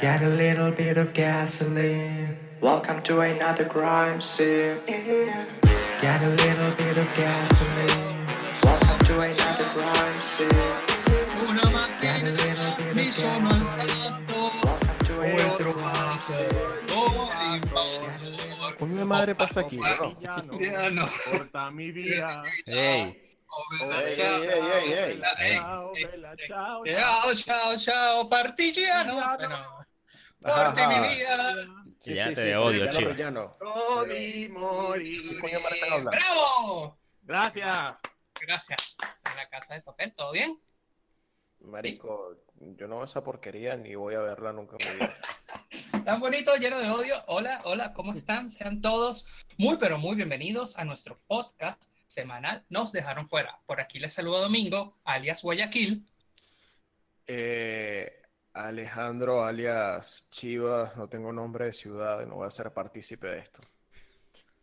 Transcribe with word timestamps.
Get 0.00 0.22
a 0.22 0.28
little 0.30 0.70
bit 0.70 0.96
of 0.96 1.12
gasoline. 1.12 2.34
Welcome 2.62 3.02
to 3.02 3.20
another 3.20 3.66
crime 3.66 4.18
scene. 4.22 4.76
Get 4.86 6.24
a 6.24 6.28
little 6.28 6.70
bit 6.70 6.96
of 6.96 7.06
gasoline. 7.14 8.16
Welcome 8.64 8.98
to 9.04 9.20
another 9.20 9.64
crime 9.74 10.20
scene. 10.20 10.48
Una 11.46 11.68
mattina 11.68 12.76
mi 12.94 13.10
sono 13.10 13.48
alzato, 13.50 14.52
ho 15.12 15.54
trovato 15.56 16.32
l'imballo. 17.42 18.76
Coño 18.78 19.04
madre 19.04 19.34
pasa 19.34 19.60
aquí. 19.60 19.78
Villano, 20.56 21.06
portami 21.30 21.90
via. 21.90 22.40
Hey. 22.64 23.28
Ciao, 26.46 27.34
ciao, 27.34 27.76
ciao, 27.76 28.26
partigiano. 28.28 29.79
Ajá, 30.44 30.64
portimi 30.74 30.94
ajá. 30.94 31.08
via. 31.14 31.54
Sí, 32.00 32.14
Ya 32.14 32.28
sí, 32.28 32.34
te 32.34 32.42
sí, 32.42 32.52
odio, 32.52 32.70
villano, 32.72 32.90
chivo. 32.98 33.10
villano. 33.10 33.56
Tony 33.60 34.48
Mori. 34.48 35.28
¿Qué 35.28 35.40
coño 35.40 35.56
de 35.58 35.62
madre 35.62 35.74
están 35.76 35.92
hablando? 35.92 36.10
¡Bravo! 36.10 36.98
Gracias. 37.22 37.94
Gracias. 38.40 38.96
En 39.30 39.36
la 39.36 39.48
casa 39.48 39.74
de 39.74 39.82
papel, 39.82 40.14
¿todo 40.14 40.32
bien? 40.32 40.58
Marico, 41.60 42.38
yo 42.58 42.88
no 42.88 42.96
veo 42.96 43.04
esa 43.04 43.22
porquería 43.22 43.76
ni 43.76 43.94
voy 43.94 44.14
a 44.14 44.20
verla 44.20 44.52
nunca 44.52 44.76
en 44.80 44.88
mi 44.88 44.94
vida. 44.94 45.14
Tan 46.06 46.20
bonito, 46.20 46.56
lleno 46.56 46.78
de 46.78 46.88
odio. 46.88 47.14
Hola, 47.26 47.60
hola, 47.64 47.92
¿cómo 47.92 48.14
están? 48.14 48.50
Sean 48.50 48.80
todos 48.80 49.26
muy, 49.58 49.76
pero 49.76 49.98
muy 49.98 50.16
bienvenidos 50.16 50.78
a 50.78 50.84
nuestro 50.84 51.20
podcast 51.26 51.84
semanal. 52.06 52.64
Nos 52.70 52.92
dejaron 52.92 53.28
fuera. 53.28 53.60
Por 53.66 53.78
aquí 53.80 53.98
les 53.98 54.14
saludo 54.14 54.40
Domingo, 54.40 54.96
alias 55.04 55.42
Guayaquil. 55.42 56.06
Eh, 57.26 58.19
Alejandro, 58.52 59.44
alias 59.44 60.26
Chivas, 60.30 60.96
no 60.96 61.08
tengo 61.08 61.32
nombre 61.32 61.66
de 61.66 61.72
ciudad 61.72 62.22
y 62.22 62.26
no 62.26 62.36
voy 62.36 62.46
a 62.46 62.50
ser 62.50 62.72
partícipe 62.72 63.28
de 63.28 63.38
esto. 63.38 63.62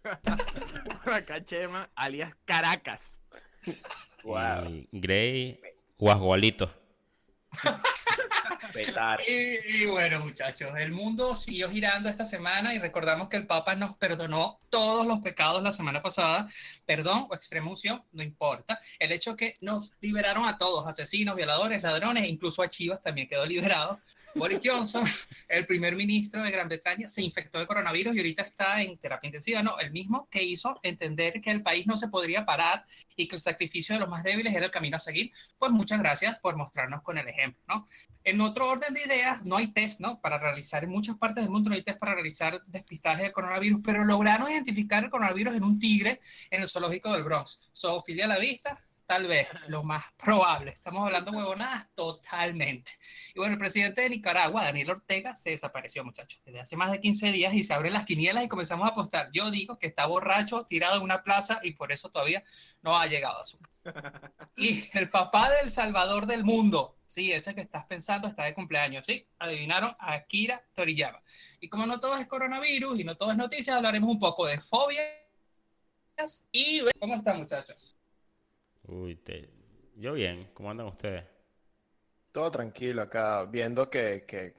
Chema, 1.45 1.89
alias 1.95 2.33
Caracas. 2.45 3.19
Wow. 4.23 4.63
y 4.67 4.87
Grey 4.91 5.61
Guasgualito. 5.97 6.71
Y, 9.27 9.83
y 9.83 9.85
bueno, 9.85 10.19
muchachos, 10.19 10.71
el 10.77 10.91
mundo 10.91 11.35
siguió 11.35 11.69
girando 11.69 12.09
esta 12.09 12.25
semana 12.25 12.73
y 12.73 12.79
recordamos 12.79 13.29
que 13.29 13.37
el 13.37 13.47
Papa 13.47 13.75
nos 13.75 13.95
perdonó 13.97 14.59
todos 14.69 15.05
los 15.05 15.19
pecados 15.19 15.61
la 15.63 15.71
semana 15.71 16.01
pasada. 16.01 16.47
Perdón 16.85 17.27
o 17.29 17.35
extrema 17.35 17.69
unción, 17.69 18.03
no 18.11 18.23
importa. 18.23 18.79
El 18.99 19.11
hecho 19.11 19.35
que 19.35 19.55
nos 19.61 19.93
liberaron 20.01 20.45
a 20.45 20.57
todos, 20.57 20.87
asesinos, 20.87 21.35
violadores, 21.35 21.81
ladrones, 21.81 22.27
incluso 22.27 22.61
a 22.61 22.69
Chivas 22.69 23.01
también 23.01 23.27
quedó 23.27 23.45
liberado. 23.45 23.99
Boris 24.35 24.59
Johnson, 24.63 25.05
el 25.47 25.65
primer 25.65 25.95
ministro 25.95 26.43
de 26.43 26.51
Gran 26.51 26.67
Bretaña, 26.67 27.07
se 27.07 27.21
infectó 27.21 27.59
de 27.59 27.67
coronavirus 27.67 28.15
y 28.15 28.19
ahorita 28.19 28.43
está 28.43 28.81
en 28.81 28.97
terapia 28.97 29.27
intensiva. 29.27 29.63
No, 29.63 29.79
el 29.79 29.91
mismo 29.91 30.27
que 30.29 30.43
hizo 30.43 30.79
entender 30.83 31.41
que 31.41 31.51
el 31.51 31.61
país 31.61 31.87
no 31.87 31.97
se 31.97 32.07
podría 32.07 32.45
parar 32.45 32.85
y 33.15 33.27
que 33.27 33.35
el 33.35 33.41
sacrificio 33.41 33.95
de 33.95 33.99
los 33.99 34.09
más 34.09 34.23
débiles 34.23 34.53
era 34.53 34.65
el 34.65 34.71
camino 34.71 34.97
a 34.97 34.99
seguir. 34.99 35.31
Pues 35.57 35.71
muchas 35.71 35.99
gracias 35.99 36.39
por 36.39 36.55
mostrarnos 36.55 37.01
con 37.01 37.17
el 37.17 37.27
ejemplo, 37.27 37.63
¿no? 37.67 37.87
En 38.23 38.41
otro 38.41 38.69
orden 38.69 38.93
de 38.93 39.03
ideas, 39.03 39.43
no 39.45 39.57
hay 39.57 39.67
test, 39.67 40.01
¿no? 40.01 40.19
Para 40.19 40.37
realizar 40.37 40.83
en 40.83 40.89
muchas 40.89 41.17
partes 41.17 41.43
del 41.43 41.51
mundo 41.51 41.69
no 41.69 41.75
hay 41.75 41.83
test 41.83 41.97
para 41.97 42.13
realizar 42.13 42.61
despistaje 42.67 43.23
del 43.23 43.31
coronavirus, 43.31 43.79
pero 43.83 44.03
lograron 44.03 44.51
identificar 44.51 45.03
el 45.03 45.09
coronavirus 45.09 45.55
en 45.55 45.63
un 45.63 45.79
tigre 45.79 46.19
en 46.49 46.61
el 46.61 46.67
zoológico 46.67 47.11
del 47.13 47.23
Bronx. 47.23 47.69
Zoofilia 47.73 48.25
a 48.25 48.27
la 48.27 48.39
vista, 48.39 48.79
tal 49.07 49.25
vez, 49.25 49.47
lo 49.67 49.83
más 49.83 50.05
probable. 50.23 50.71
Estamos 50.71 51.05
hablando 51.05 51.31
huevonadas 51.31 51.87
totalmente. 51.95 52.91
Y 53.33 53.39
bueno, 53.39 53.53
el 53.53 53.59
presidente 53.59 54.01
de 54.01 54.09
Nicaragua, 54.09 54.65
Daniel 54.65 54.91
Ortega, 54.91 55.33
se 55.33 55.51
desapareció, 55.51 56.03
muchachos, 56.03 56.41
desde 56.45 56.59
hace 56.59 56.75
más 56.75 56.91
de 56.91 56.99
15 56.99 57.31
días 57.31 57.53
y 57.53 57.63
se 57.63 57.73
abren 57.73 57.93
las 57.93 58.05
quinielas 58.05 58.43
y 58.43 58.47
comenzamos 58.47 58.87
a 58.87 58.91
apostar. 58.91 59.29
Yo 59.31 59.49
digo 59.49 59.79
que 59.79 59.87
está 59.87 60.05
borracho, 60.05 60.65
tirado 60.65 60.97
en 60.97 61.03
una 61.03 61.23
plaza 61.23 61.59
y 61.63 61.71
por 61.71 61.91
eso 61.91 62.09
todavía 62.09 62.43
no 62.83 62.99
ha 62.99 63.07
llegado 63.07 63.39
a 63.39 63.43
su 63.43 63.57
y 64.57 64.89
el 64.93 65.09
papá 65.09 65.49
del 65.61 65.71
Salvador 65.71 66.25
del 66.25 66.43
mundo, 66.43 66.97
sí, 67.05 67.31
ese 67.31 67.55
que 67.55 67.61
estás 67.61 67.85
pensando 67.85 68.27
está 68.27 68.43
de 68.43 68.53
cumpleaños, 68.53 69.05
sí, 69.05 69.25
adivinaron, 69.39 69.95
Akira 69.97 70.61
Toriyama. 70.73 71.23
Y 71.61 71.69
como 71.69 71.85
no 71.85 72.01
todo 72.01 72.17
es 72.17 72.27
coronavirus 72.27 72.99
y 72.99 73.05
no 73.05 73.15
todo 73.15 73.31
es 73.31 73.37
noticias, 73.37 73.77
hablaremos 73.77 74.09
un 74.09 74.19
poco 74.19 74.45
de 74.45 74.59
fobias 74.59 75.07
y... 76.51 76.81
¿Cómo 76.99 77.15
están 77.15 77.37
muchachos? 77.37 77.96
Uy, 78.87 79.15
te... 79.15 79.49
yo 79.95 80.13
bien, 80.13 80.49
¿cómo 80.53 80.71
andan 80.71 80.87
ustedes? 80.87 81.25
Todo 82.31 82.51
tranquilo 82.51 83.01
acá, 83.01 83.45
viendo 83.45 83.89
que, 83.89 84.25
que, 84.27 84.55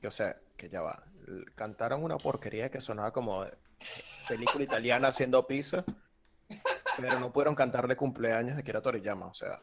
que, 0.00 0.06
o 0.06 0.10
sea, 0.10 0.36
que 0.56 0.68
ya 0.68 0.80
va. 0.80 1.04
Cantaron 1.54 2.02
una 2.02 2.16
porquería 2.16 2.70
que 2.70 2.80
sonaba 2.80 3.12
como 3.12 3.44
película 4.28 4.64
italiana 4.64 5.08
haciendo 5.08 5.46
pizza, 5.46 5.84
pero 6.98 7.18
no 7.20 7.32
pudieron 7.32 7.54
cantarle 7.54 7.96
cumpleaños 7.96 8.56
de 8.56 8.64
Kira 8.64 8.80
Toriyama, 8.80 9.26
o 9.26 9.34
sea, 9.34 9.60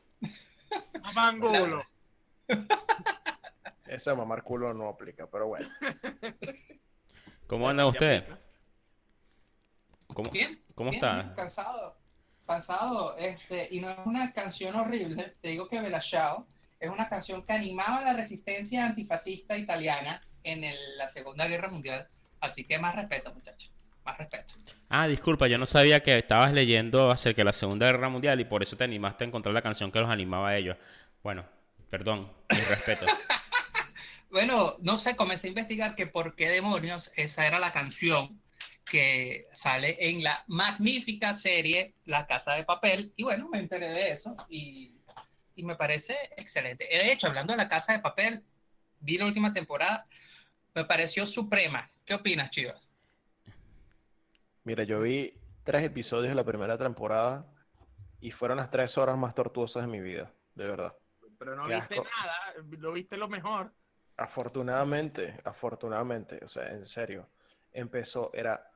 Mangulo. 1.16 1.82
eso 3.88 4.10
de 4.10 4.16
mamar 4.16 4.44
culo 4.44 4.74
no 4.74 4.90
aplica, 4.90 5.28
pero 5.28 5.48
bueno. 5.48 5.70
¿Cómo 7.48 7.70
andan 7.70 7.88
ustedes? 7.88 8.24
¿Cómo, 10.14 10.30
Bien. 10.32 10.62
cómo 10.76 10.92
bien, 10.92 11.04
está? 11.04 11.34
Cansado, 11.36 11.98
cansado, 12.46 13.16
este, 13.18 13.68
y 13.72 13.80
no 13.80 13.90
es 13.90 13.98
una 14.06 14.34
canción 14.34 14.76
horrible, 14.76 15.36
te 15.42 15.50
digo 15.50 15.68
que 15.68 15.80
Ciao 16.02 16.46
es 16.80 16.90
una 16.90 17.08
canción 17.08 17.46
que 17.46 17.54
animaba 17.54 18.02
la 18.02 18.14
resistencia 18.14 18.86
antifascista 18.86 19.58
italiana 19.58 20.22
en 20.44 20.64
el- 20.64 20.98
la 20.98 21.08
Segunda 21.08 21.48
Guerra 21.48 21.70
Mundial, 21.70 22.08
así 22.42 22.66
que 22.66 22.78
más 22.78 22.96
respeto 22.96 23.34
muchachos, 23.34 23.74
más 24.04 24.18
respeto. 24.18 24.56
Ah, 24.90 25.08
disculpa, 25.08 25.48
yo 25.48 25.58
no 25.58 25.66
sabía 25.66 26.04
que 26.04 26.18
estabas 26.18 26.52
leyendo 26.52 27.10
acerca 27.10 27.40
de 27.40 27.46
la 27.46 27.54
Segunda 27.54 27.86
Guerra 27.86 28.10
Mundial 28.10 28.40
y 28.42 28.46
por 28.46 28.62
eso 28.62 28.76
te 28.76 28.84
animaste 28.84 29.24
a 29.24 29.28
encontrar 29.28 29.54
la 29.54 29.62
canción 29.62 29.92
que 29.92 30.00
los 30.00 30.10
animaba 30.10 30.50
a 30.50 30.58
ellos. 30.58 30.78
Bueno, 31.24 31.46
perdón, 31.90 32.32
mi 32.50 32.60
respeto. 32.60 33.06
Bueno, 34.30 34.74
no 34.82 34.98
sé, 34.98 35.16
comencé 35.16 35.46
a 35.46 35.50
investigar 35.50 35.96
que 35.96 36.08
por 36.08 36.36
qué 36.36 36.50
demonios 36.50 37.12
esa 37.16 37.46
era 37.46 37.60
la 37.60 37.72
canción 37.72 38.42
que 38.94 39.48
sale 39.54 39.98
en 40.08 40.24
la 40.24 40.44
magnífica 40.46 41.34
serie 41.34 41.96
La 42.06 42.28
Casa 42.28 42.54
de 42.54 42.64
Papel. 42.64 43.12
Y 43.16 43.24
bueno, 43.24 43.50
me 43.50 43.58
enteré 43.58 43.90
de 43.90 44.12
eso 44.12 44.36
y, 44.50 45.02
y 45.56 45.64
me 45.64 45.76
parece 45.76 46.16
excelente. 46.38 46.86
De 46.86 47.12
hecho, 47.12 47.26
hablando 47.26 47.54
de 47.54 47.58
La 47.58 47.68
Casa 47.68 47.94
de 47.94 48.00
Papel, 48.00 48.44
vi 49.00 49.18
la 49.18 49.26
última 49.26 49.52
temporada, 49.52 50.06
me 50.76 50.86
pareció 50.86 51.26
suprema. 51.26 51.90
¿Qué 52.06 52.14
opinas, 52.14 52.52
Chivas? 52.52 52.88
Mira, 54.64 54.84
yo 54.84 55.02
vi 55.02 55.34
tres 55.64 55.84
episodios 55.84 56.30
de 56.30 56.36
la 56.36 56.44
primera 56.44 56.78
temporada 56.78 57.48
y 58.22 58.30
fueron 58.30 58.58
las 58.58 58.70
tres 58.70 58.96
horas 59.00 59.18
más 59.18 59.34
tortuosas 59.34 59.86
de 59.86 59.88
mi 59.88 60.02
vida, 60.02 60.32
de 60.54 60.68
verdad. 60.68 60.96
Pero 61.40 61.56
no 61.56 61.68
Qué 61.68 61.74
viste 61.74 61.96
asco. 61.96 62.08
nada, 62.16 62.38
lo 62.78 62.92
viste 62.92 63.18
lo 63.18 63.28
mejor. 63.28 63.74
Afortunadamente, 64.18 65.40
afortunadamente, 65.44 66.46
o 66.46 66.48
sea, 66.48 66.70
en 66.70 66.86
serio, 66.86 67.28
empezó, 67.72 68.30
era 68.36 68.70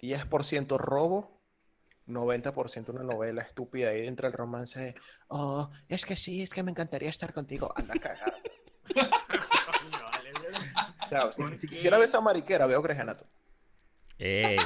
10% 0.00 0.76
robo, 0.78 1.40
90% 2.06 2.90
una 2.90 3.02
novela 3.02 3.42
estúpida 3.42 3.90
ahí 3.90 4.06
entre 4.06 4.28
el 4.28 4.32
romance 4.32 4.78
de, 4.80 4.94
oh, 5.28 5.70
es 5.88 6.04
que 6.06 6.16
sí, 6.16 6.42
es 6.42 6.52
que 6.52 6.62
me 6.62 6.70
encantaría 6.70 7.10
estar 7.10 7.32
contigo, 7.32 7.72
anda 7.76 7.94
a 7.94 7.98
cagar. 7.98 8.34
Coño, 8.94 10.04
vale. 10.04 10.30
O 11.28 11.32
sea, 11.32 11.32
si, 11.56 11.66
quisiera 11.68 11.96
ver 11.98 12.04
esa 12.06 12.20
mariquera, 12.20 12.66
veo 12.66 12.82
Grey's 12.82 13.00
Anatomy. 13.00 13.30
Ey, 14.18 14.56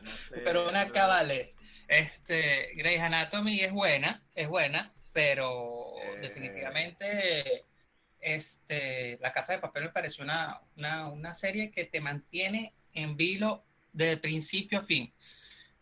No 0.00 0.06
sé, 0.10 0.38
Pero 0.44 0.68
una 0.68 0.82
pero- 0.82 0.92
cabale. 0.94 1.54
Este, 1.88 2.74
Grey's 2.76 3.00
Anatomy 3.00 3.60
es 3.60 3.72
buena, 3.72 4.22
es 4.34 4.46
buena, 4.48 4.92
pero 5.12 5.92
Eh. 6.02 6.18
definitivamente 6.20 7.64
este, 8.20 9.16
La 9.20 9.32
Casa 9.32 9.52
de 9.54 9.58
Papel 9.60 9.84
me 9.84 9.88
pareció 9.90 10.24
una, 10.24 10.60
una, 10.76 11.08
una 11.10 11.32
serie 11.34 11.70
que 11.70 11.84
te 11.86 12.00
mantiene 12.00 12.74
en 12.94 13.16
vilo 13.16 13.64
de 13.92 14.16
principio 14.16 14.78
a 14.80 14.82
fin. 14.82 15.12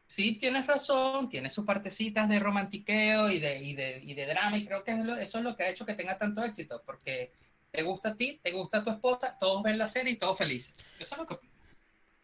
Sí, 0.06 0.36
tienes 0.38 0.66
razón, 0.66 1.28
tiene 1.28 1.50
sus 1.50 1.64
partecitas 1.64 2.28
de 2.28 2.38
romantiqueo 2.38 3.30
y 3.30 3.38
de, 3.40 3.62
y 3.62 3.74
de, 3.74 3.98
y 4.02 4.14
de 4.14 4.26
drama, 4.26 4.56
y 4.56 4.64
creo 4.64 4.84
que 4.84 4.92
es 4.92 4.98
lo- 5.04 5.16
eso 5.16 5.38
es 5.38 5.44
lo 5.44 5.56
que 5.56 5.64
ha 5.64 5.68
hecho 5.70 5.84
que 5.84 5.94
tenga 5.94 6.16
tanto 6.16 6.42
éxito, 6.44 6.82
porque 6.86 7.32
te 7.72 7.82
gusta 7.82 8.10
a 8.10 8.16
ti, 8.16 8.38
te 8.42 8.52
gusta 8.52 8.78
a 8.78 8.84
tu 8.84 8.90
esposa, 8.90 9.36
todos 9.38 9.62
ven 9.62 9.76
la 9.78 9.88
serie 9.88 10.12
y 10.12 10.16
todos 10.16 10.38
felices. 10.38 10.74
Eso 10.98 11.14
es 11.16 11.18
lo 11.18 11.26
que 11.26 11.38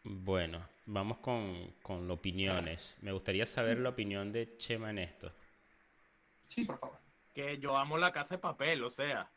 bueno, 0.05 0.67
vamos 0.85 1.19
con, 1.19 1.75
con 1.81 2.11
opiniones. 2.11 2.97
Me 3.01 3.13
gustaría 3.13 3.45
saber 3.45 3.79
la 3.79 3.89
opinión 3.89 4.33
de 4.33 4.57
Chema 4.57 4.89
en 4.89 4.99
esto. 4.99 5.31
Sí, 6.47 6.65
por 6.65 6.77
favor. 6.77 6.99
Que 7.33 7.57
yo 7.57 7.77
amo 7.77 7.97
la 7.97 8.11
casa 8.11 8.35
de 8.35 8.39
papel, 8.39 8.83
o 8.83 8.89
sea. 8.89 9.31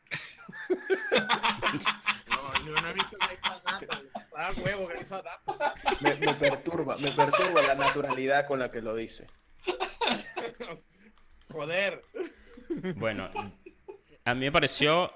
no, 2.67 2.75
yo 2.75 2.81
no 2.81 2.89
he 2.89 2.93
visto 2.93 3.17
Grey's 3.17 3.39
Anatomy. 3.43 4.09
Ah, 4.35 4.51
huevo, 4.63 4.87
Grey's 4.87 5.11
Anatomy. 5.11 5.57
Me, 6.01 6.15
me 6.15 6.33
perturba, 6.35 6.97
me 6.97 7.11
perturba 7.11 7.61
la 7.63 7.75
naturalidad 7.75 8.47
con 8.47 8.59
la 8.59 8.71
que 8.71 8.81
lo 8.81 8.95
dice. 8.95 9.27
Joder. 11.51 12.03
Bueno, 12.95 13.29
a 14.25 14.33
mí 14.35 14.41
me 14.41 14.51
pareció 14.51 15.11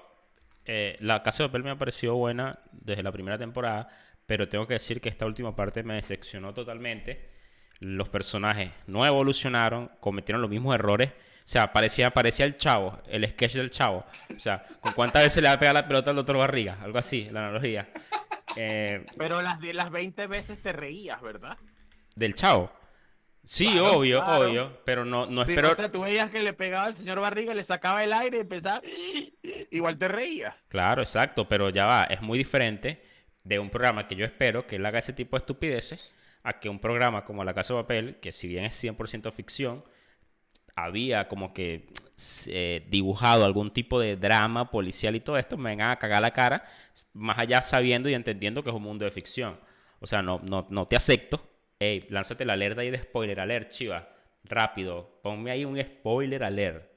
eh, 0.64 0.96
la 1.00 1.22
Casa 1.22 1.42
de 1.42 1.48
Papel 1.48 1.64
me 1.64 1.70
ha 1.70 1.78
parecido 1.78 2.14
buena 2.14 2.60
desde 2.72 3.02
la 3.02 3.12
primera 3.12 3.38
temporada, 3.38 3.88
pero 4.26 4.48
tengo 4.48 4.66
que 4.66 4.74
decir 4.74 5.00
que 5.00 5.08
esta 5.08 5.26
última 5.26 5.56
parte 5.56 5.82
me 5.82 5.94
decepcionó 5.94 6.54
totalmente. 6.54 7.30
Los 7.78 8.08
personajes 8.08 8.70
no 8.86 9.04
evolucionaron, 9.04 9.90
cometieron 10.00 10.40
los 10.40 10.50
mismos 10.50 10.74
errores. 10.74 11.12
O 11.52 11.58
sea, 11.60 11.70
parecía, 11.70 12.10
parecía 12.10 12.46
el 12.46 12.56
chavo, 12.56 12.98
el 13.06 13.28
sketch 13.28 13.56
del 13.56 13.68
chavo. 13.68 14.06
O 14.34 14.40
sea, 14.40 14.64
¿con 14.80 14.94
cuántas 14.94 15.22
veces 15.22 15.42
le 15.42 15.50
va 15.50 15.54
a 15.56 15.58
pegar 15.58 15.74
la 15.74 15.86
pelota 15.86 16.08
al 16.08 16.16
doctor 16.16 16.38
Barriga? 16.38 16.78
Algo 16.80 16.96
así, 16.98 17.28
la 17.30 17.40
analogía. 17.40 17.90
Eh, 18.56 19.04
Pero 19.18 19.42
las 19.42 19.60
de 19.60 19.74
las 19.74 19.90
20 19.90 20.28
veces 20.28 20.62
te 20.62 20.72
reías, 20.72 21.20
¿verdad? 21.20 21.58
del 22.16 22.34
chavo. 22.34 22.72
Sí, 23.44 23.66
Claro, 23.66 23.98
obvio, 23.98 24.24
claro. 24.24 24.48
obvio, 24.48 24.80
pero 24.86 25.04
no, 25.04 25.26
no 25.26 25.44
Sí, 25.44 25.50
espero... 25.50 25.72
o 25.72 25.74
sea, 25.74 25.92
tú 25.92 26.00
veías 26.00 26.30
que 26.30 26.42
le 26.42 26.54
pegaba 26.54 26.86
al 26.86 26.96
señor 26.96 27.20
Barriga, 27.20 27.52
le 27.52 27.64
sacaba 27.64 28.02
el 28.02 28.14
aire 28.14 28.38
y 28.38 28.40
empezaba. 28.40 28.80
Igual 29.70 29.98
te 29.98 30.08
reías. 30.08 30.54
Claro, 30.68 31.02
exacto, 31.02 31.46
pero 31.46 31.68
ya 31.68 31.84
va, 31.84 32.04
es 32.04 32.22
muy 32.22 32.38
diferente 32.38 33.04
de 33.44 33.58
un 33.58 33.68
programa 33.68 34.08
que 34.08 34.16
yo 34.16 34.24
espero 34.24 34.66
que 34.66 34.76
él 34.76 34.86
haga 34.86 35.00
ese 35.00 35.12
tipo 35.12 35.36
de 35.36 35.40
estupideces 35.40 36.14
a 36.44 36.60
que 36.60 36.70
un 36.70 36.78
programa 36.78 37.26
como 37.26 37.44
La 37.44 37.52
Casa 37.52 37.74
de 37.74 37.82
Papel, 37.82 38.16
que 38.20 38.32
si 38.32 38.48
bien 38.48 38.64
es 38.64 38.82
100% 38.82 39.30
ficción, 39.32 39.84
había 40.74 41.28
como 41.28 41.52
que 41.54 41.86
eh, 42.48 42.86
dibujado 42.90 43.44
algún 43.44 43.72
tipo 43.72 44.00
de 44.00 44.16
drama 44.16 44.70
policial 44.70 45.14
y 45.16 45.20
todo 45.20 45.38
esto, 45.38 45.56
me 45.56 45.70
vengan 45.70 45.90
a 45.90 45.98
cagar 45.98 46.22
la 46.22 46.32
cara, 46.32 46.64
más 47.14 47.38
allá 47.38 47.62
sabiendo 47.62 48.08
y 48.08 48.14
entendiendo 48.14 48.62
que 48.62 48.70
es 48.70 48.76
un 48.76 48.82
mundo 48.82 49.04
de 49.04 49.10
ficción. 49.10 49.58
O 50.00 50.06
sea, 50.06 50.22
no, 50.22 50.40
no, 50.44 50.66
no 50.70 50.86
te 50.86 50.96
acepto. 50.96 51.40
Ey, 51.78 52.06
lánzate 52.10 52.44
la 52.44 52.52
alerta 52.54 52.80
ahí 52.82 52.90
de 52.90 52.98
spoiler 52.98 53.40
alert, 53.40 53.70
chiva. 53.70 54.08
Rápido, 54.44 55.20
ponme 55.22 55.50
ahí 55.50 55.64
un 55.64 55.80
spoiler 55.80 56.42
alert. 56.44 56.90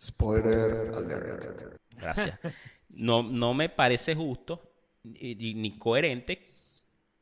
Spoiler 0.00 0.58
alert. 0.92 1.46
Gracias. 1.96 2.38
No, 2.90 3.22
no 3.22 3.54
me 3.54 3.68
parece 3.68 4.14
justo 4.14 4.62
ni, 5.02 5.34
ni- 5.34 5.54
ni 5.54 5.78
coherente 5.78 6.44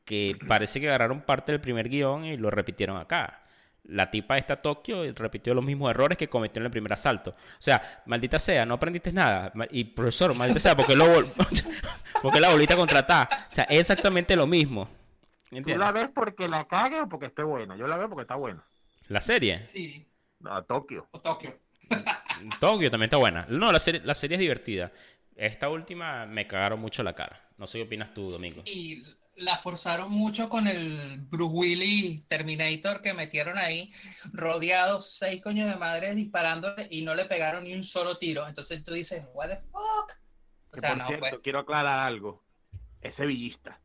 que 0.03 0.37
parece 0.47 0.79
que 0.79 0.87
agarraron 0.89 1.21
parte 1.21 1.51
del 1.51 1.61
primer 1.61 1.89
guion 1.89 2.25
y 2.25 2.37
lo 2.37 2.51
repitieron 2.51 2.97
acá. 2.97 3.41
La 3.87 4.09
tipa 4.09 4.37
esta 4.37 4.61
Tokio 4.61 5.03
repitió 5.13 5.53
los 5.53 5.63
mismos 5.63 5.91
errores 5.91 6.17
que 6.17 6.27
cometió 6.27 6.59
en 6.59 6.65
el 6.65 6.71
primer 6.71 6.91
asalto. 6.93 7.31
O 7.31 7.61
sea, 7.61 8.01
maldita 8.07 8.39
sea, 8.39 8.65
no 8.65 8.73
aprendiste 8.75 9.13
nada. 9.13 9.53
Y 9.69 9.83
profesor, 9.83 10.35
maldita 10.35 10.59
sea, 10.59 10.75
porque 10.75 10.95
lo 10.95 11.05
vol- 11.05 11.31
porque 12.23 12.39
la 12.39 12.49
bolita 12.49 12.75
contratada. 12.75 13.29
O 13.47 13.51
sea, 13.51 13.65
es 13.65 13.81
exactamente 13.81 14.35
lo 14.35 14.47
mismo. 14.47 14.89
¿Tú 15.49 15.57
¿Entiendes? 15.57 15.77
la 15.85 15.91
ves 15.91 16.09
porque 16.13 16.47
la 16.47 16.67
cague 16.67 16.99
o 17.01 17.07
porque 17.07 17.27
esté 17.27 17.43
buena? 17.43 17.77
Yo 17.77 17.85
la 17.87 17.97
veo 17.97 18.09
porque 18.09 18.23
está 18.23 18.35
buena. 18.35 18.63
La 19.07 19.21
serie. 19.21 19.61
Sí, 19.61 20.07
A 20.45 20.63
Tokio. 20.63 21.07
o 21.11 21.19
Tokio. 21.19 21.59
Tokio 22.59 22.89
también 22.89 23.05
está 23.07 23.17
buena. 23.17 23.45
No, 23.49 23.71
la 23.71 23.79
serie, 23.79 24.01
la 24.03 24.15
serie 24.15 24.35
es 24.35 24.41
divertida. 24.41 24.91
Esta 25.35 25.69
última 25.69 26.25
me 26.25 26.47
cagaron 26.47 26.79
mucho 26.79 27.03
la 27.03 27.13
cara. 27.13 27.47
No 27.57 27.67
sé 27.67 27.77
qué 27.77 27.83
opinas 27.83 28.13
tú, 28.13 28.23
Domingo. 28.23 28.63
Y 28.65 29.03
la 29.35 29.57
forzaron 29.57 30.11
mucho 30.11 30.49
con 30.49 30.67
el 30.67 31.17
Bruce 31.19 31.53
Willis 31.53 32.27
Terminator 32.27 33.01
que 33.01 33.13
metieron 33.13 33.57
ahí, 33.57 33.91
rodeados 34.31 35.09
seis 35.11 35.41
coños 35.41 35.69
de 35.69 35.75
madres 35.75 36.15
disparándole 36.15 36.87
y 36.89 37.01
no 37.01 37.15
le 37.15 37.25
pegaron 37.25 37.65
ni 37.65 37.73
un 37.73 37.83
solo 37.83 38.17
tiro. 38.17 38.47
Entonces 38.47 38.83
tú 38.83 38.93
dices, 38.93 39.25
what 39.33 39.49
the 39.49 39.57
fuck? 39.57 40.13
O 40.71 40.77
sea, 40.77 40.89
por 40.89 40.97
no, 40.99 41.07
cierto, 41.07 41.25
pues. 41.29 41.41
quiero 41.43 41.59
aclarar 41.59 41.99
algo. 41.99 42.43
Es 43.01 43.15
sevillista. 43.15 43.79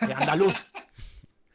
De 0.00 0.14
andaluz. 0.14 0.54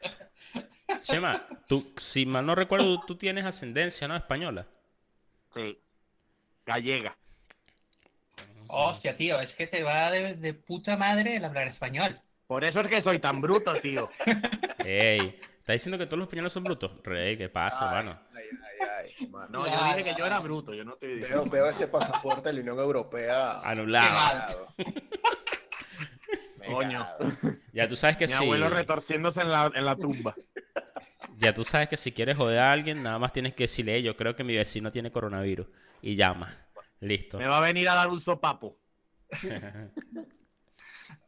Chema, 1.02 1.46
tú, 1.66 1.92
si 1.96 2.26
mal 2.26 2.46
no 2.46 2.54
recuerdo, 2.54 3.00
tú 3.06 3.16
tienes 3.16 3.44
ascendencia, 3.44 4.08
¿no? 4.08 4.16
Española. 4.16 4.66
Sí. 5.52 5.78
Gallega. 6.64 7.16
Hostia, 8.68 9.16
tío, 9.16 9.40
es 9.40 9.54
que 9.54 9.66
te 9.66 9.82
va 9.82 10.10
de, 10.10 10.36
de 10.36 10.54
puta 10.54 10.96
madre 10.96 11.36
el 11.36 11.44
hablar 11.44 11.68
español. 11.68 12.20
Por 12.48 12.64
eso 12.64 12.80
es 12.80 12.88
que 12.88 13.00
soy 13.02 13.18
tan 13.18 13.40
bruto, 13.42 13.74
tío. 13.74 14.08
Ey, 14.84 15.38
¿estás 15.58 15.74
diciendo 15.74 15.98
que 15.98 16.06
todos 16.06 16.18
los 16.18 16.26
españoles 16.28 16.50
son 16.52 16.64
brutos? 16.64 16.90
Rey, 17.04 17.36
¿qué 17.36 17.48
pasa, 17.50 17.84
hermano? 17.84 18.18
Ay, 18.34 18.44
ay, 18.80 18.88
ay, 19.20 19.28
mano. 19.28 19.48
No, 19.50 19.66
yo 19.66 19.84
dije 19.84 20.02
que 20.04 20.14
yo 20.18 20.24
era 20.24 20.38
bruto. 20.40 20.72
Yo 20.72 20.82
no 20.82 20.94
estoy 20.94 21.08
Veo, 21.10 21.16
diciendo. 21.18 21.44
veo 21.50 21.66
ese 21.68 21.88
pasaporte 21.88 22.48
de 22.48 22.54
la 22.54 22.60
Unión 22.62 22.78
Europea. 22.78 23.60
Anulado. 23.60 24.66
Coño. 26.66 27.06
Ya 27.72 27.86
tú 27.86 27.96
sabes 27.96 28.16
que 28.16 28.26
Mi 28.26 28.32
si, 28.32 28.42
abuelo 28.44 28.68
retorciéndose 28.70 29.40
en 29.42 29.50
la, 29.50 29.70
en 29.74 29.84
la 29.84 29.96
tumba. 29.96 30.34
ya 31.36 31.54
tú 31.54 31.64
sabes 31.64 31.88
que 31.90 31.96
si 31.98 32.12
quieres 32.12 32.36
joder 32.36 32.58
a 32.60 32.72
alguien, 32.72 33.02
nada 33.02 33.18
más 33.18 33.32
tienes 33.32 33.54
que 33.54 33.64
decirle, 33.64 33.94
"Ey, 33.96 34.02
yo 34.02 34.16
creo 34.16 34.34
que 34.36 34.44
mi 34.44 34.56
vecino 34.56 34.90
tiene 34.90 35.10
coronavirus. 35.10 35.66
Y 36.02 36.16
llama. 36.16 36.54
Listo. 37.00 37.38
Me 37.38 37.46
va 37.46 37.58
a 37.58 37.60
venir 37.60 37.88
a 37.90 37.94
dar 37.94 38.08
un 38.08 38.20
sopapo. 38.20 38.78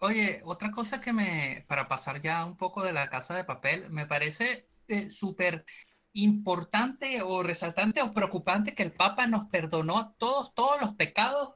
Oye, 0.00 0.41
otra 0.44 0.71
cosa 0.71 1.00
que 1.00 1.12
me, 1.12 1.65
para 1.69 1.88
pasar 1.88 2.21
ya 2.21 2.44
un 2.44 2.56
poco 2.56 2.82
de 2.82 2.93
la 2.93 3.09
casa 3.09 3.35
de 3.35 3.44
papel, 3.44 3.91
me 3.91 4.06
parece 4.06 4.69
eh, 4.88 5.11
súper 5.11 5.65
importante 6.12 7.23
o 7.23 7.43
resaltante 7.43 8.03
o 8.03 8.12
preocupante 8.12 8.75
que 8.75 8.82
el 8.82 8.93
Papa 8.93 9.27
nos 9.27 9.47
perdonó 9.47 10.15
todos, 10.19 10.55
todos 10.55 10.81
los 10.81 10.94
pecados, 10.94 11.55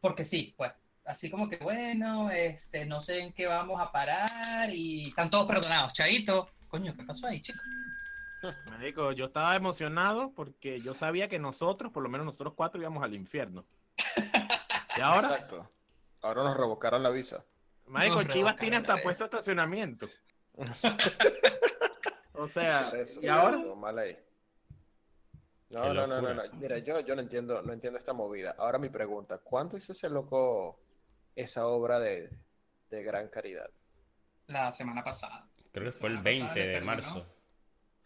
porque 0.00 0.24
sí, 0.24 0.54
pues, 0.56 0.72
así 1.04 1.30
como 1.30 1.48
que 1.48 1.56
bueno, 1.58 2.30
este, 2.30 2.86
no 2.86 3.00
sé 3.00 3.20
en 3.20 3.32
qué 3.32 3.46
vamos 3.46 3.80
a 3.80 3.92
parar 3.92 4.70
y 4.70 5.08
están 5.08 5.30
todos 5.30 5.46
perdonados. 5.46 5.92
Chaito, 5.92 6.50
coño, 6.68 6.94
¿qué 6.96 7.04
pasó 7.04 7.26
ahí, 7.26 7.40
chico? 7.40 7.58
Me 8.70 8.86
dijo, 8.86 9.12
yo 9.12 9.26
estaba 9.26 9.54
emocionado 9.54 10.32
porque 10.34 10.80
yo 10.80 10.94
sabía 10.94 11.28
que 11.28 11.38
nosotros, 11.38 11.92
por 11.92 12.02
lo 12.02 12.08
menos 12.08 12.26
nosotros 12.26 12.54
cuatro, 12.56 12.80
íbamos 12.80 13.02
al 13.02 13.14
infierno. 13.14 13.64
Y 14.94 15.00
ahora, 15.00 15.28
Exacto. 15.28 15.70
Ahora 16.22 16.44
nos 16.44 16.56
revocaron 16.56 17.02
la 17.02 17.10
visa. 17.10 17.44
Marico, 17.92 18.22
Nos 18.24 18.32
Chivas 18.32 18.56
tiene 18.56 18.76
hasta 18.76 19.02
puesto 19.02 19.24
estacionamiento. 19.24 20.06
O 22.34 22.48
sea, 22.48 22.88
Eso 22.96 23.20
y 23.22 23.28
ahora, 23.28 23.60
todo 23.62 23.76
mal 23.76 23.98
ahí. 23.98 24.16
No, 25.70 25.92
no, 25.94 26.06
no, 26.06 26.20
no, 26.20 26.34
no. 26.34 26.42
Mira, 26.54 26.78
yo, 26.78 27.00
yo 27.00 27.14
no 27.14 27.22
entiendo, 27.22 27.62
no 27.62 27.72
entiendo 27.72 27.98
esta 27.98 28.12
movida. 28.12 28.54
Ahora 28.58 28.78
mi 28.78 28.88
pregunta, 28.88 29.38
¿cuándo 29.38 29.76
hizo 29.76 29.92
ese 29.92 30.08
loco 30.10 30.80
esa 31.36 31.66
obra 31.66 31.98
de, 32.00 32.30
de 32.90 33.02
gran 33.02 33.28
caridad? 33.28 33.70
La 34.48 34.72
semana 34.72 35.04
pasada. 35.04 35.46
Creo 35.72 35.84
que 35.84 35.92
fue 35.92 36.08
el 36.10 36.16
La 36.16 36.22
semana 36.22 36.48
pasada 36.48 36.54
20 36.54 36.60
le 36.60 36.66
de 36.66 36.72
perdonó. 36.72 36.86
marzo. 36.86 37.26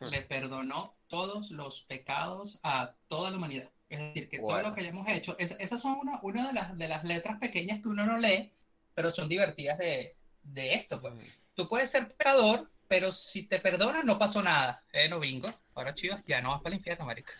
le 0.00 0.22
perdonó 0.22 0.96
todos 1.08 1.50
los 1.50 1.80
pecados 1.82 2.60
a 2.62 2.94
toda 3.08 3.30
la 3.30 3.36
humanidad. 3.38 3.70
Es 3.88 3.98
decir, 4.00 4.28
que 4.28 4.38
todo 4.38 4.48
Bueno. 4.48 4.68
lo 4.70 4.74
que 4.74 4.80
hayamos 4.82 5.08
hecho, 5.08 5.36
es- 5.38 5.56
esas 5.58 5.80
son 5.80 5.94
una, 6.00 6.20
una 6.22 6.48
de, 6.48 6.52
las, 6.52 6.76
de 6.76 6.88
las 6.88 7.04
letras 7.04 7.38
pequeñas 7.38 7.80
que 7.80 7.88
uno 7.88 8.04
no 8.04 8.18
lee, 8.18 8.52
pero 8.96 9.10
son 9.10 9.28
divertidas 9.28 9.76
de, 9.78 10.17
de 10.43 10.72
esto. 10.74 10.98
Pues. 11.00 11.15
Tú 11.55 11.69
puedes 11.69 11.91
ser 11.91 12.08
pecador, 12.08 12.69
pero 12.88 13.12
si 13.12 13.43
te 13.44 13.60
perdonan 13.60 14.06
no 14.06 14.19
pasó 14.19 14.43
nada. 14.43 14.82
Eh, 14.93 15.06
no 15.08 15.20
bingo. 15.20 15.48
Ahora 15.74 15.94
chivas, 15.94 16.24
ya 16.26 16.41
no 16.41 16.50
vas 16.50 16.62
para 16.62 16.74
el 16.74 16.79
infierno, 16.79 17.05
marica. 17.05 17.34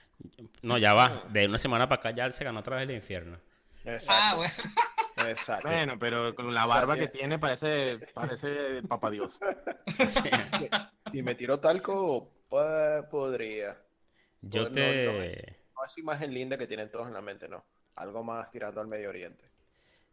No, 0.61 0.77
ya 0.77 0.93
va. 0.95 1.25
De 1.31 1.47
una 1.47 1.59
semana 1.59 1.89
para 1.89 1.99
acá 2.01 2.11
ya 2.11 2.29
se 2.29 2.45
ganó 2.45 2.61
otra 2.61 2.77
vez 2.77 2.89
el 2.89 2.95
infierno. 2.95 3.39
Exacto. 3.85 4.13
Ah, 4.15 4.35
bueno. 4.37 4.53
Exacto. 5.31 5.69
bueno, 5.69 5.99
pero 5.99 6.35
con 6.35 6.53
la 6.53 6.65
O 6.67 6.69
sea, 6.69 6.77
barba 6.77 6.95
que- 6.97 7.09
tiene 7.09 7.39
parece, 7.39 7.99
parece 8.13 8.83
Papá 8.83 9.11
Dios. 9.11 9.39
Y 11.13 11.23
me 11.23 11.35
tiró 11.35 11.59
talco, 11.61 12.31
pues 12.49 13.05
podría. 13.11 13.79
Yo 14.43 14.63
Pues 14.63 14.71
no, 14.71 14.75
te... 14.75 15.05
no 15.07 15.23
es- 15.23 15.39
No 15.75 15.85
esa 15.87 16.01
imagen 16.01 16.35
linda 16.35 16.59
que 16.59 16.67
tienen 16.67 16.91
todos 16.91 17.07
en 17.07 17.15
la 17.15 17.23
mente, 17.23 17.49
no. 17.49 17.65
Algo 17.97 18.23
más 18.23 18.51
tirando 18.51 18.81
al 18.81 18.87
Medio 18.89 19.09
Oriente. 19.09 19.45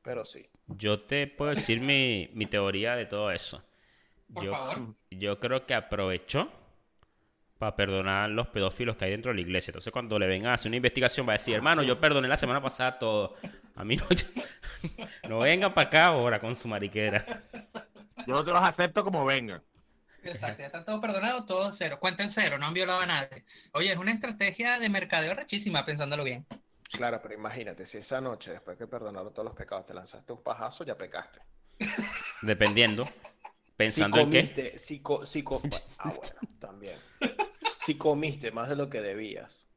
Pero 0.03 0.25
sí. 0.25 0.49
Yo 0.67 1.01
te 1.01 1.27
puedo 1.27 1.51
decir 1.51 1.79
mi, 1.81 2.29
mi 2.33 2.45
teoría 2.45 2.95
de 2.95 3.05
todo 3.05 3.31
eso. 3.31 3.63
Por 4.33 4.43
Yo, 4.45 4.51
favor. 4.51 4.95
yo 5.11 5.39
creo 5.39 5.65
que 5.65 5.73
aprovechó 5.75 6.51
para 7.57 7.75
perdonar 7.75 8.29
los 8.29 8.47
pedófilos 8.49 8.97
que 8.97 9.05
hay 9.05 9.11
dentro 9.11 9.31
de 9.31 9.35
la 9.35 9.41
iglesia. 9.41 9.71
Entonces, 9.71 9.93
cuando 9.93 10.19
le 10.19 10.27
vengan 10.27 10.51
a 10.51 10.55
hacer 10.55 10.69
una 10.69 10.77
investigación, 10.77 11.27
va 11.27 11.33
a 11.33 11.37
decir, 11.37 11.55
hermano, 11.55 11.83
yo 11.83 11.99
perdoné 11.99 12.27
la 12.27 12.37
semana 12.37 12.61
pasada 12.61 12.99
todo. 12.99 13.35
A 13.75 13.83
mí 13.85 13.95
no, 13.95 14.05
no 15.29 15.39
vengan 15.39 15.73
para 15.73 15.87
acá 15.87 16.05
ahora 16.07 16.39
con 16.39 16.55
su 16.55 16.67
mariquera. 16.67 17.25
Yo 18.25 18.43
te 18.43 18.51
los 18.51 18.63
acepto 18.63 19.03
como 19.03 19.25
vengan. 19.25 19.63
Exacto, 20.23 20.59
ya 20.61 20.67
están 20.67 20.85
todos 20.85 21.01
perdonados, 21.01 21.45
todos 21.45 21.75
cero. 21.77 21.99
Cuenten 21.99 22.31
cero, 22.31 22.57
no 22.57 22.65
han 22.65 22.73
violado 22.73 22.99
a 23.01 23.05
nadie. 23.05 23.43
Oye, 23.73 23.91
es 23.91 23.97
una 23.97 24.11
estrategia 24.13 24.79
de 24.79 24.89
mercadeo 24.89 25.33
rechísima, 25.35 25.85
pensándolo 25.85 26.23
bien. 26.23 26.45
Claro, 26.93 27.19
pero 27.21 27.33
imagínate, 27.33 27.85
si 27.85 27.97
esa 27.97 28.21
noche, 28.21 28.51
después 28.51 28.77
que 28.77 28.87
perdonaron 28.87 29.33
todos 29.33 29.45
los 29.45 29.55
pecados, 29.55 29.85
te 29.85 29.93
lanzaste 29.93 30.31
un 30.33 30.43
pajazo, 30.43 30.83
ya 30.83 30.95
pecaste. 30.97 31.39
Dependiendo. 32.41 33.05
Pensando 33.75 34.17
si 34.17 34.23
en 34.23 34.29
qué. 34.29 34.39
comiste, 34.41 34.77
si 34.77 35.01
co- 35.01 35.25
si 35.25 35.43
co- 35.43 35.61
ah, 35.97 36.13
bueno, 36.15 36.35
también. 36.59 36.99
Si 37.77 37.97
comiste 37.97 38.51
más 38.51 38.69
de 38.69 38.75
lo 38.75 38.89
que 38.89 39.01
debías, 39.01 39.67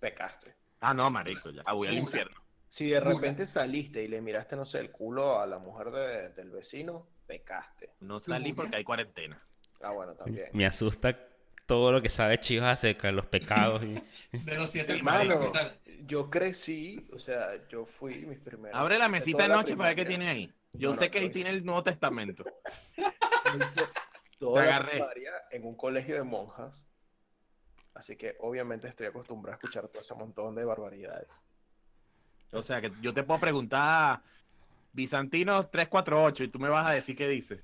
pecaste. 0.00 0.54
Ah, 0.80 0.92
no, 0.92 1.08
marico, 1.10 1.50
ya 1.50 1.62
voy 1.72 1.88
al 1.88 1.94
infierno. 1.98 2.36
Si 2.68 2.90
de 2.90 2.98
repente 3.00 3.46
saliste 3.46 4.02
y 4.02 4.08
le 4.08 4.20
miraste, 4.20 4.56
no 4.56 4.66
sé, 4.66 4.80
el 4.80 4.90
culo 4.90 5.40
a 5.40 5.46
la 5.46 5.58
mujer 5.60 5.90
de- 5.92 6.28
del 6.30 6.50
vecino, 6.50 7.06
pecaste. 7.26 7.92
No 8.00 8.20
salí 8.20 8.52
porque 8.52 8.76
hay 8.76 8.84
cuarentena. 8.84 9.40
Ah, 9.80 9.92
bueno, 9.92 10.14
también. 10.14 10.48
Me 10.52 10.66
asusta 10.66 11.25
todo 11.66 11.92
lo 11.92 12.00
que 12.00 12.08
sabe 12.08 12.38
Chivas 12.38 12.72
acerca 12.78 13.08
de 13.08 13.12
los 13.12 13.26
pecados. 13.26 13.82
y- 13.82 14.02
De 14.38 14.56
los 14.56 14.70
siete 14.70 15.00
yo 16.06 16.30
crecí, 16.30 17.08
o 17.12 17.18
sea, 17.18 17.66
yo 17.68 17.84
fui 17.84 18.26
mis 18.26 18.38
primeros. 18.38 18.78
Abre 18.78 18.98
la 18.98 19.08
mesita 19.08 19.42
de 19.42 19.48
noche 19.48 19.76
para 19.76 19.88
ver 19.88 19.96
qué 19.96 20.04
tiene 20.04 20.28
ahí. 20.28 20.54
Yo 20.72 20.94
sé 20.94 21.10
que 21.10 21.18
ahí 21.18 21.30
tiene 21.30 21.50
el 21.50 21.64
Nuevo 21.64 21.82
Testamento. 21.82 22.44
Toda 24.38 24.62
Te 24.62 24.68
agarré. 24.68 25.02
en 25.50 25.66
un 25.66 25.74
colegio 25.74 26.14
de 26.14 26.22
monjas. 26.22 26.86
Así 27.94 28.14
que 28.16 28.36
obviamente 28.40 28.86
estoy 28.86 29.06
acostumbrado 29.06 29.54
a 29.54 29.56
escuchar 29.56 29.88
todo 29.88 30.02
ese 30.02 30.14
montón 30.14 30.54
de 30.54 30.64
barbaridades. 30.64 31.28
O 32.52 32.62
sea, 32.62 32.80
que 32.80 32.92
yo 33.00 33.14
te 33.14 33.22
puedo 33.22 33.40
preguntar 33.40 34.20
Bizantinos 34.92 35.70
348 35.70 36.44
y 36.44 36.48
tú 36.48 36.58
me 36.58 36.68
vas 36.68 36.90
a 36.90 36.94
decir 36.94 37.16
qué 37.16 37.26
dice. 37.26 37.62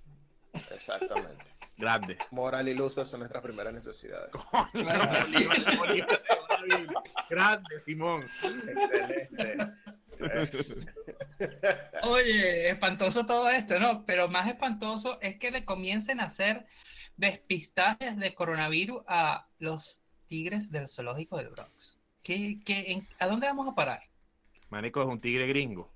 Exactamente. 0.54 1.44
Grande. 1.78 2.18
Moral 2.30 2.68
y 2.68 2.74
luz 2.74 2.94
son 2.94 3.20
nuestras 3.20 3.42
primeras 3.42 3.72
necesidades. 3.72 4.30
Grande, 7.30 7.82
Simón. 7.84 8.22
Excelente. 8.42 9.56
Oye, 12.02 12.68
espantoso 12.70 13.26
todo 13.26 13.50
esto, 13.50 13.80
¿no? 13.80 14.04
Pero 14.06 14.28
más 14.28 14.48
espantoso 14.48 15.18
es 15.20 15.36
que 15.38 15.50
le 15.50 15.64
comiencen 15.64 16.20
a 16.20 16.24
hacer 16.24 16.66
despistajes 17.16 18.16
de 18.18 18.34
coronavirus 18.34 19.02
a 19.08 19.46
los 19.58 20.00
tigres 20.26 20.70
del 20.70 20.88
zoológico 20.88 21.38
del 21.38 21.48
Bronx. 21.48 21.98
¿Qué, 22.22 22.60
qué, 22.64 22.92
en- 22.92 23.08
¿A 23.18 23.26
dónde 23.26 23.46
vamos 23.48 23.66
a 23.66 23.74
parar? 23.74 24.02
Marico 24.68 25.02
es 25.02 25.08
un 25.08 25.20
tigre 25.20 25.46
gringo. 25.48 25.92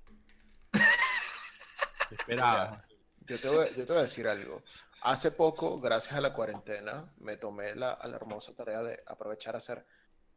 Esperaba. 2.11 2.81
Yo 3.25 3.39
te, 3.39 3.49
voy, 3.49 3.65
yo 3.75 3.85
te 3.85 3.91
voy 3.93 3.99
a 3.99 4.03
decir 4.03 4.27
algo. 4.27 4.61
Hace 5.01 5.31
poco, 5.31 5.79
gracias 5.79 6.15
a 6.15 6.21
la 6.21 6.33
cuarentena, 6.33 7.11
me 7.17 7.37
tomé 7.37 7.75
la, 7.75 7.99
hermosa 8.03 8.53
tarea 8.53 8.81
de 8.81 9.01
aprovechar 9.05 9.55
a 9.55 9.59
hacer 9.59 9.85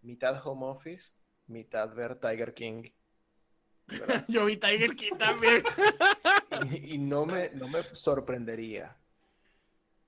mitad 0.03 0.47
home 0.47 0.67
office, 0.67 1.15
mitad 1.47 1.93
ver 1.95 2.17
Tiger 2.17 2.55
King. 2.55 2.91
¿verdad? 3.87 4.25
Yo 4.29 4.45
vi 4.45 4.57
Tiger 4.57 4.95
King 4.95 5.17
también. 5.19 5.63
Y, 6.71 6.95
y 6.95 6.99
no, 6.99 7.27
me, 7.27 7.51
no 7.51 7.69
me 7.69 7.83
sorprendería 7.83 8.97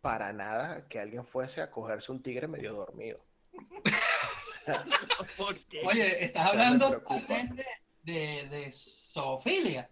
para 0.00 0.32
nada 0.32 0.86
que 0.88 1.00
alguien 1.00 1.24
fuese 1.24 1.62
a 1.62 1.70
cogerse 1.70 2.12
un 2.12 2.22
tigre 2.22 2.46
medio 2.46 2.74
dormido. 2.74 3.24
¿Por 5.36 5.58
qué? 5.66 5.82
Oye, 5.84 6.24
estás 6.24 6.50
hablando 6.50 6.90
de, 6.90 8.12
de, 8.12 8.48
de 8.48 8.72
zoofilia. 8.72 9.88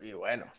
Y 0.00 0.12
bueno, 0.12 0.52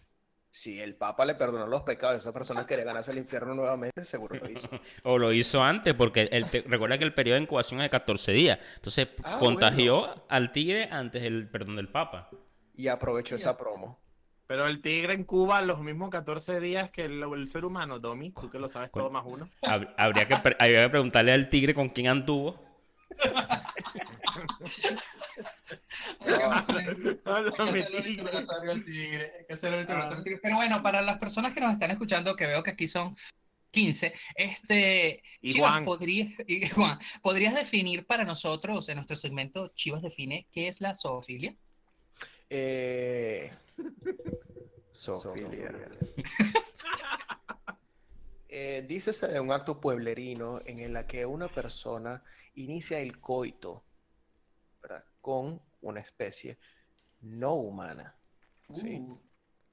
si 0.56 0.80
el 0.80 0.94
Papa 0.94 1.26
le 1.26 1.34
perdonó 1.34 1.66
los 1.66 1.82
pecados 1.82 2.14
a 2.14 2.18
esa 2.20 2.32
persona 2.32 2.62
que 2.62 2.68
quería 2.68 2.86
ganarse 2.86 3.10
el 3.10 3.18
infierno 3.18 3.56
nuevamente, 3.56 4.06
seguro 4.06 4.36
lo 4.36 4.48
hizo. 4.52 4.70
O 5.04 5.18
lo 5.18 5.34
hizo 5.34 5.64
antes, 5.64 5.96
porque 5.96 6.30
el 6.32 6.46
te- 6.48 6.62
recuerda 6.68 7.00
que 7.00 7.04
el 7.06 7.14
periodo 7.14 7.38
de 7.38 7.42
incubación 7.42 7.80
es 7.82 7.86
de 7.86 7.90
14 7.90 8.32
días. 8.34 8.60
Entonces 8.76 9.08
Ah, 9.24 9.38
contagió 9.40 10.24
al 10.30 10.52
tigre 10.52 10.90
antes 10.92 11.24
del 11.24 11.50
perdón 11.50 11.76
del 11.78 11.90
Papa. 11.90 12.30
Y 12.76 12.88
aprovechó 12.88 13.36
esa 13.36 13.58
promo. 13.58 14.00
Pero 14.46 14.68
el 14.68 14.80
tigre 14.84 15.14
en 15.14 15.24
Cuba 15.24 15.60
los 15.64 15.80
mismos 15.80 16.12
14 16.12 16.60
días 16.60 16.92
que 16.92 17.06
el, 17.06 17.24
el 17.24 17.50
ser 17.50 17.66
humano, 17.66 17.98
Domi, 17.98 18.30
tú 18.30 18.52
que 18.52 18.60
lo 18.60 18.70
sabes 18.70 18.92
todo 18.92 19.10
más 19.10 19.24
uno. 19.26 19.48
Hab- 19.64 19.92
Habría 19.98 20.28
que, 20.28 20.36
pre- 20.36 20.56
habría 20.60 20.84
que 20.84 20.90
preguntarle 20.90 21.32
al 21.32 21.50
tigre 21.50 21.74
con 21.74 21.90
quién 21.90 22.10
anduvo. 22.10 22.64
Pero 30.42 30.56
bueno, 30.56 30.82
para 30.84 31.02
las 31.02 31.18
personas 31.20 31.54
que 31.54 31.62
nos 31.62 31.74
están 31.74 31.92
escuchando, 31.92 32.36
que 32.36 32.48
veo 32.48 32.64
que 32.64 32.72
aquí 32.72 32.88
son 32.88 33.16
15, 33.72 34.14
este, 34.36 35.24
Y 35.42 35.52
Chivas, 35.54 35.72
Juan. 35.72 35.86
podría- 35.86 36.28
y 36.48 36.68
Juan, 36.70 37.00
¿podrías 37.22 37.56
definir 37.56 38.06
para 38.06 38.24
nosotros, 38.24 38.88
en 38.90 38.96
nuestro 38.96 39.16
segmento 39.16 39.70
Chivas 39.70 40.02
define, 40.02 40.48
qué 40.52 40.68
es 40.68 40.82
la 40.82 40.96
zoofilia? 40.96 41.56
Eh... 42.50 43.52
Zoofilia. 44.94 45.72
Eh, 48.56 48.86
dícese 48.88 49.28
de 49.28 49.40
un 49.40 49.52
acto 49.52 49.82
pueblerino 49.82 50.62
en 50.68 50.78
el 50.78 51.08
que 51.08 51.26
una 51.26 51.48
persona 51.48 52.24
inicia 52.54 53.00
el 53.00 53.20
coito. 53.20 53.84
Con 55.24 55.62
una 55.82 56.02
especie 56.02 56.58
no 57.22 57.54
humana. 57.54 58.14
¿sí? 58.76 59.00
Uh, 59.00 59.18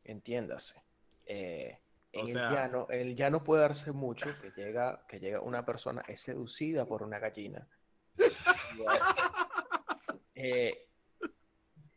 Entiéndase. 0.05 0.81
Eh, 1.27 1.77
en 2.13 2.21
O 2.25 2.27
el 2.29 2.33
sea- 2.35 2.51
llano, 2.53 2.87
el 2.91 3.17
llano 3.17 3.43
puede 3.43 3.63
darse 3.63 3.91
mucho 3.93 4.31
que 4.41 4.51
llega, 4.53 5.05
que 5.09 5.19
llega 5.19 5.41
una 5.41 5.67
persona, 5.67 6.03
es 6.09 6.21
seducida 6.21 6.87
por 6.87 7.03
una 7.03 7.19
gallina. 7.19 7.67
Eh, 10.43 10.89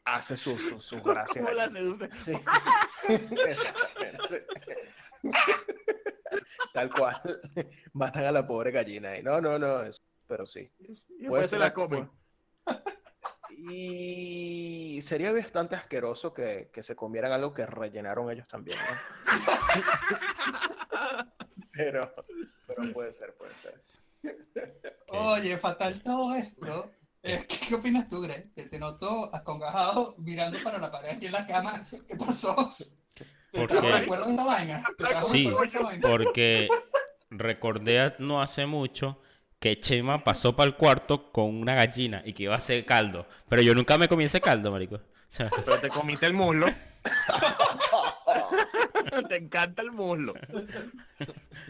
hace 0.04 0.36
sus 0.36 0.60
su, 0.62 0.82
sus 0.82 1.02
gracias. 1.02 1.38
¿Cómo 1.46 1.56
la 1.56 1.70
seduce? 1.72 2.10
Sí. 2.18 2.34
Tal 6.74 6.92
cual. 6.94 7.22
Matan 7.94 8.26
a 8.26 8.32
la 8.32 8.46
pobre 8.46 8.72
gallina. 8.72 9.18
Y 9.18 9.24
no, 9.24 9.40
no, 9.40 9.58
no. 9.58 9.84
es- 9.84 10.02
pero 10.28 10.46
sí. 10.46 10.70
Y 11.20 11.28
Puede 11.28 11.46
ser 11.46 11.60
la 11.60 11.66
la- 11.68 11.74
comen. 11.74 12.10
Y 13.72 15.00
sería 15.02 15.32
bastante 15.32 15.76
asqueroso 15.76 16.34
que, 16.34 16.70
que 16.74 16.84
se 16.84 16.96
comieran 16.96 17.32
algo 17.32 17.54
que 17.54 17.66
rellenaron 17.66 18.30
ellos 18.32 18.48
también, 18.48 18.78
¿no? 18.80 19.26
pero, 21.72 22.14
pero 22.68 22.94
puede 22.94 23.12
ser, 23.12 23.36
puede 23.36 23.54
ser. 23.56 23.82
Oye, 25.08 25.58
fatal 25.58 26.02
todo 26.02 26.36
esto. 26.36 26.92
¿Qué, 27.22 27.46
qué 27.48 27.76
opinas 27.76 28.08
tú, 28.10 28.22
Greg? 28.22 28.54
Que 28.54 28.64
te 28.64 28.80
noto 28.80 29.34
acongajado 29.34 30.16
mirando 30.18 30.60
para 30.64 30.78
la 30.78 30.92
pared 30.92 31.12
aquí 31.12 31.28
en 31.28 31.32
la 31.32 31.48
cama. 31.48 31.86
¿Qué 32.08 32.16
pasó? 32.16 32.74
¿Te 33.52 33.60
¿Por 33.60 33.70
trajo 33.70 33.88
qué? 33.88 33.94
recuerdo 34.00 34.26
de 34.26 34.32
esta 34.32 34.44
vaina? 34.46 34.84
¿Te 34.98 35.06
Sí, 35.06 35.52
porque 36.02 36.68
recordé 37.30 38.02
a- 38.02 38.16
no 38.20 38.42
hace 38.42 38.66
mucho 38.66 39.22
que 39.64 39.80
Chema 39.80 40.22
pasó 40.22 40.58
para 40.58 40.68
el 40.68 40.76
cuarto 40.76 41.32
con 41.32 41.46
una 41.46 41.74
gallina 41.74 42.22
y 42.26 42.34
que 42.34 42.44
iba 42.44 42.54
a 42.54 42.58
hacer 42.58 42.84
caldo. 42.84 43.26
Pero 43.48 43.62
yo 43.62 43.74
nunca 43.74 43.98
me 43.98 44.10
comí 44.10 44.26
ese 44.26 44.42
caldo, 44.42 44.72
marico. 44.72 44.96
O 44.96 45.02
sea, 45.30 45.50
Pero 45.66 45.80
te 45.80 45.88
comiste 45.88 46.26
el 46.26 46.34
muslo. 46.34 46.68
te 49.30 49.38
encanta 49.38 49.82
el 49.82 49.92
muslo. 49.92 50.34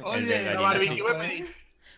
Oye, 0.01 0.25
de 0.25 0.55
La 0.55 0.61
barbecue 0.61 1.03
me 1.03 1.13
pedí. 1.19 1.45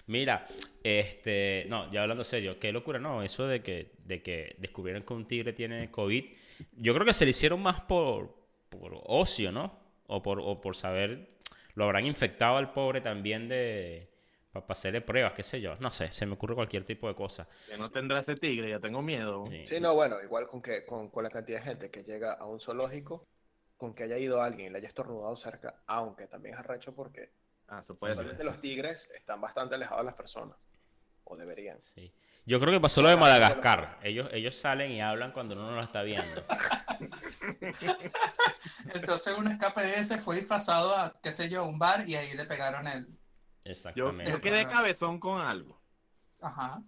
Mira, 0.08 0.46
este, 0.84 1.66
no, 1.70 1.90
ya 1.90 2.02
hablando 2.02 2.26
serio, 2.26 2.60
qué 2.60 2.74
locura, 2.74 3.00
no, 3.00 3.24
eso 3.24 3.48
de 3.48 3.64
que, 3.64 3.94
de 4.04 4.22
que 4.22 4.58
descubrieron 4.60 5.04
que 5.04 5.14
un 5.14 5.26
tigre 5.26 5.54
tiene 5.54 5.92
COVID, 5.92 6.26
yo 6.74 6.94
creo 6.94 7.06
que 7.06 7.14
se 7.14 7.24
lo 7.24 7.32
hicieron 7.32 7.64
más 7.64 7.80
por, 7.84 8.36
por 8.68 9.00
ocio, 9.06 9.54
¿no? 9.54 9.80
O 10.08 10.22
por, 10.22 10.42
o 10.42 10.60
por 10.60 10.76
saber, 10.76 11.38
lo 11.74 11.86
habrán 11.86 12.06
infectado 12.06 12.58
al 12.58 12.74
pobre 12.74 13.00
también 13.00 13.48
de, 13.48 14.14
para 14.62 14.74
hacerle 14.74 15.02
pruebas, 15.02 15.34
qué 15.34 15.44
sé 15.44 15.62
yo, 15.62 15.76
no 15.80 15.92
sé, 15.92 16.12
se 16.12 16.26
me 16.26 16.34
ocurre 16.34 16.56
cualquier 16.56 16.86
tipo 16.86 17.08
de 17.08 17.16
cosa. 17.16 17.48
Que 17.68 17.78
no 17.78 17.90
tendrá 17.92 18.20
ese 18.20 18.36
tigre, 18.36 18.70
ya 18.70 18.80
tengo 18.80 19.02
miedo. 19.02 19.46
Sí. 19.50 19.66
Sí, 19.66 19.80
no, 19.80 19.94
bueno, 19.96 20.22
igual 20.24 20.48
con 20.48 20.62
que 20.62 20.86
con, 20.86 21.10
con 21.10 21.24
la 21.24 21.30
cantidad 21.30 21.60
de 21.60 21.66
gente 21.66 21.92
que 21.92 22.04
llega 22.04 22.34
a 22.34 22.46
un 22.46 22.60
zoológico, 22.60 23.28
con 23.78 23.94
que 23.94 24.04
haya 24.04 24.18
ido 24.18 24.42
alguien 24.42 24.68
y 24.68 24.70
le 24.72 24.78
haya 24.78 24.88
estornudado 24.88 25.36
cerca, 25.36 25.82
aunque 25.88 26.28
también 26.28 26.56
es 26.56 26.60
arrecho 26.60 26.94
porque 26.96 27.32
Ah, 27.68 27.80
eso 27.80 27.98
puede 27.98 28.14
usualmente 28.14 28.44
ser. 28.44 28.46
los 28.46 28.62
tigres 28.62 29.10
están 29.16 29.42
bastante 29.42 29.74
alejados 29.76 30.02
de 30.02 30.06
las 30.06 30.14
personas, 30.16 30.56
o 31.24 31.36
deberían. 31.36 31.80
Sí. 31.96 32.14
Yo 32.46 32.60
creo 32.60 32.72
que 32.72 32.80
pasó 32.80 33.02
lo 33.02 33.10
de 33.10 33.18
Madagascar, 33.18 33.98
ellos, 34.04 34.30
ellos 34.32 34.56
salen 34.56 34.92
y 34.92 35.02
hablan 35.02 35.32
cuando 35.32 35.56
uno 35.56 35.72
no 35.72 35.76
lo 35.78 35.82
está 35.82 36.04
viendo. 36.04 36.44
Entonces 38.94 39.36
un 39.38 39.48
escape 39.48 39.82
de 39.82 39.94
ese 39.96 40.18
fue 40.20 40.36
disfrazado 40.36 40.96
a, 40.96 41.16
qué 41.24 41.32
sé 41.32 41.50
yo, 41.50 41.66
un 41.66 41.80
bar 41.80 42.08
y 42.08 42.16
ahí 42.16 42.34
le 42.36 42.46
pegaron 42.46 42.88
el... 42.88 43.08
Yo, 43.66 43.72
Exactamente. 43.72 44.32
yo 44.32 44.42
quedé 44.42 44.68
cabezón 44.68 45.20
con 45.20 45.42
algo. 45.42 45.82
Ajá. 46.40 46.84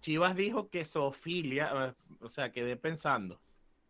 Chivas 0.00 0.36
dijo 0.36 0.68
que 0.68 0.84
zoofilia, 0.84 1.70
eh, 1.88 1.94
o 2.20 2.30
sea, 2.30 2.52
quedé 2.52 2.76
pensando, 2.76 3.40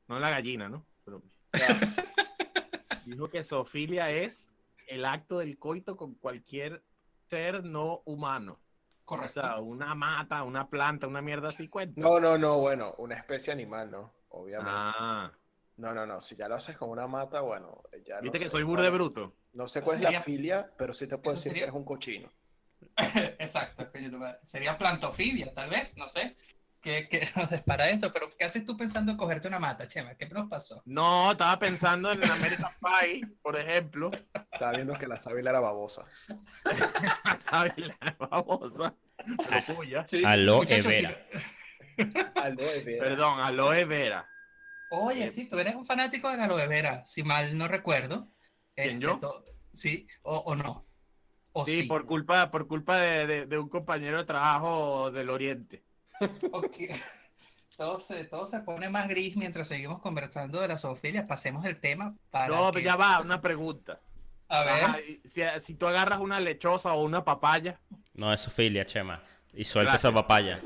no 0.06 0.18
la 0.18 0.30
gallina, 0.30 0.68
¿no? 0.68 0.86
Pero 1.04 1.22
dijo 3.04 3.28
que 3.28 3.44
zoofilia 3.44 4.10
es 4.10 4.50
el 4.86 5.04
acto 5.04 5.38
del 5.38 5.58
coito 5.58 5.96
con 5.96 6.14
cualquier 6.14 6.82
ser 7.26 7.62
no 7.64 8.02
humano. 8.06 8.58
Correcto. 9.04 9.40
O 9.40 9.42
sea, 9.42 9.56
una 9.58 9.94
mata, 9.94 10.42
una 10.44 10.68
planta, 10.68 11.06
una 11.06 11.20
mierda 11.22 11.48
así 11.48 11.68
cuenta. 11.68 12.00
No, 12.00 12.20
no, 12.20 12.38
no, 12.38 12.58
bueno, 12.58 12.94
una 12.98 13.16
especie 13.16 13.52
animal, 13.52 13.90
¿no? 13.90 14.12
Obviamente. 14.30 14.70
Ah, 14.74 15.32
No, 15.78 15.94
no, 15.94 16.04
no, 16.06 16.20
si 16.20 16.36
ya 16.36 16.48
lo 16.48 16.56
haces 16.56 16.76
con 16.76 16.90
una 16.90 17.06
mata, 17.06 17.40
bueno, 17.40 17.82
ya 18.04 18.16
no 18.16 18.22
viste 18.22 18.38
que 18.38 18.44
sé 18.46 18.50
soy 18.50 18.62
burde 18.64 18.86
es- 18.88 18.92
bruto. 18.92 19.34
No 19.54 19.66
sé 19.68 19.80
cuál 19.80 20.04
es 20.04 20.12
la 20.12 20.22
filia, 20.22 20.70
pero 20.76 20.92
sí 20.92 21.06
te 21.06 21.16
puedo 21.18 21.34
decir 21.36 21.50
sería- 21.52 21.60
que 21.60 21.64
eres 21.70 21.74
un 21.74 21.84
cochino. 21.84 22.30
Exacto. 23.38 23.90
coño. 23.90 24.10
Sería 24.44 24.76
plantofibia, 24.76 25.52
tal 25.54 25.70
vez, 25.70 25.96
no 25.96 26.06
sé. 26.08 26.36
¿Qué, 26.80 27.08
qué 27.08 27.28
nos 27.36 27.50
dispara 27.50 27.88
esto? 27.90 28.12
Pero 28.12 28.28
¿qué 28.36 28.44
haces 28.44 28.64
tú 28.64 28.76
pensando 28.76 29.10
en 29.12 29.18
cogerte 29.18 29.48
una 29.48 29.58
mata, 29.58 29.88
Chema? 29.88 30.14
¿Qué 30.14 30.28
nos 30.28 30.46
pasó? 30.48 30.80
No, 30.84 31.32
estaba 31.32 31.58
pensando 31.58 32.12
en 32.12 32.22
American 32.24 32.70
Pie, 32.80 33.22
por 33.42 33.56
ejemplo. 33.58 34.10
Estaba 34.52 34.72
viendo 34.72 34.94
que 34.98 35.06
la 35.08 35.18
sábila 35.18 35.50
era 35.50 35.60
babosa. 35.60 36.04
La 37.50 38.16
babosa. 38.18 38.94
Pero 39.16 39.76
puya. 39.76 40.06
Sí, 40.06 40.22
Aloe 40.24 40.66
vera. 40.66 41.26
sí. 41.96 42.04
Aloe 42.36 42.82
vera. 42.84 43.04
Perdón, 43.04 43.40
aloe 43.40 43.84
vera. 43.84 44.28
Oye, 44.90 45.28
sí, 45.28 45.48
tú 45.48 45.58
eres 45.58 45.74
un 45.74 45.84
fanático 45.84 46.30
de 46.30 46.36
la 46.38 46.44
aloe 46.44 46.66
vera, 46.66 47.04
si 47.06 47.22
mal 47.22 47.56
no 47.58 47.68
recuerdo. 47.68 48.28
¿Quién, 48.74 48.88
Este, 48.90 49.00
yo? 49.04 49.18
to- 49.18 49.44
Sí, 49.72 50.06
o, 50.22 50.36
o 50.38 50.54
no. 50.54 50.86
O 51.52 51.66
Sí, 51.66 51.82
sí. 51.82 51.86
por 51.88 52.06
culpa, 52.06 52.50
por 52.50 52.66
culpa 52.66 52.98
de, 52.98 53.26
de- 53.26 53.46
de 53.46 53.58
un 53.58 53.68
compañero 53.68 54.18
de 54.18 54.24
trabajo 54.24 55.10
del 55.10 55.30
Oriente. 55.30 55.82
Ok. 56.52 56.76
Todo 57.76 58.00
se, 58.00 58.24
todo 58.24 58.46
se 58.48 58.58
pone 58.60 58.88
más 58.88 59.08
gris 59.08 59.36
mientras 59.36 59.68
seguimos 59.68 60.00
conversando 60.00 60.60
de 60.60 60.66
la 60.66 60.78
zoofilia. 60.78 61.28
Pasemos 61.28 61.64
el 61.64 61.78
tema 61.78 62.16
para. 62.30 62.48
No, 62.48 62.66
que- 62.66 62.80
pero 62.80 62.84
ya 62.86 62.96
va, 62.96 63.20
una 63.20 63.40
pregunta. 63.40 64.00
A 64.48 64.64
ver. 64.64 64.84
Ajá, 64.84 64.98
si, 65.24 65.42
si 65.60 65.74
tú 65.74 65.86
agarras 65.86 66.18
una 66.18 66.40
lechosa 66.40 66.92
o 66.94 67.04
una 67.04 67.24
papaya, 67.24 67.78
No, 68.14 68.32
es 68.32 68.52
filia, 68.52 68.84
Chema. 68.84 69.22
Y 69.52 69.64
suelta 69.64 69.92
Gracias. 69.92 70.10
esa 70.10 70.14
papaya. 70.14 70.60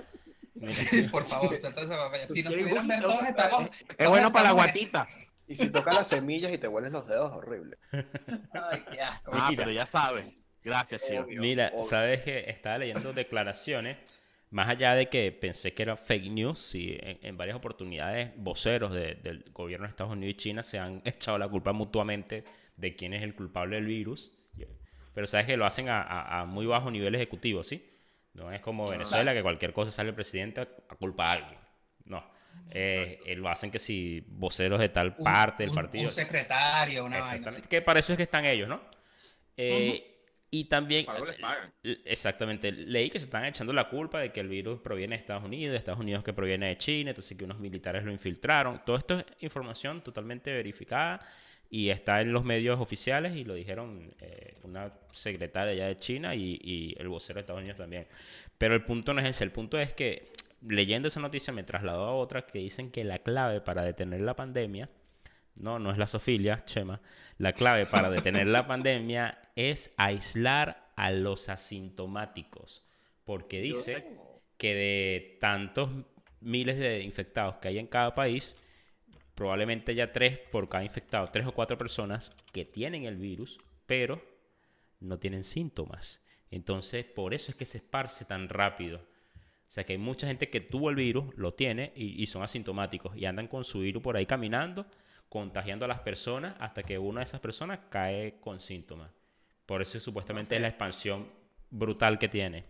Por 1.11 1.25
favor, 1.27 1.55
suelta 1.55 1.81
esa 1.81 1.97
papaya. 1.97 2.27
Si 2.27 2.43
nos 2.43 2.53
¿Quieres 2.53 2.69
pudieran 2.69 2.89
ver 2.89 3.01
todos, 3.03 3.23
estamos. 3.23 3.71
es 3.99 4.09
bueno 4.09 4.33
para 4.33 4.49
la 4.49 4.53
guatita. 4.53 5.07
Y 5.49 5.57
si 5.57 5.71
tocas 5.71 5.95
las 5.95 6.09
semillas 6.09 6.53
y 6.53 6.59
te 6.59 6.69
huelen 6.69 6.93
los 6.93 7.07
dedos, 7.07 7.33
horrible. 7.33 7.77
Ay, 7.91 8.85
qué 8.93 9.01
asco. 9.03 9.31
Ah, 9.35 9.51
pero 9.57 9.71
ya 9.71 9.87
sabes. 9.87 10.43
Gracias, 10.63 11.03
chico. 11.07 11.23
Obvio. 11.25 11.41
Mira, 11.41 11.71
obvio. 11.75 11.83
sabes 11.85 12.21
que 12.23 12.49
estaba 12.49 12.79
leyendo 12.79 13.13
declaraciones, 13.13 13.97
más 14.51 14.69
allá 14.69 14.95
de 14.95 15.09
que 15.09 15.33
pensé 15.33 15.75
que 15.75 15.83
era 15.83 15.97
fake 15.97 16.31
news, 16.31 16.59
sí, 16.61 16.97
en, 17.01 17.19
en 17.23 17.37
varias 17.37 17.57
oportunidades 17.57 18.31
voceros 18.37 18.93
de- 18.93 19.17
del 19.17 19.45
gobierno 19.53 19.87
de 19.87 19.91
Estados 19.91 20.13
Unidos 20.13 20.35
y 20.35 20.37
China 20.37 20.63
se 20.63 20.79
han 20.79 21.03
echado 21.05 21.39
la 21.39 21.49
culpa 21.49 21.73
mutuamente 21.73 22.45
de 22.77 22.95
quién 22.95 23.13
es 23.13 23.23
el 23.23 23.35
culpable 23.35 23.77
del 23.77 23.87
virus, 23.87 24.33
pero 25.15 25.27
sabes 25.27 25.47
que 25.47 25.57
lo 25.57 25.67
hacen 25.67 25.89
a, 25.89 26.01
a- 26.03 26.41
a 26.41 26.45
muy 26.45 26.65
bajo 26.67 26.91
nivel 26.91 27.15
ejecutivo, 27.15 27.63
¿sí? 27.63 27.92
No 28.35 28.51
es 28.51 28.61
como 28.61 28.87
Venezuela, 28.87 29.35
que 29.35 29.43
cualquier 29.43 29.73
cosa 29.73 29.91
sale 29.91 30.11
el 30.11 30.15
presidente 30.15 30.61
a 30.63 30.95
culpa 30.97 31.29
a 31.29 31.33
alguien. 31.33 31.59
No. 32.05 32.25
Eh, 32.71 33.21
eh, 33.27 33.37
lo 33.37 33.49
hacen 33.49 33.71
que 33.71 33.79
si 33.79 34.25
voceros 34.29 34.79
de 34.81 34.89
tal 34.89 35.15
Un- 35.19 35.25
parte 35.25 35.63
del 35.65 35.73
partido. 35.73 36.09
Un 36.09 36.15
secretario, 36.15 37.05
una 37.05 37.19
vaina. 37.21 37.35
Exactamente. 37.37 37.69
Que 37.69 37.83
para 37.83 38.01
eso 38.01 38.13
es 38.13 38.17
que 38.17 38.23
están 38.25 38.45
ellos, 38.45 38.69
¿no? 38.69 38.81
Eh, 39.57 40.09
Y 40.55 40.67
también, 40.67 41.07
Para 41.07 41.17
algo 41.17 41.27
les 41.31 41.39
pagan. 41.39 41.73
l- 41.83 41.99
exactamente, 42.05 42.71
leí 42.73 43.09
que 43.09 43.19
se 43.19 43.25
están 43.25 43.47
echando 43.47 43.73
la 43.73 43.89
culpa 43.89 44.21
de 44.21 44.33
que 44.33 44.41
el 44.41 44.49
virus 44.49 44.81
proviene 44.81 45.17
de 45.17 45.21
Estados 45.23 45.45
Unidos, 45.45 45.73
de 45.73 45.79
Estados 45.79 45.99
Unidos 46.01 46.23
que 46.23 46.35
proviene 46.35 46.67
de 46.69 46.77
China, 46.77 47.09
entonces 47.11 47.39
que 47.39 47.45
unos 47.47 47.59
militares 47.59 48.05
lo 48.05 48.13
infiltraron. 48.13 48.83
Todo 48.85 48.97
esto 48.99 49.19
es 49.19 49.25
información 49.41 50.03
totalmente 50.03 50.53
verificada 50.53 51.27
y 51.73 51.89
está 51.89 52.21
en 52.21 52.33
los 52.33 52.45
medios 52.45 52.79
oficiales 52.79 53.35
y 53.35 53.45
lo 53.45 53.55
dijeron 53.55 54.15
eh, 54.21 54.59
una 54.63 54.93
secretaria 55.11 55.73
ya 55.73 55.87
de 55.87 55.97
China 55.97 56.35
y, 56.35 56.61
y 56.63 56.95
el 56.99 57.09
vocero 57.09 57.39
de 57.39 57.41
Estados 57.41 57.61
Unidos 57.61 57.79
también. 57.79 58.07
Pero 58.59 58.75
el 58.75 58.85
punto 58.85 59.15
no 59.15 59.23
es 59.23 59.29
ese, 59.29 59.45
el 59.45 59.53
punto 59.53 59.81
es 59.81 59.95
que 59.95 60.31
leyendo 60.61 61.09
esa 61.09 61.21
noticia 61.21 61.51
me 61.51 61.63
trasladó 61.63 62.05
a 62.05 62.15
otra 62.15 62.47
que 62.47 62.59
dicen 62.59 62.91
que 62.91 63.05
la 63.05 63.21
clave 63.21 63.63
para 63.63 63.83
detener 63.83 64.21
la 64.21 64.37
pandemia 64.37 64.91
no, 65.55 65.79
no 65.79 65.91
es 65.91 65.99
la 65.99 66.07
sofilia, 66.07 66.65
Chema. 66.65 67.01
La 67.39 67.53
clave 67.53 67.87
para 67.87 68.11
detener 68.11 68.47
la 68.47 68.67
pandemia 68.67 69.39
es 69.57 69.95
aislar 69.97 70.91
a 70.97 71.11
los 71.11 71.49
asintomáticos. 71.49 72.85
Porque 73.25 73.61
dice 73.61 74.19
que 74.57 74.75
de 74.75 75.39
tantos 75.41 75.91
miles 76.41 76.79
de 76.79 77.01
infectados 77.01 77.57
que 77.57 77.69
hay 77.69 77.79
en 77.79 77.87
cada 77.87 78.15
país, 78.15 78.57
probablemente 79.43 79.91
haya 79.91 80.13
tres 80.13 80.39
por 80.39 80.69
cada 80.69 80.85
infectado, 80.85 81.27
tres 81.27 81.49
o 81.49 81.53
cuatro 81.53 81.77
personas 81.77 82.31
que 82.53 82.65
tienen 82.65 83.07
el 83.07 83.17
virus, 83.17 83.59
pero 83.87 84.23
no 85.01 85.19
tienen 85.19 85.43
síntomas. 85.43 86.25
Entonces, 86.53 87.05
por 87.05 87.35
eso 87.35 87.51
es 87.51 87.57
que 87.57 87.65
se 87.65 87.79
esparce 87.79 88.25
tan 88.25 88.49
rápido. 88.49 88.99
O 88.99 89.67
sea, 89.67 89.83
que 89.83 89.95
hay 89.95 89.99
mucha 89.99 90.29
gente 90.29 90.49
que 90.49 90.61
tuvo 90.61 90.91
el 90.91 90.95
virus, 90.95 91.35
lo 91.35 91.55
tiene 91.55 91.93
y, 91.97 92.23
y 92.23 92.29
son 92.29 92.45
asintomáticos 92.45 93.17
y 93.17 93.25
andan 93.25 93.49
con 93.49 93.65
su 93.65 93.81
virus 93.81 94.01
por 94.01 94.17
ahí 94.17 94.27
caminando, 94.27 94.87
contagiando 95.29 95.87
a 95.87 95.89
las 95.89 96.03
personas 96.03 96.55
hasta 96.61 96.85
que 96.85 97.01
una 97.01 97.19
de 97.19 97.25
esas 97.25 97.41
personas 97.41 97.81
cae 97.91 98.39
con 98.39 98.61
síntomas. 98.61 99.11
Por 99.67 99.83
eso 99.83 99.99
supuestamente 99.99 100.55
es 100.55 100.61
la 100.61 100.69
expansión 100.69 101.29
brutal 101.69 102.21
que 102.21 102.29
tiene. 102.29 102.65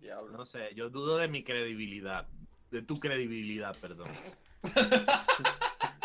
Diablo. 0.00 0.36
No 0.36 0.44
sé, 0.44 0.74
yo 0.74 0.90
dudo 0.90 1.18
de 1.18 1.28
mi 1.28 1.44
credibilidad. 1.44 2.26
De 2.72 2.82
tu 2.82 2.98
credibilidad, 2.98 3.76
perdón. 3.80 4.08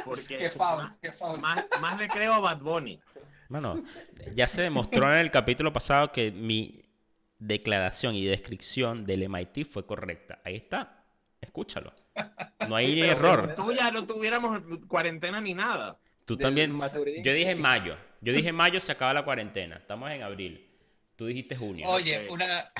Porque 0.06 0.38
Qué 0.38 0.50
faul, 0.50 0.92
qué 1.02 1.12
faul. 1.12 1.40
más, 1.40 1.66
más 1.80 1.98
le 1.98 2.08
creo 2.08 2.34
a 2.34 2.40
Bad 2.40 2.60
Bunny. 2.60 3.00
Bueno, 3.50 3.84
ya 4.36 4.48
se 4.48 4.62
demostró 4.62 5.12
en 5.14 5.20
el 5.20 5.32
capítulo 5.32 5.72
pasado 5.72 6.12
que 6.12 6.32
mi 6.32 6.82
declaración 7.40 8.16
y 8.16 8.26
descripción 8.26 9.06
del 9.06 9.28
MIT 9.30 9.66
fue 9.66 9.86
correcta. 9.86 10.40
Ahí 10.44 10.56
está. 10.56 11.04
Escúchalo. 11.40 11.94
No 12.68 12.76
hay 12.76 13.02
error. 13.02 13.54
Tú 13.56 13.72
ya 13.74 13.92
no 13.92 14.06
tuviéramos 14.06 14.62
cuarentena 14.88 15.42
ni 15.42 15.54
nada. 15.54 16.00
Tú 16.26 16.36
Del 16.36 16.46
también. 16.46 16.72
Maturín. 16.72 17.24
Yo 17.24 17.34
dije 17.34 17.52
en 17.52 17.62
mayo. 17.62 17.98
Yo 18.22 18.34
dije 18.34 18.50
en 18.50 18.56
mayo 18.56 18.80
se 18.80 18.92
acaba 18.92 19.14
la 19.14 19.26
cuarentena. 19.26 19.76
Estamos 19.76 20.10
en 20.12 20.24
abril. 20.24 20.70
Tú 21.16 21.26
dijiste 21.26 21.56
junio. 21.56 21.88
Oye, 21.90 22.30
una, 22.30 22.72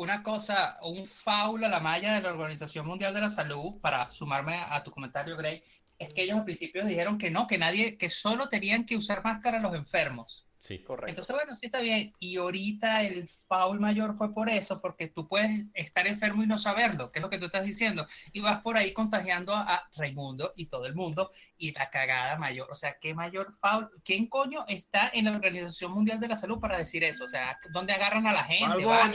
una 0.00 0.22
cosa, 0.22 0.78
un 0.82 1.04
faul 1.04 1.62
a 1.64 1.68
la 1.68 1.78
malla 1.78 2.14
de 2.14 2.22
la 2.22 2.30
Organización 2.30 2.86
Mundial 2.86 3.12
de 3.12 3.20
la 3.20 3.28
Salud, 3.28 3.80
para 3.80 4.10
sumarme 4.10 4.54
a, 4.54 4.74
a 4.74 4.82
tu 4.82 4.90
comentario, 4.90 5.36
Gray, 5.36 5.62
es 5.98 6.14
que 6.14 6.22
ellos 6.22 6.38
al 6.38 6.44
principio 6.44 6.84
dijeron 6.86 7.18
que 7.18 7.30
no, 7.30 7.46
que 7.46 7.58
nadie, 7.58 7.98
que 7.98 8.08
solo 8.08 8.48
tenían 8.48 8.86
que 8.86 8.96
usar 8.96 9.22
máscara 9.22 9.60
los 9.60 9.74
enfermos. 9.74 10.46
Sí. 10.56 10.82
Correcto. 10.82 11.08
Entonces, 11.08 11.34
bueno, 11.34 11.54
sí 11.54 11.66
está 11.66 11.80
bien. 11.80 12.12
Y 12.18 12.36
ahorita 12.36 13.02
el 13.02 13.28
foul 13.48 13.80
mayor 13.80 14.16
fue 14.16 14.32
por 14.34 14.50
eso, 14.50 14.80
porque 14.80 15.08
tú 15.08 15.26
puedes 15.26 15.66
estar 15.72 16.06
enfermo 16.06 16.42
y 16.42 16.46
no 16.46 16.58
saberlo, 16.58 17.10
que 17.10 17.18
es 17.18 17.22
lo 17.22 17.30
que 17.30 17.38
tú 17.38 17.46
estás 17.46 17.64
diciendo. 17.64 18.06
Y 18.32 18.40
vas 18.40 18.60
por 18.60 18.76
ahí 18.76 18.92
contagiando 18.92 19.54
a, 19.54 19.62
a 19.62 19.90
Raimundo 19.96 20.52
y 20.56 20.66
todo 20.66 20.86
el 20.86 20.94
mundo. 20.94 21.30
Y 21.56 21.72
la 21.72 21.90
cagada 21.90 22.36
mayor. 22.36 22.70
O 22.70 22.74
sea, 22.74 22.98
¿qué 22.98 23.14
mayor 23.14 23.54
foul? 23.58 23.90
¿Quién 24.04 24.26
coño 24.26 24.64
está 24.68 25.10
en 25.12 25.26
la 25.26 25.32
Organización 25.32 25.92
Mundial 25.92 26.20
de 26.20 26.28
la 26.28 26.36
Salud 26.36 26.60
para 26.60 26.78
decir 26.78 27.04
eso? 27.04 27.24
O 27.24 27.28
sea, 27.28 27.58
¿dónde 27.72 27.94
agarran 27.94 28.26
a 28.26 28.32
la 28.32 28.44
gente? 28.44 28.84
Bad 28.84 29.14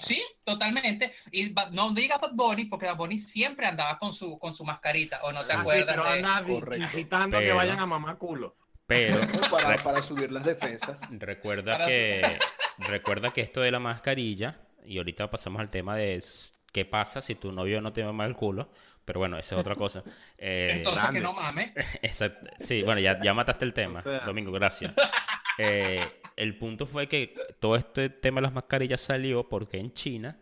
sí, 0.00 0.22
totalmente. 0.44 1.14
Y 1.32 1.54
no 1.72 1.92
digas 1.92 2.20
Bad 2.20 2.32
Bunny, 2.34 2.66
porque 2.66 2.86
Bad 2.86 2.96
Bunny 2.96 3.18
siempre 3.18 3.66
andaba 3.66 3.98
con 3.98 4.12
su, 4.12 4.38
con 4.38 4.54
su 4.54 4.64
mascarita, 4.64 5.20
o 5.22 5.32
no 5.32 5.42
te 5.44 5.52
Ah, 5.52 5.56
sí, 5.56 5.60
acuerdas. 5.60 5.86
pero 5.96 6.04
anda 6.04 6.76
incitando 6.76 7.36
a 7.36 7.40
que 7.40 7.46
Pero- 7.46 7.56
vayan 7.56 7.78
a 7.80 7.86
mamá 7.86 8.16
culo. 8.16 8.56
Pero 8.86 9.16
Para, 9.50 9.82
para 9.82 10.02
subir 10.02 10.30
las 10.30 10.44
defensas. 10.44 10.98
recuerda 11.10 11.72
Para 11.78 11.86
que 11.86 12.38
recuerda 12.78 13.30
que 13.30 13.40
esto 13.40 13.60
de 13.62 13.70
la 13.70 13.78
mascarilla 13.78 14.60
y 14.84 14.98
ahorita 14.98 15.30
pasamos 15.30 15.60
al 15.60 15.70
tema 15.70 15.96
de 15.96 16.22
qué 16.70 16.84
pasa 16.84 17.22
si 17.22 17.34
tu 17.34 17.50
novio 17.50 17.80
no 17.80 17.92
te 17.94 18.04
mama 18.04 18.26
el 18.26 18.36
culo. 18.36 18.70
Pero 19.06 19.20
bueno, 19.20 19.38
esa 19.38 19.54
es 19.54 19.60
otra 19.60 19.74
cosa. 19.74 20.02
Eh, 20.38 20.72
Entonces, 20.74 21.02
grande. 21.02 21.20
que 21.20 21.24
no 21.24 21.32
mames. 21.32 21.72
Sí, 22.58 22.82
bueno, 22.82 23.00
ya, 23.00 23.18
ya 23.22 23.32
mataste 23.32 23.64
el 23.64 23.72
tema, 23.72 24.00
O 24.00 24.02
sea. 24.02 24.20
Domingo, 24.20 24.52
gracias. 24.52 24.94
Eh, 25.56 26.06
el 26.36 26.56
punto 26.58 26.86
fue 26.86 27.08
que 27.08 27.34
todo 27.60 27.76
este 27.76 28.08
tema 28.08 28.40
de 28.40 28.42
las 28.42 28.52
mascarillas 28.52 29.00
salió 29.00 29.48
porque 29.48 29.78
en 29.78 29.92
China 29.92 30.38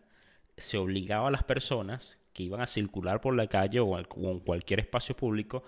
se 0.56 0.78
obligaba 0.78 1.28
a 1.28 1.30
las 1.30 1.44
personas 1.44 2.18
que 2.32 2.44
iban 2.44 2.60
a 2.60 2.66
circular 2.66 3.20
por 3.20 3.34
la 3.34 3.46
calle 3.46 3.80
o, 3.80 3.98
en 3.98 4.40
cualquier 4.40 4.80
espacio 4.80 5.16
público 5.16 5.64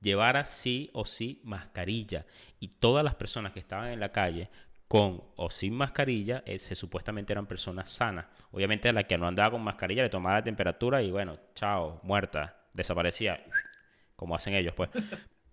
llevara 0.00 0.44
sí 0.46 0.90
o 0.94 1.04
sí 1.04 1.40
mascarilla. 1.44 2.24
Y 2.60 2.68
todas 2.68 3.04
las 3.04 3.14
personas 3.14 3.52
que 3.52 3.60
estaban 3.60 3.88
en 3.88 4.00
la 4.00 4.12
calle 4.12 4.48
con 4.88 5.22
o 5.34 5.50
sin 5.50 5.74
mascarilla, 5.74 6.42
eh, 6.46 6.58
se, 6.58 6.74
supuestamente 6.74 7.32
eran 7.32 7.46
personas 7.46 7.90
sanas. 7.90 8.26
Obviamente 8.52 8.92
la 8.92 9.04
que 9.04 9.18
no 9.18 9.26
andaba 9.26 9.50
con 9.50 9.62
mascarilla 9.62 10.02
le 10.02 10.08
tomaba 10.08 10.36
la 10.36 10.44
temperatura 10.44 11.02
y 11.02 11.10
bueno, 11.10 11.38
chao, 11.54 12.00
muerta, 12.04 12.56
desaparecía, 12.72 13.44
como 14.16 14.34
hacen 14.34 14.54
ellos 14.54 14.74
pues. 14.74 14.90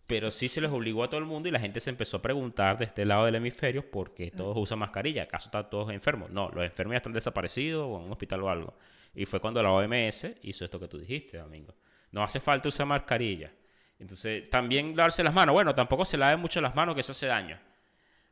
Pero 0.06 0.32
sí 0.32 0.50
se 0.50 0.60
les 0.60 0.70
obligó 0.70 1.04
a 1.04 1.10
todo 1.10 1.20
el 1.20 1.26
mundo 1.26 1.48
y 1.48 1.52
la 1.52 1.60
gente 1.60 1.80
se 1.80 1.90
empezó 1.90 2.18
a 2.18 2.22
preguntar 2.22 2.78
de 2.78 2.86
este 2.86 3.06
lado 3.06 3.26
del 3.26 3.36
hemisferio 3.36 3.90
por 3.90 4.14
qué 4.14 4.32
todos 4.32 4.58
usan 4.58 4.80
mascarilla. 4.80 5.24
¿Acaso 5.24 5.48
están 5.48 5.70
todos 5.70 5.92
enfermos? 5.92 6.30
No, 6.30 6.50
los 6.54 6.64
enfermos 6.66 6.94
ya 6.94 6.98
están 6.98 7.14
desaparecidos 7.14 7.88
o 7.90 8.00
en 8.00 8.06
un 8.06 8.12
hospital 8.12 8.44
o 8.44 8.50
algo. 8.50 8.74
Y 9.16 9.26
fue 9.26 9.40
cuando 9.40 9.64
la 9.64 9.72
OMS 9.72 10.28
hizo 10.42 10.66
esto 10.66 10.80
que 10.80 10.88
tú 10.90 10.98
dijiste, 10.98 11.38
Domingo. 11.38 11.74
No 12.12 12.22
hace 12.24 12.40
falta 12.42 12.68
usar 12.68 12.86
mascarilla. 12.86 13.52
Entonces, 13.98 14.50
también 14.50 14.96
lavarse 14.96 15.24
las 15.24 15.34
manos. 15.34 15.54
Bueno, 15.54 15.74
tampoco 15.74 16.04
se 16.04 16.18
laven 16.18 16.40
mucho 16.40 16.60
las 16.60 16.76
manos, 16.76 16.96
que 16.96 17.02
eso 17.02 17.14
hace 17.14 17.28
daño. 17.28 17.58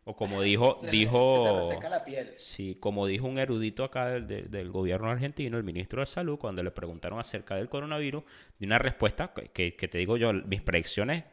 O 0.03 0.15
como 0.15 0.41
dijo, 0.41 0.75
Se- 0.81 0.89
dijo, 0.91 1.67
Se 1.69 1.77
te 1.77 1.89
la 1.89 2.03
piel. 2.03 2.33
sí, 2.37 2.75
como 2.79 3.05
dijo 3.07 3.27
un 3.27 3.37
erudito 3.37 3.83
acá 3.85 4.07
del, 4.09 4.27
del- 4.27 4.51
del 4.51 4.71
gobierno 4.71 5.09
argentino, 5.09 5.57
el 5.57 5.63
ministro 5.63 6.01
de 6.01 6.07
Salud, 6.07 6.37
cuando 6.37 6.61
le 6.63 6.71
preguntaron 6.71 7.19
acerca 7.19 7.55
del 7.55 7.69
coronavirus, 7.69 8.23
dio 8.59 8.67
una 8.67 8.79
respuesta 8.79 9.31
que- 9.53 9.75
que 9.75 9.87
te 9.87 9.97
digo 9.99 10.17
yo, 10.17 10.33
mis 10.33 10.61
predicciones 10.61 11.23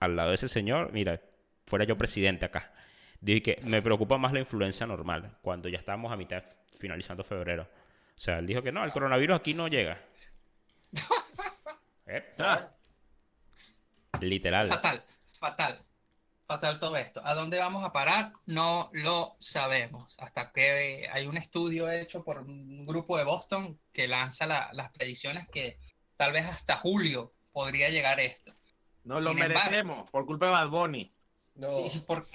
al 0.00 0.16
lado 0.16 0.30
de 0.30 0.34
ese 0.36 0.48
señor, 0.48 0.92
mira, 0.92 1.20
fuera 1.66 1.84
yo 1.84 1.96
presidente 1.96 2.46
acá. 2.46 2.72
Dije 3.20 3.42
que 3.42 3.60
me 3.64 3.80
preocupa 3.82 4.18
más 4.18 4.32
la 4.32 4.40
influencia 4.40 4.86
normal, 4.86 5.38
cuando 5.42 5.68
ya 5.68 5.78
estábamos 5.78 6.12
a 6.12 6.16
mitad, 6.16 6.44
finalizando 6.78 7.24
febrero. 7.24 7.62
O 7.64 8.18
sea, 8.18 8.38
él 8.38 8.46
dijo 8.46 8.62
que 8.62 8.72
no, 8.72 8.84
el 8.84 8.92
coronavirus 8.92 9.36
aquí 9.36 9.54
no 9.54 9.68
llega. 9.68 10.00
Eh, 12.08 12.24
Ah, 12.38 12.68
literal. 14.20 14.68
Fatal, 14.68 15.02
fatal. 15.40 15.84
fatal 16.46 16.78
todo 16.78 16.96
esto. 16.96 17.20
¿A 17.24 17.34
dónde 17.34 17.58
vamos 17.58 17.84
a 17.84 17.92
parar? 17.92 18.32
No 18.46 18.90
lo 18.92 19.34
sabemos. 19.40 20.16
Hasta 20.20 20.52
que 20.52 21.08
hay 21.12 21.26
un 21.26 21.36
estudio 21.36 21.90
hecho 21.90 22.22
por 22.24 22.38
un 22.38 22.86
grupo 22.86 23.18
de 23.18 23.24
Boston 23.24 23.80
que 23.92 24.06
lanza 24.06 24.46
la- 24.46 24.70
las 24.72 24.92
predicciones 24.92 25.48
que 25.48 25.78
tal 26.16 26.32
vez 26.32 26.46
hasta 26.46 26.76
julio 26.76 27.32
podría 27.52 27.88
llegar 27.90 28.20
esto. 28.20 28.54
Nos 29.06 29.22
lo 29.24 29.30
embargo- 29.30 29.54
merecemos 29.54 30.10
por 30.10 30.26
culpa 30.26 30.46
de 30.46 30.52
Bad 30.52 30.68
Bunny. 30.68 31.12
No, 31.54 31.70
Sí, 31.70 32.04
porque, 32.06 32.28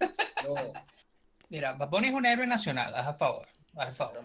no, 0.00 0.54
mira, 1.48 1.72
Bad 1.72 1.88
Bunny 1.88 2.08
es 2.08 2.14
un 2.14 2.26
héroe 2.26 2.46
nacional, 2.46 2.94
haz 2.94 3.06
a 3.08 3.14
favor, 3.14 3.48
haz 3.76 3.88
a 3.88 3.92
favor. 3.92 4.22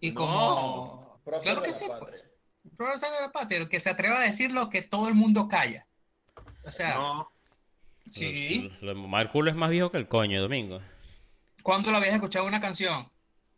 Y 0.00 0.10
No. 0.12 0.14
como... 0.14 1.20
Claro 1.42 1.62
que 1.62 1.72
sí, 1.72 1.86
pues. 2.00 2.26
Prócer 2.76 3.10
de 3.12 3.20
la 3.20 3.30
patria, 3.32 3.58
el 3.60 3.68
que 3.68 3.80
se 3.80 3.90
atreva 3.90 4.18
a 4.20 4.22
decir 4.24 4.50
lo 4.52 4.70
que 4.70 4.82
todo 4.82 5.08
el 5.08 5.14
mundo 5.14 5.46
calla. 5.48 5.86
O 6.64 6.70
sea, 6.70 6.94
No, 6.94 7.30
sí. 8.06 8.70
Lo, 8.80 8.86
lo 8.86 8.94
de 8.94 9.00
mamar 9.02 9.30
culo 9.30 9.50
es 9.50 9.56
más 9.56 9.70
viejo 9.70 9.90
que 9.90 9.98
el 9.98 10.08
coño, 10.08 10.40
Domingo. 10.40 10.80
¿Cuándo 11.62 11.90
lo 11.90 11.98
habías 11.98 12.14
escuchado 12.14 12.46
una 12.46 12.60
canción? 12.60 13.08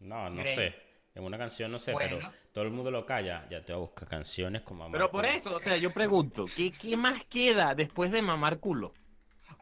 No, 0.01 0.29
no 0.31 0.43
Grey. 0.43 0.55
sé. 0.55 0.75
En 1.15 1.23
una 1.25 1.39
canción 1.39 1.71
no 1.71 1.79
sé, 1.79 1.93
Bueno. 1.93 2.17
pero 2.21 2.33
todo 2.53 2.65
el 2.65 2.71
mundo 2.71 2.91
lo 2.91 3.07
calla. 3.07 3.47
Ya 3.51 3.65
te 3.65 3.73
voy 3.73 3.83
a 3.83 3.87
buscar 3.87 4.09
canciones 4.09 4.63
con 4.63 4.79
mamar 4.79 4.93
pero 4.93 5.11
por 5.11 5.25
culo. 5.25 5.37
eso, 5.37 5.55
o 5.55 5.61
sea, 5.61 5.77
yo 5.77 5.91
pregunto, 5.91 6.47
¿qué, 6.57 6.73
qué 6.73 6.97
más 6.97 7.25
queda 7.25 7.75
después 7.75 8.11
de 8.11 8.21
mamar 8.23 8.59
culo? 8.59 8.93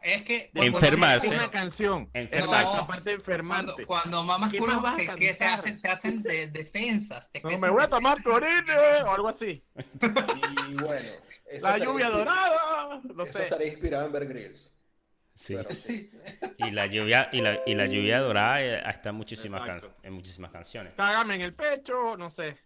Es 0.01 0.23
que... 0.23 0.49
Enfermarse. 0.55 1.29
Una 1.29 1.49
canción. 1.51 2.09
Enfermarse. 2.13 2.75
Aparte 2.77 3.11
de 3.11 3.17
Cuando, 3.17 3.21
enfermarte. 3.21 3.85
cuando 3.85 4.23
mamas 4.23 4.51
¿Qué 4.51 4.57
culo, 4.57 4.73
a 4.85 4.95
que, 5.15 5.33
te 5.33 5.45
hacen, 5.45 5.81
te 5.81 5.87
hacen 5.89 6.21
de- 6.23 6.47
defensas. 6.47 7.31
Te 7.31 7.39
No, 7.41 7.57
me 7.57 7.69
voy 7.69 7.83
a 7.83 7.87
tomar 7.87 8.21
clorine 8.21 8.75
o 9.05 9.11
algo 9.11 9.29
así. 9.29 9.63
Y 10.71 10.73
bueno, 10.75 11.09
La 11.61 11.77
lluvia 11.77 12.09
dorada. 12.09 12.99
No 13.13 13.23
Eso 13.23 13.33
sé. 13.37 13.43
estaría 13.43 13.67
inspirado 13.67 14.07
en 14.07 14.11
Bear 14.11 14.25
Grylls. 14.27 14.73
Sí. 15.35 15.55
Pero 15.55 15.69
Sí. 15.75 16.11
Y 16.57 16.71
la 16.71 16.85
lluvia, 16.85 17.29
y 17.31 17.41
la, 17.41 17.59
y 17.65 17.73
la 17.75 17.85
lluvia 17.87 18.19
dorada 18.19 18.61
eh, 18.61 18.83
está 18.89 19.09
en 19.09 19.15
muchísimas, 19.15 19.65
can- 19.65 19.81
en 20.03 20.13
muchísimas 20.13 20.51
canciones. 20.51 20.93
Cágame 20.95 21.35
en 21.35 21.41
el 21.41 21.53
pecho, 21.53 22.15
no 22.17 22.29
sé. 22.29 22.57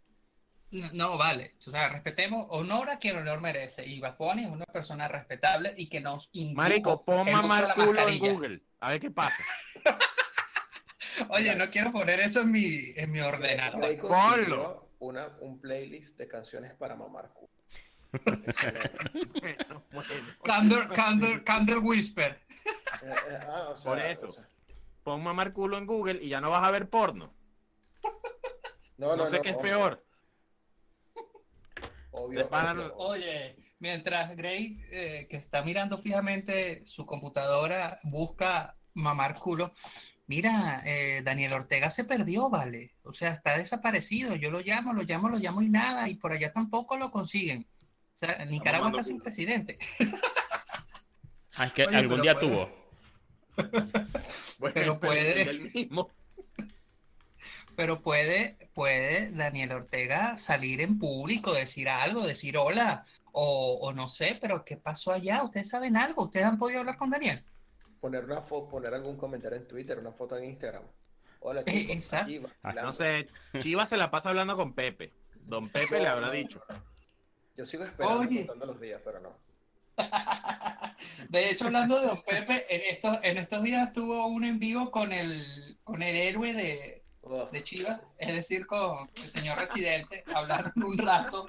No, 0.69 0.89
no, 0.91 1.17
vale. 1.17 1.55
O 1.65 1.71
sea, 1.71 1.87
respetemos, 1.89 2.45
honor 2.49 2.89
a 2.89 2.99
quien 2.99 3.15
honor 3.17 3.39
merece. 3.39 3.85
Y 3.85 4.01
Bunny 4.01 4.43
es 4.43 4.49
una 4.49 4.65
persona 4.65 5.07
respetable 5.07 5.73
y 5.77 5.87
que 5.87 6.01
nos 6.01 6.29
indujo 6.33 6.61
Marico, 6.61 7.05
pon 7.05 7.27
el 7.29 7.35
uso 7.35 7.41
de 7.43 7.47
mamar 7.47 7.67
la 7.69 7.73
culo 7.75 8.07
en. 8.09 8.19
Google. 8.19 8.61
A 8.81 8.89
ver 8.91 8.99
qué 8.99 9.09
pasa. 9.11 9.43
Oye, 11.29 11.55
no 11.55 11.69
quiero 11.71 11.91
poner 11.91 12.19
eso 12.19 12.41
en 12.41 12.51
mi, 12.51 12.91
en 12.95 13.11
mi 13.11 13.19
ordenador. 13.21 13.97
Ponlo. 13.97 14.89
una, 14.99 15.27
un 15.39 15.59
playlist 15.59 16.17
de 16.17 16.27
canciones 16.27 16.73
para 16.75 16.95
mamar 16.95 17.29
culo. 17.33 17.49
Bueno, 18.25 19.83
bueno. 19.91 20.13
Candle, 20.43 20.87
Candle, 20.89 21.43
Candle 21.43 21.77
Whisper. 21.77 22.39
Eh, 23.03 23.13
eh, 23.29 23.39
ah, 23.47 23.69
o 23.69 23.77
sea, 23.77 23.91
Por 23.91 23.99
eso. 23.99 24.27
o 24.29 24.31
sea, 24.31 24.47
Pon 25.03 25.23
mamar 25.23 25.53
culo 25.53 25.77
en 25.77 25.85
Google 25.85 26.21
y 26.21 26.29
ya 26.29 26.41
no 26.41 26.49
vas 26.49 26.67
a 26.67 26.71
ver 26.71 26.89
porno. 26.89 27.33
no, 28.97 29.09
No, 29.09 29.15
no, 29.15 29.25
sé 29.27 29.37
no, 29.37 29.41
qué 29.41 29.49
es 29.49 29.55
obvio, 29.55 29.63
peor. 29.63 30.05
Obvio, 32.11 32.47
obvio. 32.47 32.95
Oye, 32.97 33.55
mientras 33.79 34.35
Gray, 34.35 34.81
eh, 34.91 35.27
que 35.29 35.37
está 35.37 35.63
mirando 35.63 35.97
fijamente 35.97 36.85
su 36.85 37.05
computadora, 37.05 37.99
busca 38.03 38.75
mamar 38.93 39.35
culo. 39.39 39.71
Mira, 40.27 40.81
eh, 40.85 41.21
Daniel 41.23 41.53
Ortega 41.53 41.89
se 41.89 42.03
perdió, 42.03 42.49
vale. 42.49 42.95
O 43.03 43.13
sea, 43.13 43.31
está 43.31 43.57
desaparecido. 43.57 44.35
Yo 44.35 44.51
lo 44.51 44.59
llamo, 44.59 44.91
lo 44.91 45.03
llamo, 45.03 45.29
lo 45.29 45.37
llamo 45.37 45.61
y 45.61 45.69
nada. 45.69 46.09
Y 46.09 46.15
por 46.15 46.33
allá 46.33 46.51
tampoco 46.51 46.97
lo 46.97 47.11
consiguen. 47.11 47.65
O 48.17 48.19
sea, 48.19 48.43
Nicaragua 48.45 48.89
está 48.89 49.03
sin 49.03 49.19
presidente. 49.21 49.77
Ah, 51.55 51.65
es 51.67 51.73
que 51.73 51.85
Oye, 51.85 51.97
algún 51.97 52.23
día 52.23 52.33
puede- 52.33 52.47
tuvo. 52.47 52.69
Bueno, 54.57 54.73
Pero 54.73 54.99
puede- 54.99 55.41
es 55.43 55.47
el 55.47 55.71
mismo. 55.71 56.09
Pero 57.75 58.01
puede, 58.01 58.57
puede 58.73 59.29
Daniel 59.29 59.71
Ortega 59.73 60.35
salir 60.37 60.81
en 60.81 60.97
público, 60.97 61.53
decir 61.53 61.89
algo, 61.89 62.25
decir 62.25 62.57
hola, 62.57 63.05
o, 63.33 63.77
o 63.81 63.93
no 63.93 64.09
sé, 64.09 64.35
pero 64.41 64.65
¿qué 64.65 64.77
pasó 64.77 65.11
allá? 65.13 65.43
¿Ustedes 65.43 65.69
saben 65.69 65.95
algo? 65.95 66.23
¿Ustedes 66.23 66.47
han 66.47 66.57
podido 66.57 66.79
hablar 66.79 66.97
con 66.97 67.11
Daniel? 67.11 67.43
Poner, 68.01 68.25
una 68.25 68.41
fo- 68.41 68.67
poner 68.67 68.95
algún 68.95 69.15
comentario 69.15 69.57
en 69.59 69.67
Twitter, 69.67 69.99
una 69.99 70.11
foto 70.11 70.35
en 70.37 70.45
Instagram. 70.45 70.81
Hola 71.41 71.61
Eh, 71.67 71.99
chicos. 71.99 72.11
No 72.81 72.93
sé, 72.93 73.27
Chivas 73.59 73.89
se 73.89 73.97
la 73.97 74.09
pasa 74.09 74.29
hablando 74.29 74.55
con 74.57 74.73
Pepe. 74.73 75.13
Don 75.35 75.69
Pepe 75.69 75.99
le 75.99 76.07
habrá 76.07 76.31
dicho. 76.31 76.63
Yo 77.57 77.65
sigo 77.65 77.83
esperando 77.83 78.19
Oye. 78.19 78.45
contando 78.45 78.67
los 78.67 78.79
días, 78.79 79.01
pero 79.03 79.19
no. 79.19 79.35
De 81.29 81.49
hecho, 81.49 81.65
hablando 81.65 81.99
de 81.99 82.05
Don 82.05 82.21
Pepe, 82.21 82.67
en 82.69 82.81
estos, 82.93 83.17
en 83.23 83.37
estos 83.37 83.63
días 83.63 83.91
tuvo 83.91 84.27
un 84.27 84.45
en 84.45 84.59
vivo 84.59 84.91
con 84.91 85.11
el, 85.11 85.75
con 85.83 86.03
el 86.03 86.15
héroe 86.15 86.53
de, 86.53 87.03
de 87.51 87.63
Chivas, 87.63 88.01
es 88.19 88.35
decir, 88.35 88.67
con 88.67 89.09
el 89.09 89.31
señor 89.31 89.57
residente, 89.57 90.23
hablaron 90.35 90.71
un 90.83 90.99
rato 90.99 91.47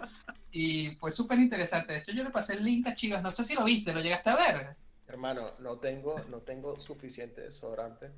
y 0.51 0.97
fue 0.99 1.13
súper 1.13 1.39
interesante. 1.39 1.93
De 1.93 1.99
hecho, 1.99 2.13
yo 2.13 2.25
le 2.25 2.31
pasé 2.31 2.55
el 2.55 2.65
link 2.65 2.87
a 2.87 2.95
Chivas, 2.95 3.23
no 3.23 3.31
sé 3.31 3.45
si 3.45 3.55
lo 3.55 3.65
viste, 3.65 3.93
lo 3.93 4.01
llegaste 4.01 4.31
a 4.31 4.37
ver. 4.37 4.77
Hermano, 5.07 5.53
no 5.59 5.79
tengo, 5.79 6.19
no 6.31 6.39
tengo 6.39 6.81
suficiente 6.81 7.43
desodorante 7.43 8.11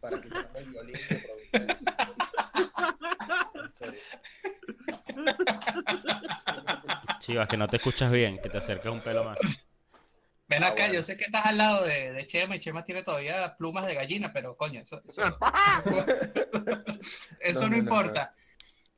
para 0.00 0.20
quitarme 0.20 0.58
el 0.58 0.70
violín 0.70 0.96
que. 1.08 1.22
Chivas, 7.18 7.48
que 7.48 7.56
no 7.56 7.68
te 7.68 7.76
escuchas 7.76 8.10
bien, 8.10 8.38
que 8.40 8.48
te 8.48 8.58
acercas 8.58 8.92
un 8.92 9.00
pelo 9.02 9.24
más. 9.24 9.38
Ven 10.48 10.64
Ah, 10.64 10.68
acá, 10.68 10.82
bueno. 10.82 10.94
yo 10.94 11.02
sé 11.02 11.16
que 11.16 11.24
estás 11.24 11.46
al 11.46 11.56
lado 11.58 11.84
de, 11.84 12.12
de 12.12 12.26
Chema 12.26 12.56
y 12.56 12.58
Chema 12.60 12.84
tiene 12.84 13.02
todavía 13.02 13.56
plumas 13.56 13.86
de 13.86 13.94
gallina, 13.94 14.32
pero 14.32 14.56
coño, 14.56 14.80
eso, 14.80 15.00
eso, 15.08 15.22
eso 15.24 15.38
No, 15.40 15.50
no, 15.94 16.06
no, 17.60 17.68
no, 17.70 17.76
importa. 17.76 18.34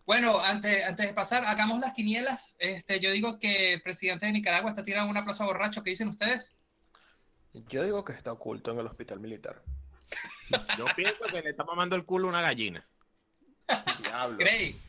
Bueno, 0.06 0.40
antes, 0.40 0.84
antes 0.84 1.06
de 1.06 1.14
pasar, 1.14 1.44
hagamos 1.44 1.80
las 1.80 1.92
quinielas. 1.92 2.56
Este, 2.58 3.00
yo 3.00 3.10
digo 3.12 3.38
que 3.38 3.74
el 3.74 3.82
presidente 3.82 4.26
de 4.26 4.32
Nicaragua 4.32 4.70
está 4.70 4.82
tirado 4.84 5.04
en 5.04 5.10
una 5.10 5.24
plaza 5.24 5.44
borracho. 5.46 5.82
¿Qué 5.82 5.90
dicen 5.90 6.08
ustedes? 6.08 6.56
Yo 7.52 7.84
digo 7.84 8.04
que 8.04 8.12
está 8.12 8.32
oculto 8.32 8.72
en 8.72 8.80
el 8.80 8.86
hospital 8.86 9.20
militar. 9.20 9.62
Yo 10.76 10.86
pienso 10.96 11.24
que 11.24 11.40
le 11.40 11.50
está 11.50 11.64
mamando 11.64 11.96
el 11.96 12.04
culo 12.04 12.26
a 12.26 12.30
una 12.30 12.42
gallina. 12.42 12.86
Diablo. 14.02 14.38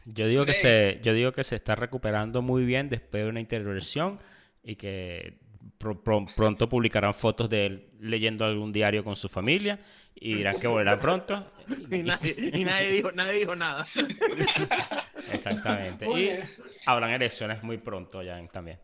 Yo 0.06 0.28
digo 0.28 0.46
que 0.46 0.54
se, 0.54 1.00
yo 1.04 1.14
digo 1.14 1.32
que 1.32 1.44
se 1.44 1.56
está 1.56 1.76
recuperando 1.76 2.42
muy 2.42 2.66
bien 2.66 2.90
después 2.90 3.24
de 3.24 3.30
una 3.30 3.40
intervención 3.40 4.20
y 4.64 4.76
que 4.76 5.40
pro- 5.78 6.04
pro- 6.04 6.26
pronto 6.36 6.68
publicarán 6.70 7.14
fotos 7.14 7.50
de 7.50 7.66
él 7.66 7.90
leyendo 8.00 8.46
algún 8.46 8.72
diario 8.72 9.04
con 9.04 9.16
su 9.16 9.30
familia 9.30 9.80
y 10.14 10.36
dirán 10.36 10.60
que 10.60 10.68
volverá 10.68 11.00
pronto. 11.00 11.52
Y 11.90 12.04
nadie, 12.04 12.36
y 12.54 12.64
nadie 12.64 12.90
dijo, 12.92 13.12
nadie 13.12 13.40
dijo 13.40 13.56
nada. 13.56 13.84
Exactamente. 15.32 16.06
Oye. 16.06 16.44
Y 16.44 16.62
habrán 16.86 17.10
elecciones 17.12 17.64
muy 17.64 17.78
pronto 17.78 18.22
ya 18.22 18.40
también. 18.50 18.80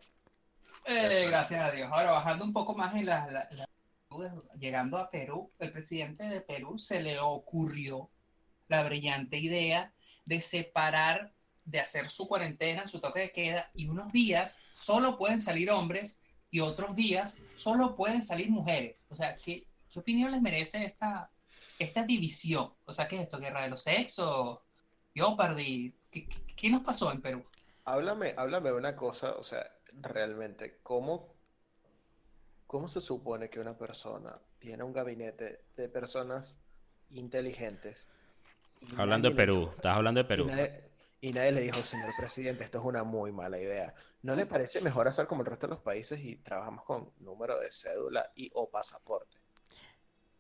eh, 0.85 1.25
gracias 1.29 1.61
a 1.63 1.71
Dios. 1.71 1.89
Ahora, 1.91 2.11
bajando 2.11 2.43
un 2.45 2.53
poco 2.53 2.75
más 2.75 2.95
en 2.95 3.05
la, 3.05 3.29
la- 3.29 3.47
la- 3.51 3.67
llegando 4.59 4.97
a 4.97 5.09
Perú, 5.09 5.51
el 5.59 5.71
presidente 5.71 6.23
de 6.23 6.41
Perú 6.41 6.77
se 6.79 7.01
le 7.01 7.19
ocurrió 7.19 8.09
la 8.71 8.83
brillante 8.83 9.37
idea 9.37 9.93
de 10.25 10.39
separar, 10.39 11.33
de 11.65 11.81
hacer 11.81 12.09
su 12.09 12.27
cuarentena, 12.27 12.87
su 12.87 13.01
toque 13.01 13.19
de 13.19 13.31
queda, 13.31 13.69
y 13.73 13.89
unos 13.89 14.13
días 14.13 14.59
solo 14.67 15.17
pueden 15.17 15.41
salir 15.41 15.69
hombres 15.69 16.21
y 16.49 16.61
otros 16.61 16.95
días 16.95 17.37
solo 17.57 17.97
pueden 17.97 18.23
salir 18.23 18.49
mujeres. 18.49 19.05
O 19.09 19.15
sea, 19.15 19.35
¿qué, 19.35 19.67
qué 19.89 19.99
opinión 19.99 20.31
les 20.31 20.41
merece 20.41 20.85
esta, 20.85 21.29
esta 21.79 22.03
división? 22.03 22.73
O 22.85 22.93
sea, 22.93 23.09
¿qué 23.09 23.17
es 23.17 23.23
esto? 23.23 23.39
¿Guerra 23.39 23.63
de 23.63 23.69
los 23.69 23.83
sexos? 23.83 24.59
Jeopardy. 25.13 25.93
¿Qué, 26.09 26.27
qué, 26.29 26.55
qué 26.55 26.69
nos 26.69 26.81
pasó 26.81 27.11
en 27.11 27.21
Perú? 27.21 27.43
Háblame, 27.83 28.33
háblame 28.37 28.71
una 28.71 28.95
cosa, 28.95 29.31
o 29.31 29.43
sea, 29.43 29.69
realmente, 29.91 30.79
¿cómo, 30.81 31.35
cómo 32.67 32.87
se 32.87 33.01
supone 33.01 33.49
que 33.49 33.59
una 33.59 33.77
persona 33.77 34.39
tiene 34.59 34.83
un 34.83 34.93
gabinete 34.93 35.65
de 35.75 35.89
personas 35.89 36.57
inteligentes? 37.09 38.07
Hablando 38.97 39.29
de 39.29 39.35
Perú, 39.35 39.59
dijo- 39.61 39.71
estás 39.75 39.95
hablando 39.95 40.19
de 40.19 40.25
Y 40.25 40.27
Perú. 40.27 40.45
nadie, 40.47 40.83
y 41.21 41.33
nadie 41.33 41.51
le 41.51 41.61
dijo, 41.61 41.77
señor 41.81 42.09
presidente, 42.17 42.63
esto 42.63 42.79
es 42.79 42.85
una 42.85 43.03
muy 43.03 43.31
mala 43.31 43.59
idea. 43.59 43.93
¿No 44.23 44.35
le 44.35 44.45
parece 44.45 44.81
mejor 44.81 45.07
hacer 45.07 45.27
como 45.27 45.41
el 45.41 45.47
resto 45.47 45.67
de 45.67 45.71
los 45.75 45.81
países 45.83 46.19
y 46.19 46.37
trabajamos 46.37 46.83
con 46.83 47.11
número 47.19 47.59
de 47.59 47.71
cédula 47.71 48.31
y 48.35 48.49
o 48.53 48.69
pasaporte? 48.69 49.37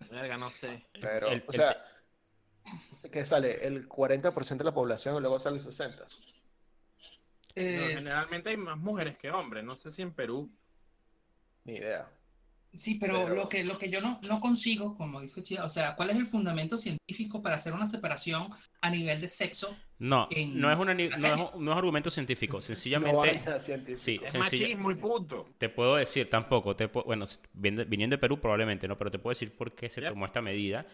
Verga, 0.09 0.37
no 0.37 0.49
sé. 0.49 0.87
Pero, 0.99 1.27
El- 1.29 1.43
o 1.47 1.51
el 1.51 1.55
sea, 1.55 1.85
que 3.11 3.25
sale 3.25 3.65
el 3.65 3.87
40% 3.87 4.63
de 4.63 4.69
la 4.69 4.73
población 4.73 5.15
y 5.17 5.19
luego 5.21 5.39
sale 5.39 5.57
el 5.57 5.61
60%. 5.63 6.05
No, 7.53 7.61
Eh, 7.63 7.95
generalmente 7.95 8.49
hay 8.49 8.57
más 8.57 8.77
mujeres 8.77 9.17
que 9.17 9.29
hombres. 9.29 9.63
No 9.63 9.75
sé 9.75 9.91
si 9.91 10.01
en 10.01 10.13
Perú. 10.13 10.49
Ni 11.65 11.73
idea. 11.75 12.07
Sí, 12.73 12.95
pero, 12.95 13.23
Pero- 13.23 13.35
lo 13.35 13.49
que, 13.49 13.63
lo 13.65 13.77
que 13.77 13.89
yo 13.89 13.99
no, 13.99 14.19
no 14.23 14.39
consigo, 14.39 14.95
como 14.95 15.19
dice 15.19 15.43
Chía, 15.43 15.65
o 15.65 15.69
sea, 15.69 15.95
¿cuál 15.95 16.09
es 16.11 16.15
el 16.15 16.25
fundamento 16.27 16.77
científico 16.77 17.41
para 17.41 17.57
hacer 17.57 17.73
una 17.73 17.85
separación 17.85 18.47
a 18.79 18.89
nivel 18.89 19.19
de 19.19 19.27
sexo? 19.27 19.75
No, 19.99 20.27
en 20.31 20.57
no 20.59 20.71
es, 20.71 20.79
una, 20.79 20.93
no, 20.93 21.01
es, 21.03 21.11
no 21.59 21.71
es 21.71 21.77
argumento 21.77 22.09
científico. 22.09 22.57
No 22.57 22.61
Sencillamente, 22.61 23.17
vaina 23.17 23.59
científica. 23.59 23.99
sí, 23.99 24.19
Es 24.23 24.31
sencilla- 24.31 24.67
machismo 24.67 24.89
y 24.91 24.95
punto. 24.95 25.49
te 25.57 25.67
puedo 25.69 25.97
decir 25.97 26.29
tampoco. 26.29 26.75
Te 26.75 26.85
bueno, 26.87 27.25
viniendo 27.53 27.85
viniendo 27.85 28.13
de 28.15 28.17
Perú 28.19 28.39
probablemente 28.39 28.87
no, 28.87 28.97
pero 28.97 29.11
te 29.11 29.19
puedo 29.19 29.31
decir 29.31 29.55
por 29.55 29.75
qué 29.75 29.89
se 29.89 30.01
Yep. 30.01 30.09
tomó 30.11 30.25
esta 30.25 30.41
medida, 30.41 30.85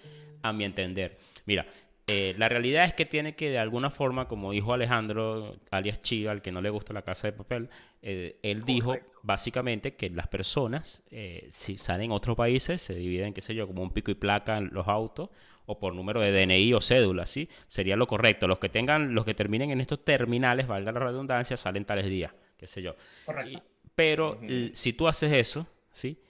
a 0.41 0.51
mi 0.53 0.65
entender. 0.65 1.19
Mira, 1.45 1.65
eh, 2.07 2.33
la 2.37 2.47
realidad 2.47 2.85
es 2.85 2.93
que 2.93 3.05
tiene 3.05 3.35
que 3.35 3.49
de 3.49 3.59
alguna 3.59 3.89
forma, 3.89 4.27
como 4.29 4.53
dijo 4.53 4.73
Alejandro, 4.73 5.57
alias 5.71 6.01
Chiva, 6.01 6.31
al 6.31 6.41
que 6.41 6.53
no 6.53 6.61
le 6.61 6.69
gusta 6.69 6.93
la 6.93 7.01
casa 7.01 7.27
de 7.27 7.33
papel, 7.33 7.69
eh, 8.01 8.39
él 8.43 8.63
dijo 8.63 8.95
básicamente 9.23 9.95
que 9.95 10.09
las 10.09 10.27
personas, 10.29 11.03
eh, 11.11 11.47
si 11.51 11.77
salen 11.77 12.11
a 12.11 12.15
otros 12.15 12.37
países, 12.37 12.81
se 12.81 12.93
dividen, 12.95 13.33
qué 13.33 13.41
sé 13.41 13.53
yo, 13.53 13.67
como 13.67 13.83
un 13.83 13.91
pico 13.91 14.09
y 14.09 14.15
placa 14.15 14.57
en 14.57 14.69
los 14.71 14.87
autos 14.87 15.29
o 15.65 15.79
por 15.79 15.93
número 15.93 16.21
de 16.21 16.31
DNI 16.31 16.73
o 16.75 16.79
cédula, 16.79 17.25
¿sí? 17.25 17.49
Sería 17.67 17.97
lo 17.97 18.07
correcto. 18.07 18.47
Los 18.47 18.59
que 18.59 18.69
tengan, 18.69 19.13
los 19.13 19.25
que 19.25 19.33
terminen 19.33 19.71
en 19.71 19.81
estos 19.81 20.05
terminales, 20.05 20.65
valga 20.65 20.93
la 20.93 20.99
redundancia, 21.01 21.57
salen 21.57 21.83
tales 21.83 22.05
días, 22.05 22.31
qué 22.57 22.67
sé 22.67 22.81
yo. 22.81 22.95
Correcto. 23.25 23.51
Y- 23.51 23.61
pero 23.95 24.39
si 24.73 24.93
tú 24.93 25.07
haces 25.09 25.33
eso, 25.35 25.67
¿sí? 25.91 26.21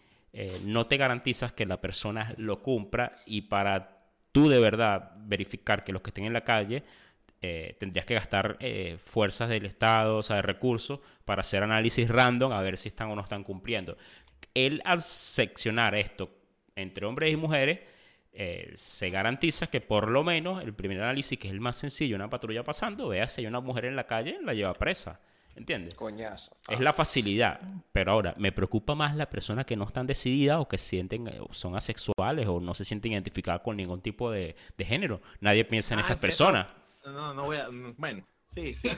No 0.63 0.87
te 0.87 0.97
garantizas 0.97 1.53
que 1.53 1.65
la 1.67 1.79
persona 1.81 2.33
lo 2.37 2.63
cumpla 2.63 3.11
y 3.27 3.41
para 3.41 3.96
tú 4.37 4.49
de 4.49 4.59
verdad 4.59 5.13
verificar 5.17 5.83
que 5.83 5.91
los 5.91 6.03
que 6.03 6.11
estén 6.11 6.25
en 6.25 6.33
la 6.33 6.43
calle 6.43 6.83
eh, 7.41 7.75
tendrías 7.79 8.05
que 8.05 8.13
gastar 8.13 8.55
eh, 8.59 8.97
fuerzas 8.99 9.49
del 9.49 9.65
Estado, 9.65 10.17
o 10.17 10.23
sea, 10.23 10.35
de 10.35 10.41
recursos 10.43 10.99
para 11.25 11.41
hacer 11.41 11.63
análisis 11.63 12.07
random 12.07 12.51
a 12.51 12.61
ver 12.61 12.77
si 12.77 12.89
están 12.89 13.09
o 13.09 13.15
no 13.15 13.23
están 13.23 13.43
cumpliendo. 13.43 13.97
El 14.53 14.79
al 14.85 15.01
seccionar 15.01 15.95
esto 15.95 16.29
entre 16.75 17.07
hombres 17.07 17.33
y 17.33 17.35
mujeres, 17.35 17.79
eh, 18.31 18.71
se 18.75 19.09
garantiza 19.09 19.65
que 19.65 19.81
por 19.81 20.07
lo 20.07 20.23
menos 20.23 20.63
el 20.63 20.75
primer 20.75 21.01
análisis, 21.01 21.39
que 21.39 21.47
es 21.47 21.53
el 21.53 21.59
más 21.59 21.77
sencillo, 21.77 22.15
una 22.15 22.29
patrulla 22.29 22.63
pasando, 22.63 23.07
vea 23.07 23.27
si 23.27 23.41
hay 23.41 23.47
una 23.47 23.59
mujer 23.59 23.85
en 23.85 23.95
la 23.95 24.05
calle, 24.05 24.37
la 24.43 24.53
lleva 24.53 24.75
presa. 24.75 25.19
¿Entiendes? 25.57 25.95
Coñazo. 25.95 26.55
Es 26.69 26.79
la 26.79 26.93
facilidad. 26.93 27.59
Pero 27.91 28.11
ahora, 28.11 28.33
me 28.37 28.51
preocupa 28.51 28.93
más 28.95 29.15
la 29.15 29.29
persona 29.29 29.63
que 29.63 29.75
no 29.75 29.85
están 29.85 30.05
decididas 30.07 30.59
o 30.59 30.67
que 30.67 30.77
sienten, 30.77 31.27
eh, 31.27 31.39
o 31.39 31.51
son 31.53 31.75
asexuales 31.75 32.47
o 32.47 32.59
no 32.59 32.73
se 32.73 32.85
sienten 32.85 33.13
identificadas 33.13 33.61
con 33.61 33.75
ningún 33.75 34.01
tipo 34.01 34.29
de, 34.31 34.55
de 34.77 34.85
género. 34.85 35.21
Nadie 35.41 35.65
piensa 35.65 35.93
en 35.95 35.99
Ah, 35.99 36.03
esas 36.03 36.19
sí, 36.19 36.21
personas. 36.21 36.67
eso- 37.01 37.11
No, 37.11 37.33
no 37.33 37.43
voy 37.45 37.57
a. 37.57 37.69
mm, 37.69 37.95
Bueno, 37.97 38.23
sí, 38.53 38.75
sí. 38.75 38.89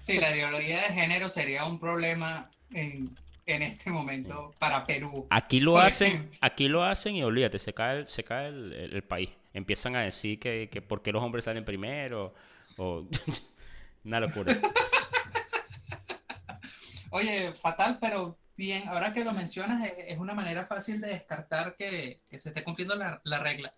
Sí, 0.00 0.18
la 0.18 0.34
ideología 0.34 0.82
de 0.88 0.94
género 0.94 1.28
sería 1.28 1.64
un 1.66 1.78
problema 1.78 2.50
en, 2.72 3.14
en 3.44 3.62
este 3.62 3.90
momento 3.90 4.54
para 4.58 4.86
Perú. 4.86 5.26
Aquí 5.30 5.60
lo 5.60 5.76
hacen, 5.78 6.30
aquí 6.40 6.68
lo 6.68 6.82
hacen 6.82 7.14
y 7.16 7.22
olvídate, 7.22 7.58
se 7.58 7.74
cae 7.74 7.98
el, 7.98 8.08
se 8.08 8.24
cae 8.24 8.48
el, 8.48 8.72
el- 8.72 8.94
el 8.94 9.02
país. 9.02 9.30
Empiezan 9.52 9.96
a 9.96 10.00
decir 10.02 10.38
que, 10.38 10.68
que 10.72 10.80
por 10.80 11.02
qué 11.02 11.12
los 11.12 11.22
hombres 11.22 11.44
salen 11.44 11.64
primero 11.64 12.32
o 12.78 13.04
una 14.04 14.20
locura. 14.20 14.58
Oye, 17.10 17.52
fatal, 17.54 17.98
pero 18.00 18.38
bien, 18.56 18.88
ahora 18.88 19.12
que 19.12 19.24
lo 19.24 19.32
mencionas, 19.32 19.84
e- 19.86 20.12
es 20.12 20.18
una 20.18 20.34
manera 20.34 20.66
fácil 20.66 21.00
de 21.00 21.08
descartar 21.08 21.76
que, 21.76 22.22
que 22.28 22.38
se 22.38 22.48
esté 22.50 22.64
cumpliendo 22.64 22.94
la, 22.96 23.20
la 23.24 23.38
regla. 23.38 23.74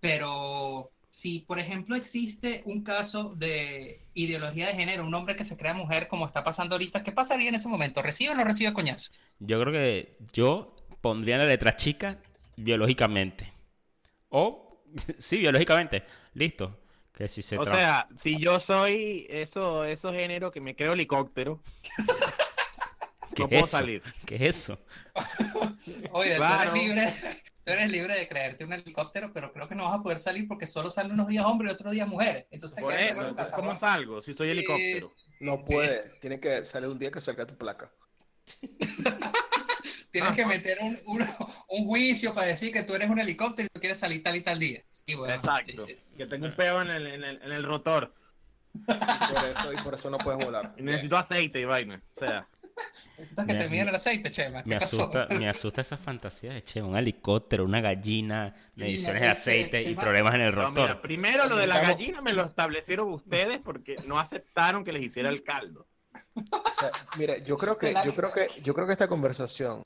Pero 0.00 0.92
si, 1.10 1.40
por 1.40 1.58
ejemplo, 1.58 1.96
existe 1.96 2.62
un 2.66 2.82
caso 2.82 3.34
de 3.36 4.08
ideología 4.14 4.66
de 4.66 4.74
género, 4.74 5.06
un 5.06 5.14
hombre 5.14 5.36
que 5.36 5.44
se 5.44 5.56
crea 5.56 5.74
mujer, 5.74 6.08
como 6.08 6.26
está 6.26 6.42
pasando 6.44 6.74
ahorita, 6.74 7.02
¿qué 7.02 7.12
pasaría 7.12 7.48
en 7.48 7.54
ese 7.54 7.68
momento? 7.68 8.02
¿Recibe 8.02 8.32
o 8.32 8.34
no 8.34 8.44
recibe 8.44 8.72
coñazo? 8.74 9.12
Yo 9.38 9.60
creo 9.60 9.72
que 9.72 10.18
yo 10.32 10.76
pondría 11.00 11.38
la 11.38 11.46
letra 11.46 11.74
chica 11.76 12.18
biológicamente. 12.56 13.52
O, 14.30 14.84
sí, 15.18 15.38
biológicamente. 15.40 16.04
Listo. 16.34 16.78
Que 17.14 17.28
si 17.28 17.42
se 17.42 17.58
O 17.58 17.66
sea, 17.66 18.08
si 18.16 18.38
yo 18.40 18.58
soy 18.58 19.26
eso, 19.28 19.84
esos 19.84 20.12
géneros 20.12 20.50
que 20.52 20.60
me 20.60 20.74
creo 20.74 20.94
helicóptero, 20.94 21.62
¿Qué 23.34 23.42
no 23.42 23.46
es 23.46 23.50
puedo 23.50 23.64
eso? 23.64 23.76
salir. 23.76 24.02
¿Qué 24.26 24.36
es 24.36 24.42
eso? 24.42 24.78
Oye, 26.12 26.36
Claro. 26.36 26.72
tú 26.72 26.76
eres 26.76 26.84
libre, 26.86 27.12
tú 27.64 27.72
eres 27.72 27.90
libre 27.90 28.16
de 28.18 28.28
creerte 28.28 28.64
un 28.64 28.72
helicóptero, 28.72 29.32
pero 29.32 29.52
creo 29.52 29.68
que 29.68 29.74
no 29.74 29.84
vas 29.84 29.96
a 29.98 30.02
poder 30.02 30.18
salir 30.18 30.48
porque 30.48 30.66
solo 30.66 30.90
salen 30.90 31.12
unos 31.12 31.28
días 31.28 31.44
hombres 31.44 31.72
y 31.72 31.74
otros 31.74 31.92
días 31.92 32.08
mujeres. 32.08 32.46
Entonces, 32.50 32.82
Por 32.82 32.94
eso, 32.94 33.34
¿cómo 33.56 33.76
salgo 33.76 34.22
si 34.22 34.32
soy 34.34 34.48
Sí, 34.48 34.52
helicóptero? 34.52 35.12
No 35.40 35.58
Sí. 35.58 35.74
puede. 35.74 36.10
Tiene 36.20 36.40
que 36.40 36.64
salir 36.64 36.88
un 36.88 36.98
día 36.98 37.10
que 37.10 37.20
salga 37.20 37.46
tu 37.46 37.56
placa. 37.56 37.90
Tienes 40.12 40.32
que 40.34 40.44
meter 40.44 40.78
un, 40.82 40.98
un, 41.06 41.22
un 41.68 41.86
juicio 41.86 42.34
para 42.34 42.48
decir 42.48 42.70
que 42.72 42.82
tú 42.82 42.94
eres 42.94 43.08
un 43.08 43.18
helicóptero 43.18 43.66
y 43.66 43.70
tú 43.74 43.80
quieres 43.80 43.98
salir 43.98 44.22
tal 44.22 44.36
y 44.36 44.42
tal 44.42 44.58
día. 44.58 44.82
Bueno, 45.16 45.34
Exacto. 45.34 45.86
sí, 45.86 45.94
sí. 45.94 46.16
Que 46.16 46.26
tengo 46.26 46.46
un 46.46 46.52
peo 46.54 46.80
en 46.82 46.88
el, 46.90 47.06
en 47.06 47.24
el, 47.24 47.42
en 47.42 47.52
el 47.52 47.64
rotor. 47.64 48.14
Por 48.86 48.96
eso, 48.96 49.72
y 49.72 49.76
por 49.82 49.94
eso 49.94 50.10
no 50.10 50.18
puedes 50.18 50.44
volar. 50.44 50.74
Y 50.78 50.82
necesito 50.82 51.16
aceite 51.16 51.60
y 51.60 51.64
vaina. 51.64 52.02
O 52.16 52.18
sea, 52.18 52.48
Necesitas 53.18 53.46
que 53.46 53.52
Me- 53.52 53.58
te 53.64 53.68
miden 53.68 53.88
el 53.88 53.94
aceite, 53.94 54.30
Chema. 54.32 54.62
¿Qué 54.62 54.70
Me 54.70 54.80
pasó? 54.80 55.02
asusta, 55.02 55.26
me 55.38 55.46
asusta 55.50 55.80
esa 55.82 55.98
fantasía 55.98 56.54
de, 56.54 56.64
che, 56.64 56.80
un 56.80 56.96
helicóptero, 56.96 57.64
una 57.66 57.82
gallina, 57.82 58.54
mediciones 58.76 59.20
de 59.22 59.28
aceite 59.28 59.82
y 59.82 59.94
Chema- 59.94 60.00
problemas 60.02 60.34
en 60.36 60.40
el 60.40 60.54
no, 60.54 60.70
mira, 60.70 60.86
rotor. 60.86 61.02
primero 61.02 61.46
lo 61.48 61.56
de 61.56 61.66
la 61.66 61.80
gallina 61.80 62.22
me 62.22 62.32
lo 62.32 62.42
establecieron 62.44 63.12
ustedes 63.12 63.58
porque 63.58 63.96
no 64.06 64.18
aceptaron 64.18 64.84
que 64.84 64.92
les 64.92 65.02
hiciera 65.02 65.28
el 65.28 65.42
caldo. 65.42 65.86
O 66.34 66.70
sea, 66.80 66.90
mira, 67.18 67.36
yo 67.38 67.58
creo 67.58 67.76
que, 67.76 67.92
yo 68.06 68.14
creo 68.14 68.32
que, 68.32 68.46
yo 68.62 68.72
creo 68.72 68.86
que 68.86 68.92
esta 68.94 69.06
conversación 69.08 69.82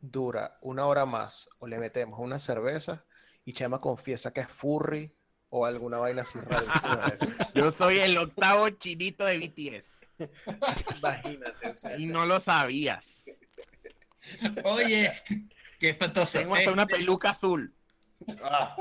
dura 0.00 0.58
una 0.60 0.86
hora 0.86 1.06
más 1.06 1.48
o 1.58 1.66
le 1.66 1.78
metemos 1.78 2.20
una 2.20 2.38
cerveza 2.38 3.04
y 3.44 3.52
Chema 3.52 3.80
confiesa 3.80 4.32
que 4.32 4.40
es 4.42 4.48
furry 4.48 5.12
o 5.50 5.64
alguna 5.64 5.98
vaina 5.98 6.22
así 6.22 6.38
rarísima. 6.38 7.12
Yo 7.54 7.70
soy 7.72 7.98
el 8.00 8.16
octavo 8.18 8.68
chinito 8.70 9.24
de 9.24 9.38
BTS 9.38 9.98
Imagínate. 10.98 11.68
o 11.70 11.74
sea, 11.74 11.96
y 11.98 12.06
no 12.06 12.26
lo 12.26 12.40
sabías. 12.40 13.24
Oye, 14.64 15.12
qué 15.78 15.90
espantoso. 15.90 16.38
Tengo 16.38 16.54
hasta 16.56 16.72
una 16.72 16.82
Este, 16.82 16.96
peluca 16.96 17.30
azul. 17.30 17.74
ah, 18.42 18.76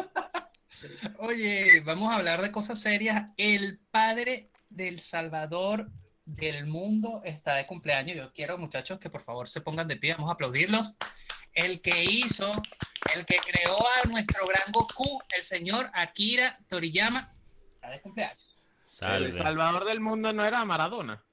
Oye, 1.20 1.82
vamos 1.86 2.12
a 2.12 2.16
hablar 2.18 2.42
de 2.42 2.52
cosas 2.52 2.80
serias. 2.82 3.28
El 3.38 3.80
padre 3.92 4.52
del 4.70 5.00
Salvador 5.00 5.90
del 6.26 6.66
mundo 6.68 7.22
está 7.24 7.56
de 7.56 7.66
cumpleaños. 7.66 8.18
Yo 8.18 8.34
quiero, 8.34 8.58
muchachos, 8.58 9.00
que 9.00 9.10
por 9.10 9.22
favor 9.22 9.48
se 9.48 9.62
pongan 9.62 9.88
de 9.88 9.96
pie. 9.98 10.14
Vamos 10.16 10.30
a 10.30 10.34
aplaudirlos. 10.34 10.94
El 11.54 11.82
que 11.82 12.04
hizo, 12.04 12.52
el 13.18 13.26
que 13.26 13.38
creó 13.38 13.78
a 13.80 14.08
nuestro 14.08 14.46
gran 14.48 14.72
Goku, 14.72 15.20
el 15.36 15.44
señor 15.44 15.90
Akira 15.94 16.60
Toriyama, 16.68 17.32
está 17.76 17.90
de 17.90 18.02
cumpleaños. 18.02 18.68
El 19.02 19.34
salvador 19.34 19.86
del 19.86 20.00
mundo 20.00 20.32
no 20.34 20.46
era 20.46 20.64
Maradona. 20.64 21.24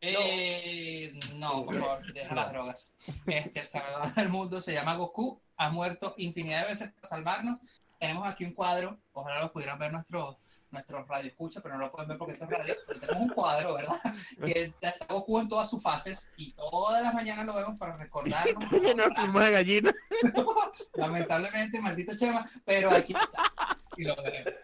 Eh, 0.00 1.12
no, 1.36 1.64
por 1.64 1.78
favor, 1.78 2.12
deja 2.12 2.34
las 2.34 2.50
drogas. 2.50 2.96
Este, 3.26 3.60
el 3.60 3.66
salvador 3.66 4.12
del 4.14 4.28
mundo 4.28 4.60
se 4.60 4.72
llama 4.72 4.94
Goku, 4.94 5.40
ha 5.56 5.70
muerto 5.70 6.14
infinidad 6.18 6.62
de 6.62 6.68
veces 6.68 6.92
para 6.92 7.08
salvarnos. 7.08 7.60
Tenemos 7.98 8.26
aquí 8.26 8.44
un 8.44 8.54
cuadro, 8.54 8.98
ojalá 9.12 9.40
lo 9.40 9.52
pudieran 9.52 9.78
ver 9.78 9.92
nuestros 9.92 10.36
nuestros 10.70 11.06
radio 11.08 11.28
escucha, 11.30 11.60
pero 11.60 11.74
no 11.76 11.86
lo 11.86 11.92
pueden 11.92 12.08
ver 12.08 12.18
porque 12.18 12.32
esto 12.34 12.44
es 12.44 12.50
radio. 12.50 12.74
Pero 12.86 13.00
tenemos 13.00 13.22
un 13.22 13.28
cuadro, 13.30 13.74
¿verdad? 13.74 14.00
Que 14.44 14.62
está 14.62 14.94
Goku 15.08 15.40
en 15.40 15.48
todas 15.48 15.68
sus 15.70 15.82
fases 15.82 16.32
y 16.36 16.52
todas 16.52 17.02
las 17.02 17.12
mañanas 17.14 17.46
lo 17.46 17.54
vemos 17.54 17.78
para 17.78 17.96
recordarnos. 17.96 18.70
Lleno 18.72 19.04
de 19.04 19.10
plumas 19.10 19.44
de 19.46 19.50
gallina. 19.52 19.94
Lamentablemente, 20.94 21.80
maldito 21.80 22.16
Chema, 22.16 22.48
pero 22.64 22.90
aquí 22.90 23.12
está. 23.14 23.78
Y 23.96 24.04
lo 24.04 24.16
veremos. 24.16 24.54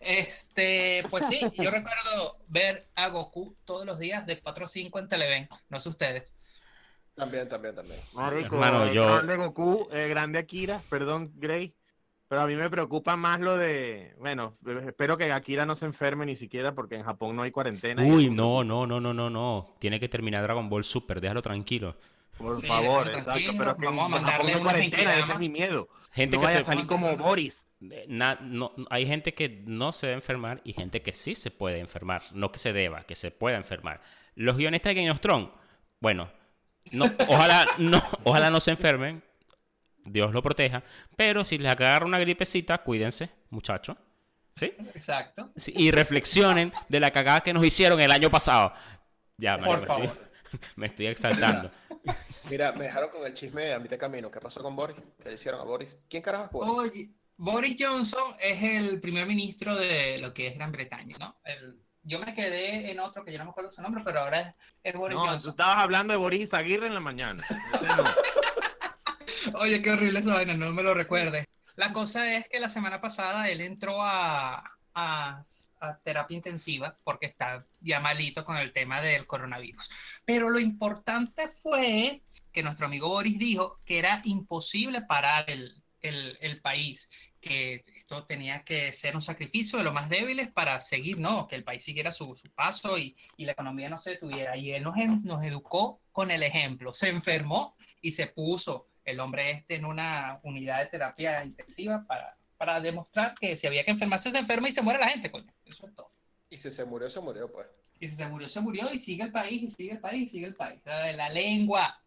Este, 0.00 1.04
pues 1.10 1.26
sí, 1.26 1.40
yo 1.54 1.70
recuerdo 1.70 2.38
ver 2.48 2.88
a 2.94 3.08
Goku 3.08 3.54
todos 3.64 3.84
los 3.84 3.98
días 3.98 4.24
de 4.26 4.40
4 4.40 4.64
a 4.64 4.68
5 4.68 4.98
en 4.98 5.08
Televen, 5.08 5.48
no 5.68 5.78
sé 5.78 5.88
ustedes. 5.90 6.34
también, 7.14 7.48
también, 7.48 7.74
también. 7.74 8.00
Marico, 8.14 8.54
Hermano, 8.54 8.90
yo- 8.92 9.06
grande 9.06 9.36
Goku, 9.36 9.88
eh, 9.92 10.08
grande 10.08 10.38
Akira, 10.38 10.80
perdón, 10.88 11.32
Grey. 11.36 11.74
Pero 12.32 12.40
a 12.40 12.46
mí 12.46 12.56
me 12.56 12.70
preocupa 12.70 13.14
más 13.14 13.40
lo 13.40 13.58
de. 13.58 14.14
Bueno, 14.18 14.56
espero 14.86 15.18
que 15.18 15.30
Akira 15.30 15.66
no 15.66 15.76
se 15.76 15.84
enferme 15.84 16.24
ni 16.24 16.34
siquiera 16.34 16.74
porque 16.74 16.94
en 16.94 17.02
Japón 17.02 17.36
no 17.36 17.42
hay 17.42 17.50
cuarentena. 17.50 18.06
y 18.06 18.10
Uy, 18.10 18.30
no, 18.30 18.64
no, 18.64 18.86
no, 18.86 19.02
no, 19.02 19.12
no, 19.12 19.28
no. 19.28 19.74
Tiene 19.78 20.00
que 20.00 20.08
terminar 20.08 20.42
Dragon 20.42 20.66
Ball 20.70 20.82
Super, 20.82 21.20
déjalo 21.20 21.42
tranquilo. 21.42 21.94
Por 22.38 22.56
Sí, 22.56 22.66
favor, 22.66 23.06
exacto. 23.08 23.52
Pero 23.58 23.76
que 23.76 23.84
vamos 23.84 24.04
a 24.04 24.08
Japón 24.08 24.10
mandarle 24.22 24.44
no 24.44 24.48
hay 24.48 24.54
unos 24.54 24.64
cuarentena, 24.72 25.18
ese 25.18 25.32
es 25.34 25.38
mi 25.38 25.50
miedo. 25.50 25.90
Gente 26.10 26.36
no 26.38 26.40
que 26.40 26.46
vaya 26.46 26.56
se... 26.56 26.62
a 26.62 26.64
salir 26.64 26.86
como 26.86 27.14
Boris. 27.18 27.66
Na- 28.08 28.38
no, 28.40 28.72
hay 28.88 29.04
gente 29.06 29.34
que 29.34 29.62
no 29.66 29.92
se 29.92 30.06
debe 30.06 30.14
enfermar 30.16 30.62
y 30.64 30.72
gente 30.72 31.02
que 31.02 31.12
sí 31.12 31.34
se 31.34 31.50
puede 31.50 31.80
enfermar. 31.80 32.22
No 32.32 32.50
que 32.50 32.60
se 32.60 32.72
deba, 32.72 33.04
que 33.04 33.14
se 33.14 33.30
pueda 33.30 33.58
enfermar. 33.58 34.00
Los 34.36 34.56
guionistas 34.56 34.88
de 34.88 34.94
Game 34.94 35.10
of 35.10 35.20
Thrones, 35.20 35.50
bueno, 36.00 36.30
no, 36.92 37.04
ojalá, 37.28 37.66
no, 37.76 38.02
ojalá 38.24 38.48
no 38.50 38.60
se 38.60 38.70
enfermen. 38.70 39.22
Dios 40.04 40.32
lo 40.32 40.42
proteja. 40.42 40.82
Pero 41.16 41.44
si 41.44 41.58
les 41.58 41.70
agarra 41.72 42.06
una 42.06 42.18
gripecita, 42.18 42.78
cuídense, 42.78 43.30
muchachos. 43.50 43.96
¿Sí? 44.56 44.74
Exacto. 44.94 45.50
Sí, 45.56 45.72
Y 45.76 45.90
reflexionen 45.90 46.72
de 46.88 47.00
la 47.00 47.10
cagada 47.10 47.40
que 47.40 47.52
nos 47.54 47.64
hicieron 47.64 48.00
el 48.00 48.10
año 48.10 48.30
pasado. 48.30 48.72
Ya, 49.38 49.58
Por 49.58 49.76
me, 49.78 49.82
estoy, 49.82 50.10
me 50.76 50.86
estoy 50.86 51.06
exaltando. 51.06 51.70
Mira, 52.50 52.72
me 52.72 52.84
dejaron 52.84 53.10
con 53.10 53.24
el 53.26 53.32
chisme 53.32 53.72
a 53.72 53.78
mitad 53.78 53.92
de 53.92 53.98
camino. 53.98 54.30
¿Qué 54.30 54.40
pasó 54.40 54.62
con 54.62 54.76
Boris? 54.76 54.96
¿Qué 55.22 55.28
le 55.28 55.34
hicieron 55.36 55.60
a 55.60 55.64
Boris? 55.64 55.96
¿Quién 56.08 56.22
carajo 56.22 56.44
es 56.44 56.50
Boris? 56.52 56.92
Oye, 56.92 57.10
Boris 57.36 57.76
Johnson 57.78 58.34
es 58.40 58.62
el 58.62 59.00
primer 59.00 59.26
ministro 59.26 59.74
de 59.74 60.18
lo 60.18 60.34
que 60.34 60.48
es 60.48 60.54
Gran 60.56 60.70
Bretaña, 60.72 61.16
¿no? 61.18 61.40
El- 61.44 61.80
yo 62.04 62.18
me 62.18 62.34
quedé 62.34 62.90
en 62.90 62.98
otro 62.98 63.24
que 63.24 63.30
yo 63.32 63.38
no 63.38 63.44
me 63.44 63.50
acuerdo 63.52 63.70
su 63.70 63.80
nombre, 63.80 64.02
pero 64.04 64.18
ahora 64.20 64.40
es, 64.40 64.54
es 64.82 64.94
Boris 64.94 65.16
No, 65.16 65.22
tú 65.22 65.28
Johnson. 65.30 65.50
estabas 65.52 65.76
hablando 65.76 66.12
de 66.12 66.18
Boris 66.18 66.52
Aguirre 66.52 66.88
en 66.88 66.94
la 66.94 67.00
mañana. 67.00 67.40
Ese 67.74 67.86
no. 67.86 68.02
Oye, 69.54 69.82
qué 69.82 69.90
horrible 69.90 70.20
esa 70.20 70.34
vaina, 70.34 70.54
no 70.54 70.72
me 70.72 70.82
lo 70.82 70.94
recuerde. 70.94 71.46
La 71.76 71.92
cosa 71.92 72.34
es 72.34 72.48
que 72.48 72.60
la 72.60 72.68
semana 72.68 73.00
pasada 73.00 73.48
él 73.48 73.60
entró 73.60 74.02
a, 74.02 74.62
a- 74.94 75.42
terapia 76.04 76.36
intensiva 76.36 76.96
porque 77.02 77.26
está 77.26 77.66
ya 77.80 77.98
malito 77.98 78.44
con 78.44 78.56
el 78.56 78.72
tema 78.72 79.00
del 79.00 79.26
coronavirus. 79.26 79.90
Pero 80.24 80.48
lo 80.50 80.58
importante 80.60 81.48
fue 81.48 82.22
que 82.52 82.62
nuestro 82.62 82.86
amigo 82.86 83.08
Boris 83.08 83.38
dijo 83.38 83.80
que 83.84 83.98
era 83.98 84.20
imposible 84.24 85.02
parar 85.02 85.44
el, 85.48 85.82
el- 86.02 86.60
país, 86.60 87.08
que 87.40 87.82
esto 87.96 88.24
tenía 88.26 88.62
que 88.62 88.92
ser 88.92 89.16
un 89.16 89.22
sacrificio 89.22 89.78
de 89.78 89.84
los 89.84 89.94
más 89.94 90.08
débiles 90.08 90.48
para 90.50 90.78
seguir, 90.80 91.18
¿no? 91.18 91.48
Que 91.48 91.56
el 91.56 91.64
país 91.64 91.82
siguiera 91.82 92.12
su, 92.12 92.34
su 92.36 92.48
paso 92.50 92.98
y, 92.98 93.16
la 93.38 93.52
economía 93.52 93.88
no 93.88 93.98
se 93.98 94.10
detuviera. 94.10 94.56
Y 94.56 94.70
él 94.72 94.84
nos, 94.84 94.94
nos 95.24 95.42
educó 95.42 96.00
con 96.12 96.30
el 96.30 96.42
ejemplo. 96.44 96.94
Se 96.94 97.08
enfermó 97.08 97.76
y 98.00 98.12
se 98.12 98.28
puso 98.28 98.88
el 99.04 99.20
hombre 99.20 99.50
este 99.50 99.76
en 99.76 99.84
una 99.84 100.40
unidad 100.42 100.80
de 100.80 100.86
terapia 100.86 101.44
intensiva 101.44 102.04
para, 102.06 102.36
para 102.56 102.80
demostrar 102.80 103.34
que 103.34 103.56
si 103.56 103.66
había 103.66 103.84
que 103.84 103.90
enfermarse, 103.90 104.30
se 104.30 104.38
enferma 104.38 104.68
y 104.68 104.72
se 104.72 104.82
muere 104.82 104.98
la 105.00 105.08
gente, 105.08 105.30
coño. 105.30 105.52
Eso 105.64 105.86
es 105.86 105.94
todo. 105.94 106.10
Y 106.50 106.58
si 106.58 106.70
se 106.70 106.84
murió, 106.84 107.08
se 107.08 107.20
murió, 107.20 107.50
pues. 107.50 107.66
Y 107.98 108.08
si 108.08 108.16
se 108.16 108.26
murió, 108.26 108.48
se 108.48 108.60
murió 108.60 108.92
y 108.92 108.98
sigue 108.98 109.22
el 109.24 109.32
país, 109.32 109.62
y 109.62 109.70
sigue 109.70 109.92
el 109.92 110.00
país, 110.00 110.26
y 110.26 110.28
sigue 110.28 110.46
el 110.46 110.56
país. 110.56 110.80
La 110.84 111.04
de 111.04 111.12
la 111.14 111.28
lengua 111.28 112.02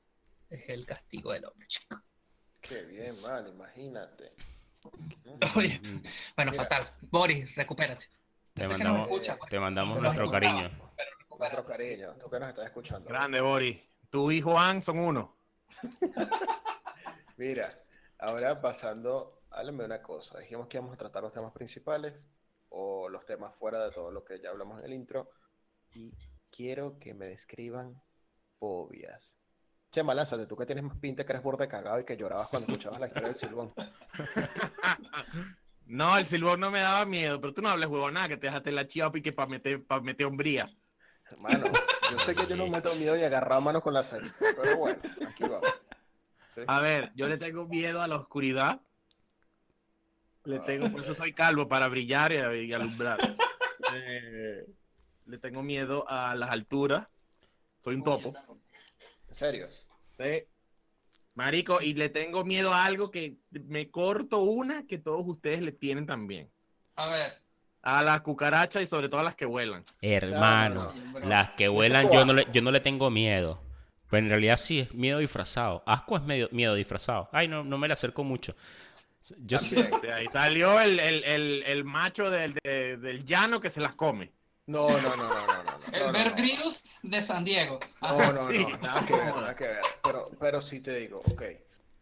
es 0.49 0.69
el 0.69 0.85
castigo 0.85 1.31
del 1.31 1.45
hombre, 1.45 1.67
chico. 1.67 2.01
Qué 2.61 2.83
bien, 2.83 3.13
mal, 3.21 3.47
imagínate. 3.47 4.33
Oye, 5.55 5.79
bueno, 6.35 6.51
Mira. 6.51 6.63
fatal. 6.63 6.89
Boris, 7.09 7.55
recupérate. 7.55 8.05
Te 8.53 8.67
mandamos, 8.67 9.09
escucha, 9.09 9.37
te 9.49 9.59
mandamos 9.59 10.01
nuestro 10.01 10.29
cariño. 10.29 10.71
pero 10.95 11.09
Nuestro 11.37 11.65
cariño, 11.65 12.15
tú 12.19 12.29
que 12.29 12.39
nos 12.39 12.49
estás 12.49 12.65
escuchando. 12.65 13.09
Grande, 13.09 13.41
Boris. 13.41 13.81
Tú 14.09 14.31
y 14.31 14.41
Juan 14.41 14.81
son 14.81 14.99
uno. 14.99 15.35
Mira, 17.37 17.69
ahora 18.19 18.61
pasando, 18.61 19.41
háblame 19.51 19.79
de 19.79 19.85
una 19.85 20.01
cosa. 20.01 20.39
Dijimos 20.39 20.67
que 20.67 20.77
íbamos 20.77 20.93
a 20.93 20.97
tratar 20.97 21.23
los 21.23 21.33
temas 21.33 21.51
principales 21.53 22.25
o 22.69 23.09
los 23.09 23.25
temas 23.25 23.55
fuera 23.55 23.83
de 23.83 23.91
todo 23.91 24.11
lo 24.11 24.23
que 24.23 24.39
ya 24.39 24.49
hablamos 24.49 24.79
en 24.79 24.85
el 24.85 24.93
intro. 24.93 25.29
Y 25.93 26.13
quiero 26.49 26.97
que 26.99 27.13
me 27.13 27.27
describan 27.27 28.01
fobias. 28.59 29.35
Chema, 29.91 30.13
lánzate, 30.13 30.45
tú 30.45 30.55
que 30.57 30.65
tienes 30.65 30.83
más 30.83 30.97
pinta 30.97 31.25
que 31.25 31.31
eres 31.33 31.43
borde 31.43 31.67
cagado 31.67 31.99
y 31.99 32.05
que 32.05 32.17
llorabas 32.17 32.47
cuando 32.47 32.67
escuchabas 32.67 32.99
la 32.99 33.07
historia 33.07 33.29
del 33.29 33.37
silbón. 33.37 33.73
No, 35.87 36.17
el 36.17 36.25
silbón 36.25 36.59
no 36.59 36.71
me 36.71 36.79
daba 36.79 37.05
miedo, 37.05 37.39
pero 37.39 37.53
tú 37.53 37.61
no 37.61 37.69
hables 37.69 37.87
huevonada, 37.87 38.27
que 38.27 38.37
te 38.37 38.47
dejaste 38.47 38.71
la 38.71 38.87
chiva 38.87 39.11
y 39.13 39.21
que 39.21 39.33
para 39.33 39.47
meter, 39.47 39.85
para 39.85 40.01
meter 40.01 40.25
hombría. 40.25 40.67
Hermano, 41.29 41.67
yo 42.11 42.17
sé 42.17 42.33
que 42.33 42.47
yo 42.47 42.55
no 42.55 42.65
me 42.65 42.71
meto 42.71 42.93
miedo 42.95 43.15
ni 43.15 43.23
agarrado 43.23 43.61
mano 43.61 43.81
con 43.81 43.93
la 43.93 44.03
serie, 44.03 44.31
pero 44.39 44.77
bueno, 44.77 44.99
aquí 45.27 45.43
va. 45.43 45.59
Sí. 46.47 46.61
A 46.67 46.79
ver, 46.79 47.11
yo 47.15 47.27
le 47.27 47.37
tengo 47.37 47.65
miedo 47.67 48.01
a 48.01 48.07
la 48.07 48.15
oscuridad. 48.15 48.79
Le 50.43 50.59
tengo, 50.59 50.91
por 50.91 51.01
eso 51.01 51.15
soy 51.15 51.33
calvo, 51.33 51.67
para 51.67 51.87
brillar 51.87 52.31
y, 52.31 52.65
y 52.65 52.73
alumbrar. 52.73 53.17
Eh, 53.95 54.65
le 55.25 55.37
tengo 55.37 55.63
miedo 55.63 56.05
a 56.07 56.35
las 56.35 56.49
alturas. 56.49 57.07
Soy 57.81 57.95
un 57.95 58.03
topo. 58.03 58.33
En 59.27 59.35
serio. 59.35 59.67
Sí. 60.17 60.43
Marico, 61.35 61.81
y 61.81 61.93
le 61.93 62.09
tengo 62.09 62.45
miedo 62.45 62.73
a 62.73 62.85
algo 62.85 63.11
que 63.11 63.35
me 63.51 63.91
corto 63.91 64.39
una 64.39 64.87
que 64.87 64.97
todos 64.97 65.23
ustedes 65.25 65.61
le 65.61 65.73
tienen 65.73 66.05
también. 66.05 66.49
A 66.95 67.07
ver. 67.07 67.33
A 67.81 68.01
las 68.01 68.21
cucarachas 68.21 68.81
y 68.81 68.85
sobre 68.85 69.09
todo 69.09 69.19
a 69.19 69.23
las 69.23 69.35
que 69.35 69.45
vuelan. 69.45 69.83
Hermano, 70.01 70.93
no, 70.93 71.19
no. 71.19 71.27
las 71.27 71.51
que 71.51 71.67
vuelan 71.67 72.09
yo 72.11 72.25
no, 72.25 72.33
le, 72.33 72.47
yo 72.51 72.61
no 72.61 72.71
le 72.71 72.79
tengo 72.79 73.11
miedo. 73.11 73.59
Pero 74.15 74.23
en 74.27 74.29
realidad 74.29 74.55
sí 74.57 74.79
es 74.79 74.93
miedo 74.93 75.19
disfrazado. 75.19 75.83
Asco 75.85 76.15
es 76.15 76.23
medio, 76.23 76.47
miedo 76.53 76.73
disfrazado. 76.73 77.27
Ay, 77.33 77.49
no, 77.49 77.65
no 77.65 77.77
me 77.77 77.87
le 77.87 77.93
acerco 77.93 78.23
mucho. 78.23 78.55
Yo 79.39 79.59
sí. 79.59 79.75
Ahí 80.13 80.27
salió 80.29 80.79
el, 80.79 80.99
el- 81.01 81.23
el- 81.25 81.63
el 81.65 81.83
macho 81.83 82.29
del, 82.29 82.53
de- 82.63 82.95
del 82.95 83.25
llano 83.25 83.59
que 83.59 83.69
se 83.69 83.81
las 83.81 83.93
come. 83.95 84.31
No, 84.67 84.87
no, 84.87 85.01
no, 85.01 85.15
no, 85.17 85.63
no, 85.63 85.77
El 85.91 86.13
Bear. 86.13 86.33
Grylls 86.35 86.83
de 87.03 87.21
San 87.21 87.43
Diego. 87.43 87.77
No, 88.01 88.07
Ajá. 88.07 88.31
no, 88.31 88.51
Sí. 88.51 88.59
no, 88.59 88.77
nada 88.77 89.05
que 89.05 89.13
ver, 89.15 89.35
nada 89.35 89.55
que 89.55 89.67
ver. 89.67 89.81
Pero, 90.01 90.31
pero 90.39 90.61
sí 90.61 90.79
te 90.79 90.95
digo, 90.95 91.21
ok, 91.25 91.43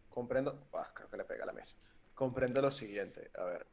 comprendo, 0.08 0.68
ah, 0.74 0.88
creo 0.94 1.10
que 1.10 1.16
le 1.16 1.24
pega 1.24 1.42
a 1.42 1.46
la 1.46 1.52
mesa. 1.52 1.76
Comprendo 2.14 2.62
lo 2.62 2.70
siguiente, 2.70 3.30
a 3.36 3.42
ver, 3.44 3.66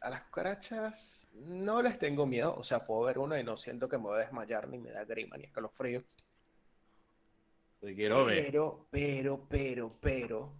a 0.00 0.10
las 0.10 0.22
cucarachas 0.22 1.26
no 1.34 1.82
les 1.82 1.98
tengo 1.98 2.24
miedo, 2.24 2.54
o 2.56 2.62
sea, 2.62 2.86
puedo 2.86 3.02
ver 3.02 3.18
una 3.18 3.40
y 3.40 3.42
no 3.44 3.56
siento 3.56 3.88
que 3.88 3.96
me 3.98 4.04
voy 4.04 4.16
a 4.18 4.24
desmayar, 4.24 4.68
ni 4.68 4.78
me 4.78 4.90
da 4.92 5.04
grima, 5.04 5.36
ni 5.36 5.44
escalofrío. 5.44 6.04
Te 7.84 7.94
quiero 7.94 8.24
ver. 8.24 8.44
Pero, 8.46 8.86
pero, 8.90 9.46
pero, 9.48 9.96
pero, 10.00 10.54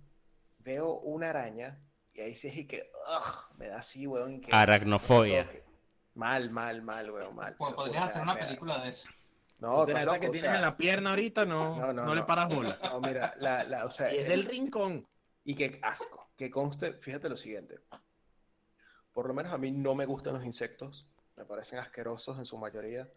veo 0.59 0.93
una 1.01 1.31
araña 1.31 1.81
y 2.13 2.21
ahí 2.21 2.35
sí 2.35 2.49
es 2.49 2.57
y 2.59 2.67
que, 2.67 2.91
ugh, 3.09 3.57
me 3.59 3.69
da 3.69 3.79
así, 3.79 4.07
weón. 4.07 4.41
que- 4.41 4.55
Aracnofobia. 4.55 5.49
Mal, 6.15 6.51
mal, 6.51 6.83
mal, 6.83 7.11
weón, 7.11 7.35
mal. 7.35 7.57
Pues 7.57 7.71
te 7.71 7.73
lo 7.73 7.77
podrías 7.77 8.05
hacer 8.05 8.25
me 8.25 8.33
una 8.33 8.41
película 8.41 8.79
de 8.85 8.91
eso. 8.91 9.09
No, 9.61 9.79
O 9.79 9.87
sea, 9.87 9.95
que 10.05 10.09
o 10.11 10.19
tienes 10.21 10.41
sea, 10.41 10.55
en 10.57 10.61
la 10.63 10.77
pierna 10.77 11.11
ahorita 11.11 11.47
no, 11.47 11.77
no, 11.79 11.93
no, 11.93 12.05
no 12.05 12.15
le 12.15 12.23
paras 12.25 12.49
bola. 12.55 12.79
no, 12.83 13.01
mira, 13.01 13.35
la, 13.39 13.65
la, 13.65 13.87
o 13.87 13.91
sea, 13.91 14.13
Y 14.13 14.19
es 14.19 14.25
el- 14.25 14.31
del 14.43 14.45
rincón. 14.47 15.07
Y 15.45 15.55
que 15.55 15.79
asco, 15.83 16.29
que 16.37 16.51
conste, 16.51 16.95
fíjate 16.95 17.29
lo 17.29 17.37
siguiente. 17.37 17.81
Por 19.13 19.29
lo 19.29 19.35
menos 19.35 19.53
a 19.53 19.59
mí 19.59 19.71
no 19.71 19.95
me 19.95 20.07
gustan 20.07 20.35
los 20.35 20.45
insectos, 20.45 21.07
me 21.37 21.45
parecen 21.45 21.79
asquerosos 21.79 22.39
en 22.39 22.45
su 22.45 22.59
mayoría. 22.59 23.09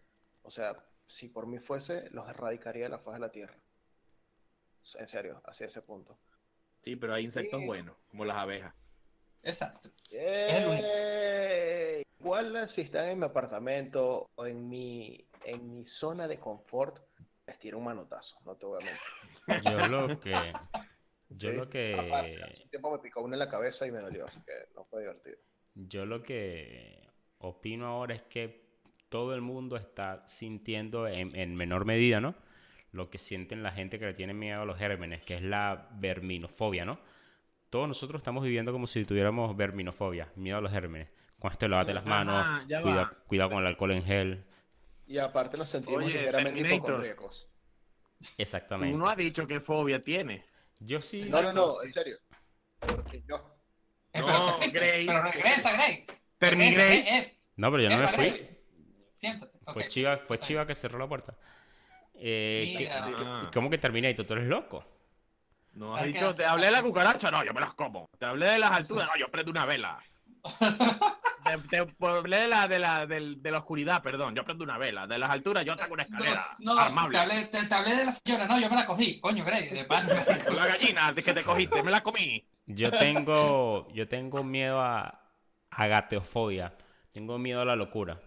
O 0.43 0.51
sea, 0.51 0.75
si 1.07 1.27
por 1.29 1.47
mí 1.47 1.59
fuese, 1.59 2.09
los 2.11 2.27
erradicaría 2.29 2.83
de 2.83 2.89
la 2.89 2.99
faz 2.99 3.15
de 3.15 3.19
la 3.19 3.31
tierra. 3.31 3.55
En 4.95 5.07
serio, 5.07 5.41
hacia 5.45 5.65
ese 5.67 5.81
punto. 5.81 6.17
Sí, 6.83 6.95
pero 6.95 7.13
hay 7.13 7.25
insectos 7.25 7.59
Sí. 7.59 7.65
buenos, 7.65 7.95
como 8.09 8.23
las 8.25 8.37
abejas. 8.37 8.73
Exacto. 9.43 9.89
¡Eh! 10.11 12.03
Igual 12.19 12.67
si 12.67 12.81
están 12.81 13.05
en 13.09 13.19
mi 13.19 13.25
apartamento 13.25 14.29
o 14.35 14.45
en 14.45 14.67
mi, 14.67 15.25
en 15.45 15.71
mi 15.71 15.85
zona 15.85 16.27
de 16.27 16.39
confort, 16.39 16.99
les 17.45 17.57
tiro 17.59 17.77
un 17.77 17.85
manotazo, 17.85 18.37
no 18.45 18.55
te 18.55 18.65
voy 18.65 18.79
a 18.81 18.85
mentir. 18.85 19.71
Yo 19.71 19.87
lo 19.87 20.19
que. 20.19 20.53
Yo 21.29 21.49
Sí, 21.51 21.55
lo 21.55 21.63
aparte, 21.63 22.43
hace 22.43 22.53
que. 22.55 22.63
un 22.63 22.69
tiempo 22.69 22.91
me 22.91 22.99
picó 22.99 23.21
uno 23.21 23.35
en 23.35 23.39
la 23.39 23.49
cabeza 23.49 23.85
y 23.85 23.91
me 23.91 23.99
dolió, 23.99 24.25
así 24.25 24.39
que 24.41 24.53
no 24.75 24.85
fue 24.85 25.01
divertido. 25.01 25.37
Yo 25.75 26.05
lo 26.05 26.23
que 26.23 27.07
opino 27.39 27.87
ahora 27.87 28.15
es 28.15 28.23
que 28.23 28.65
todo 29.09 29.35
el 29.35 29.41
mundo 29.41 29.75
está 29.77 30.27
sintiendo 30.27 31.07
en, 31.07 31.35
en 31.35 31.55
menor 31.55 31.85
medida, 31.85 32.19
¿no? 32.19 32.35
Lo 32.91 33.09
que 33.09 33.17
sienten 33.17 33.63
la 33.63 33.71
gente 33.71 33.99
que 33.99 34.05
le 34.05 34.13
tiene 34.13 34.33
miedo 34.33 34.61
a 34.61 34.65
los 34.65 34.77
gérmenes, 34.77 35.23
que 35.23 35.35
es 35.35 35.41
la 35.41 35.89
verminofobia, 35.93 36.85
¿no? 36.85 36.99
Todos 37.69 37.87
nosotros 37.87 38.19
estamos 38.21 38.43
viviendo 38.43 38.71
como 38.71 38.87
si 38.87 39.03
tuviéramos 39.03 39.55
verminofobia, 39.57 40.31
miedo 40.35 40.57
a 40.57 40.61
los 40.61 40.71
gérmenes. 40.71 41.09
Con 41.39 41.51
esto 41.51 41.67
lavate 41.67 41.93
las 41.93 42.05
manos, 42.05 42.65
ya 42.67 42.81
cuida- 42.81 43.09
cuidado 43.27 43.49
con 43.51 43.59
el 43.59 43.67
alcohol 43.67 43.91
en 43.91 44.03
gel. 44.03 44.45
Y 45.05 45.17
aparte 45.19 45.57
nos 45.57 45.69
sentimos 45.69 46.03
Oye, 46.03 46.13
ligeramente 46.13 46.59
hipocondríacos. 46.75 47.47
Exactamente. 48.37 48.95
Uno 48.95 49.07
ha 49.09 49.15
dicho 49.15 49.45
qué 49.45 49.59
fobia 49.59 50.01
tiene. 50.01 50.45
Yo 50.79 51.01
sí. 51.01 51.25
No, 51.29 51.41
no, 51.41 51.53
no, 51.53 51.83
en 51.83 51.91
serio. 51.91 52.17
No, 53.27 53.57
pero, 54.11 54.57
Grey. 54.71 55.05
pero 55.05 55.21
regresa, 55.23 55.71
Grey. 55.73 56.05
Eh. 56.39 57.37
No, 57.55 57.71
pero 57.71 57.83
yo 57.83 57.89
no 57.89 57.97
me 57.99 58.07
fui. 58.07 58.47
Siéntate. 59.11 59.57
Fue. 59.73 59.87
Chiva, 59.87 60.17
fue 60.17 60.39
Chiva 60.39 60.65
que 60.65 60.75
cerró 60.75 60.97
la 60.99 61.07
puerta. 61.07 61.37
Eh, 62.19 62.73
¿qué- 62.77 62.83
Mira. 62.85 63.17
qué- 63.17 63.23
Ah. 63.25 63.51
¿Cómo 63.53 63.69
que 63.69 63.77
Terminator? 63.77 64.25
¿Tú 64.25 64.33
eres 64.33 64.47
loco? 64.47 64.83
No 65.73 65.95
has 65.95 66.01
que- 66.03 66.07
dicho, 66.09 66.33
te 66.35 66.43
hablé 66.45 66.65
de 66.67 66.71
la 66.71 66.81
cucaracha, 66.81 67.29
no, 67.29 67.43
yo 67.43 67.53
me 67.53 67.61
las 67.61 67.73
como. 67.75 68.09
Te 68.17 68.25
hablé 68.25 68.47
de 68.47 68.59
las 68.59 68.71
alturas, 68.71 69.07
no, 69.13 69.19
yo 69.19 69.27
prendo 69.29 69.51
una 69.51 69.65
vela. 69.65 69.99
Te, 71.47 71.57
te 71.57 72.05
hablé 72.05 72.37
de 72.41 72.47
la, 72.47 72.67
de, 72.67 72.79
la, 72.79 73.05
del- 73.05 73.41
de 73.41 73.51
la 73.51 73.59
oscuridad, 73.59 74.01
perdón, 74.03 74.35
yo 74.35 74.43
prendo 74.43 74.63
una 74.65 74.77
vela. 74.77 75.07
De 75.07 75.17
las 75.17 75.29
alturas, 75.29 75.63
yo 75.65 75.75
tengo 75.77 75.93
una 75.93 76.03
escalera 76.03 76.55
No, 76.59 76.73
no, 76.73 76.79
te 76.81 76.87
armable. 76.87 77.17
hablé, 77.19 77.45
te, 77.45 77.65
te 77.65 77.73
hablé 77.73 77.95
de 77.95 78.05
la 78.05 78.11
señora, 78.11 78.47
no, 78.47 78.59
yo 78.59 78.69
me 78.69 78.75
la 78.75 78.85
cogí, 78.85 79.19
coño, 79.21 79.45
Grey, 79.45 79.69
de 79.69 79.85
pan. 79.85 80.07
La 80.55 80.67
gallina 80.67 81.11
de 81.13 81.23
que 81.23 81.33
te 81.33 81.43
cogiste, 81.43 81.81
me 81.83 81.91
la 81.91 82.01
comí. 82.03 82.45
Yo 82.65 82.91
tengo, 82.91 83.87
yo 83.93 84.07
tengo 84.09 84.43
miedo 84.43 84.81
a, 84.81 85.21
a 85.69 85.87
gateofobia. 85.87 86.73
Tengo 87.13 87.37
miedo 87.37 87.61
a 87.61 87.65
la 87.65 87.75
locura. 87.77 88.19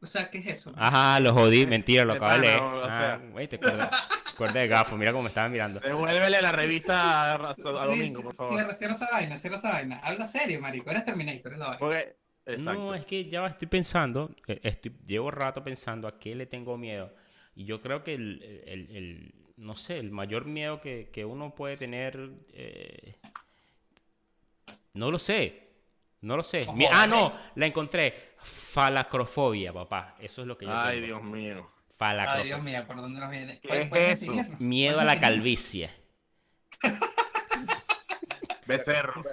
O 0.00 0.06
sea, 0.06 0.30
¿qué 0.30 0.38
es 0.38 0.46
eso? 0.46 0.72
Ajá, 0.76 1.18
lo 1.20 1.32
jodí. 1.34 1.66
Mentira, 1.66 2.04
lo 2.04 2.12
acabo 2.12 2.32
de 2.34 2.38
leer. 2.38 2.58
o 2.60 2.84
Ah, 2.84 2.90
sea. 2.90 3.16
güey, 3.32 3.48
te 3.48 3.56
acuerdas, 3.56 3.90
te 4.24 4.30
acuerdas 4.30 4.54
de 4.54 4.68
gafo. 4.68 4.96
Mira 4.96 5.10
cómo 5.10 5.24
me 5.24 5.28
estaban 5.28 5.50
mirando. 5.50 5.80
Devuélvele 5.80 6.40
la 6.40 6.52
revista 6.52 7.32
a, 7.34 7.50
a 7.50 7.54
Sí, 7.54 7.62
Domingo, 7.62 8.18
sí, 8.20 8.22
por 8.24 8.34
favor. 8.34 8.54
Cierra, 8.54 8.72
cierra 8.74 8.94
esa 8.94 9.08
vaina, 9.10 9.38
cierra 9.38 9.56
esa 9.56 9.70
vaina. 9.70 9.98
Habla 10.02 10.26
serio, 10.26 10.60
marico, 10.60 10.90
eres 10.90 11.04
Terminator, 11.04 11.52
es 11.52 11.58
la 11.58 11.64
vaina. 11.66 11.78
Porque, 11.80 12.16
exacto. 12.46 12.72
No, 12.80 12.94
es 12.94 13.04
que 13.06 13.24
ya 13.28 13.44
estoy 13.48 13.66
pensando, 13.68 14.30
eh, 14.46 14.60
estoy, 14.62 14.94
llevo 15.06 15.30
rato 15.32 15.64
pensando 15.64 16.06
a 16.06 16.18
qué 16.18 16.34
le 16.36 16.46
tengo 16.46 16.78
miedo. 16.78 17.12
Y 17.56 17.64
yo 17.64 17.82
creo 17.82 18.04
que 18.04 18.14
el, 18.14 18.62
el- 18.66 18.96
el- 18.96 19.34
no 19.56 19.76
sé, 19.76 19.98
el 19.98 20.12
mayor 20.12 20.44
miedo 20.44 20.80
que, 20.80 21.10
que 21.12 21.24
uno 21.24 21.52
puede 21.56 21.76
tener. 21.76 22.30
eh, 22.52 23.16
no 24.94 25.10
lo 25.10 25.18
sé. 25.18 25.64
No 26.20 26.36
lo 26.36 26.42
sé. 26.42 26.60
Mi- 26.74 26.86
ah, 26.90 27.06
no, 27.06 27.32
la 27.56 27.66
encontré. 27.66 28.27
Falacrofobia, 28.42 29.72
papá. 29.72 30.14
Eso 30.18 30.42
es 30.42 30.48
lo 30.48 30.56
que 30.58 30.66
yo 30.66 30.72
Ay, 30.74 30.96
tengo. 30.96 31.06
Dios 31.06 31.22
mío. 31.24 31.56
Ay, 31.58 31.94
Falacrofobia. 31.96 32.44
Dios 32.44 32.62
mío, 32.62 32.84
¿por 32.86 32.96
dónde 32.96 33.20
nos 33.20 33.30
viene? 33.30 33.60
¿Qué 33.60 33.68
¿Puedes- 33.68 33.84
es 33.84 33.88
puedes 33.90 34.22
eso? 34.22 34.32
Miedo 34.58 35.00
a 35.00 35.02
¿Puedes 35.02 35.14
la 35.14 35.20
calvicie. 35.20 35.90
Becerro. 38.66 39.24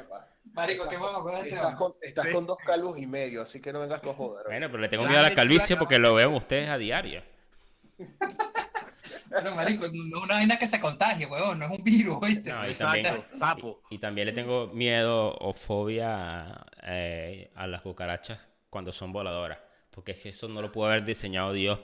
Marico, 0.54 0.88
qué 0.88 0.96
¿cuál 0.98 1.36
es 1.36 1.44
este 1.44 1.56
Estás 1.56 1.76
con, 1.76 1.94
estás 2.02 2.28
con 2.28 2.46
dos 2.48 2.58
calvos 2.66 2.98
y 2.98 3.06
medio, 3.06 3.42
así 3.42 3.62
que 3.62 3.74
no 3.74 3.82
vengas 3.82 4.02
tú 4.02 4.10
a 4.12 4.14
joder. 4.14 4.46
Bueno, 4.48 4.68
pero 4.68 4.80
le 4.80 4.88
tengo 4.88 5.06
miedo 5.06 5.20
a 5.20 5.24
la 5.24 5.36
calvicie 5.36 5.76
porque 5.76 6.00
lo 6.00 6.14
veo 6.16 6.30
ustedes 6.30 6.70
a 6.70 6.78
diario. 6.78 7.24
Pero, 9.30 9.54
marico, 9.54 9.86
no 9.88 10.18
es 10.18 10.24
una 10.24 10.36
vaina 10.36 10.58
que 10.58 10.66
se 10.68 10.80
contagie, 10.80 11.26
huevón, 11.26 11.60
no 11.60 11.66
es 11.66 11.72
un 11.72 11.84
virus, 11.84 12.20
¿oíste? 12.22 12.54
No, 12.54 12.70
y 12.70 12.74
también, 12.76 13.26
y 13.90 13.98
también 13.98 14.28
le 14.28 14.34
tengo 14.34 14.68
miedo 14.68 15.36
o 15.36 15.52
fobia 15.52 16.66
eh, 16.84 17.52
a 17.56 17.68
las 17.68 17.82
cucarachas 17.82 18.48
cuando 18.76 18.92
son 18.92 19.14
voladoras. 19.14 19.58
Porque 19.90 20.12
es 20.12 20.20
que 20.20 20.28
eso 20.28 20.50
no 20.50 20.62
lo 20.62 20.70
pudo 20.70 20.88
haber 20.88 21.06
diseñado 21.06 21.54
Dios. 21.54 21.80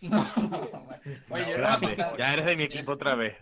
No, 0.00 0.26
Oye, 1.28 1.44
yo 1.50 1.58
les, 1.58 1.80
voy 1.80 1.96
a 1.98 2.16
Ya 2.16 2.32
eres 2.32 2.46
de 2.46 2.56
mi 2.56 2.62
equipo 2.62 2.92
otra 2.92 3.14
vez. 3.14 3.36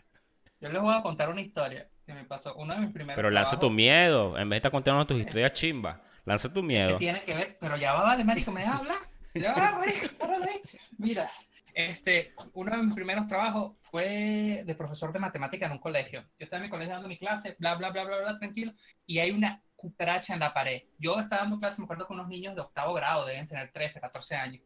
yo 0.60 0.68
les 0.68 0.82
voy 0.82 0.92
a 0.92 1.00
contar 1.00 1.30
una 1.30 1.40
historia 1.40 1.88
que 2.04 2.12
me 2.12 2.24
pasó. 2.24 2.56
Uno 2.56 2.74
de 2.74 2.80
mis 2.80 2.90
primeros 2.90 3.14
Pero 3.14 3.30
lanza 3.30 3.60
tu 3.60 3.70
miedo. 3.70 4.36
En 4.36 4.48
vez 4.48 4.56
de 4.56 4.56
estar 4.56 4.72
contando 4.72 5.06
tus 5.06 5.16
historias 5.16 5.52
chimba, 5.52 6.02
lanza 6.24 6.52
tu 6.52 6.60
miedo. 6.60 6.98
tiene 6.98 7.22
que 7.22 7.34
ver, 7.34 7.56
pero 7.60 7.76
ya 7.76 7.92
va, 7.92 8.02
vale, 8.02 8.24
marico, 8.24 8.50
¿me 8.50 8.64
hablar? 8.64 8.98
Ya 9.34 9.54
va, 9.54 9.78
marico, 9.78 10.16
párale 10.18 10.50
ahí. 10.50 10.60
Mira, 10.98 11.30
este, 11.72 12.34
uno 12.54 12.76
de 12.76 12.82
mis 12.82 12.96
primeros 12.96 13.28
trabajos 13.28 13.76
fue 13.78 14.64
de 14.66 14.74
profesor 14.74 15.12
de 15.12 15.20
matemática 15.20 15.66
en 15.66 15.72
un 15.72 15.78
colegio. 15.78 16.22
Yo 16.36 16.44
estaba 16.44 16.58
en 16.58 16.64
mi 16.64 16.70
colegio 16.70 16.94
dando 16.94 17.06
mi 17.06 17.16
clase, 17.16 17.54
bla, 17.60 17.76
bla, 17.76 17.90
bla, 17.90 18.04
bla, 18.06 18.18
bla, 18.18 18.36
tranquilo, 18.36 18.72
y 19.06 19.20
hay 19.20 19.30
una 19.30 19.62
cucaracha 19.76 20.34
en 20.34 20.40
la 20.40 20.52
pared. 20.52 20.82
Yo 20.98 21.20
estaba 21.20 21.42
dando 21.42 21.60
clase, 21.60 21.80
me 21.80 21.84
acuerdo 21.84 22.06
con 22.06 22.18
unos 22.18 22.28
niños 22.28 22.54
de 22.54 22.62
octavo 22.62 22.94
grado, 22.94 23.26
deben 23.26 23.46
tener 23.46 23.70
13, 23.70 24.00
14 24.00 24.34
años. 24.34 24.62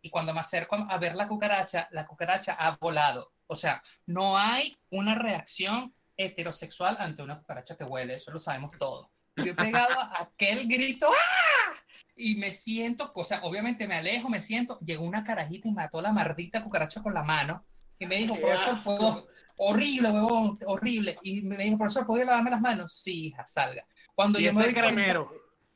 Y 0.00 0.10
cuando 0.10 0.32
me 0.32 0.40
acerco 0.40 0.76
a 0.76 0.98
ver 0.98 1.14
la 1.16 1.28
cucaracha, 1.28 1.88
la 1.90 2.06
cucaracha 2.06 2.54
ha 2.54 2.76
volado. 2.76 3.32
O 3.48 3.56
sea, 3.56 3.82
no 4.06 4.38
hay 4.38 4.76
una 4.90 5.14
reacción 5.14 5.92
heterosexual 6.16 6.96
ante 6.98 7.22
una 7.22 7.38
cucaracha 7.38 7.76
que 7.76 7.84
huele, 7.84 8.14
eso 8.14 8.30
lo 8.30 8.38
sabemos 8.38 8.76
todos. 8.78 9.08
Yo 9.36 9.52
he 9.52 9.54
pegado 9.54 9.94
aquel 10.18 10.66
grito, 10.66 11.10
¡ah! 11.10 11.74
Y 12.16 12.36
me 12.36 12.50
siento, 12.50 13.12
o 13.14 13.24
sea, 13.24 13.42
obviamente 13.42 13.86
me 13.86 13.96
alejo, 13.96 14.30
me 14.30 14.40
siento, 14.40 14.78
llegó 14.80 15.04
una 15.04 15.24
carajita 15.24 15.68
y 15.68 15.72
mató 15.72 15.98
a 15.98 16.02
la 16.02 16.12
maldita 16.12 16.62
cucaracha 16.62 17.02
con 17.02 17.12
la 17.12 17.22
mano. 17.22 17.62
Y 17.98 18.06
me 18.06 18.16
dijo, 18.16 18.34
¡Qué 18.34 18.40
profesor! 18.40 18.82
¿puedo? 18.82 19.28
Horrible, 19.58 20.10
huevón, 20.10 20.58
horrible. 20.66 21.18
Y 21.22 21.42
me 21.42 21.56
dijo, 21.56 21.78
profesor, 21.78 22.06
¿puedo 22.06 22.24
lavarme 22.24 22.50
las 22.50 22.60
manos? 22.60 22.94
Sí, 22.94 23.26
hija, 23.26 23.46
salga. 23.46 23.86
Cuando 24.16 24.40
Y 24.40 24.44
yo 24.44 24.52
me 24.52 24.64
doy 24.64 24.72
cuenta- 24.74 24.92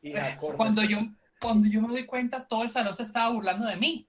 cuando 0.56 0.82
yo, 0.82 0.98
cuando 1.40 1.68
yo 1.68 1.80
me 1.82 1.88
doy 1.88 2.04
cuenta, 2.06 2.44
todo 2.48 2.64
el 2.64 2.70
salón 2.70 2.94
se 2.94 3.04
estaba 3.04 3.32
burlando 3.32 3.66
de 3.66 3.76
mí. 3.76 4.08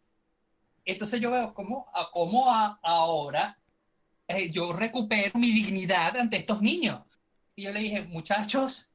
Entonces 0.85 1.19
yo 1.21 1.29
veo 1.29 1.53
cómo, 1.53 1.87
a, 1.93 2.09
cómo 2.11 2.51
a- 2.51 2.79
ahora 2.81 3.59
eh, 4.27 4.49
yo 4.49 4.73
recupero 4.73 5.37
mi 5.37 5.51
dignidad 5.51 6.17
ante 6.17 6.37
estos 6.37 6.61
niños. 6.61 7.01
Y 7.55 7.63
yo 7.63 7.71
le 7.71 7.81
dije, 7.81 8.01
muchachos, 8.03 8.87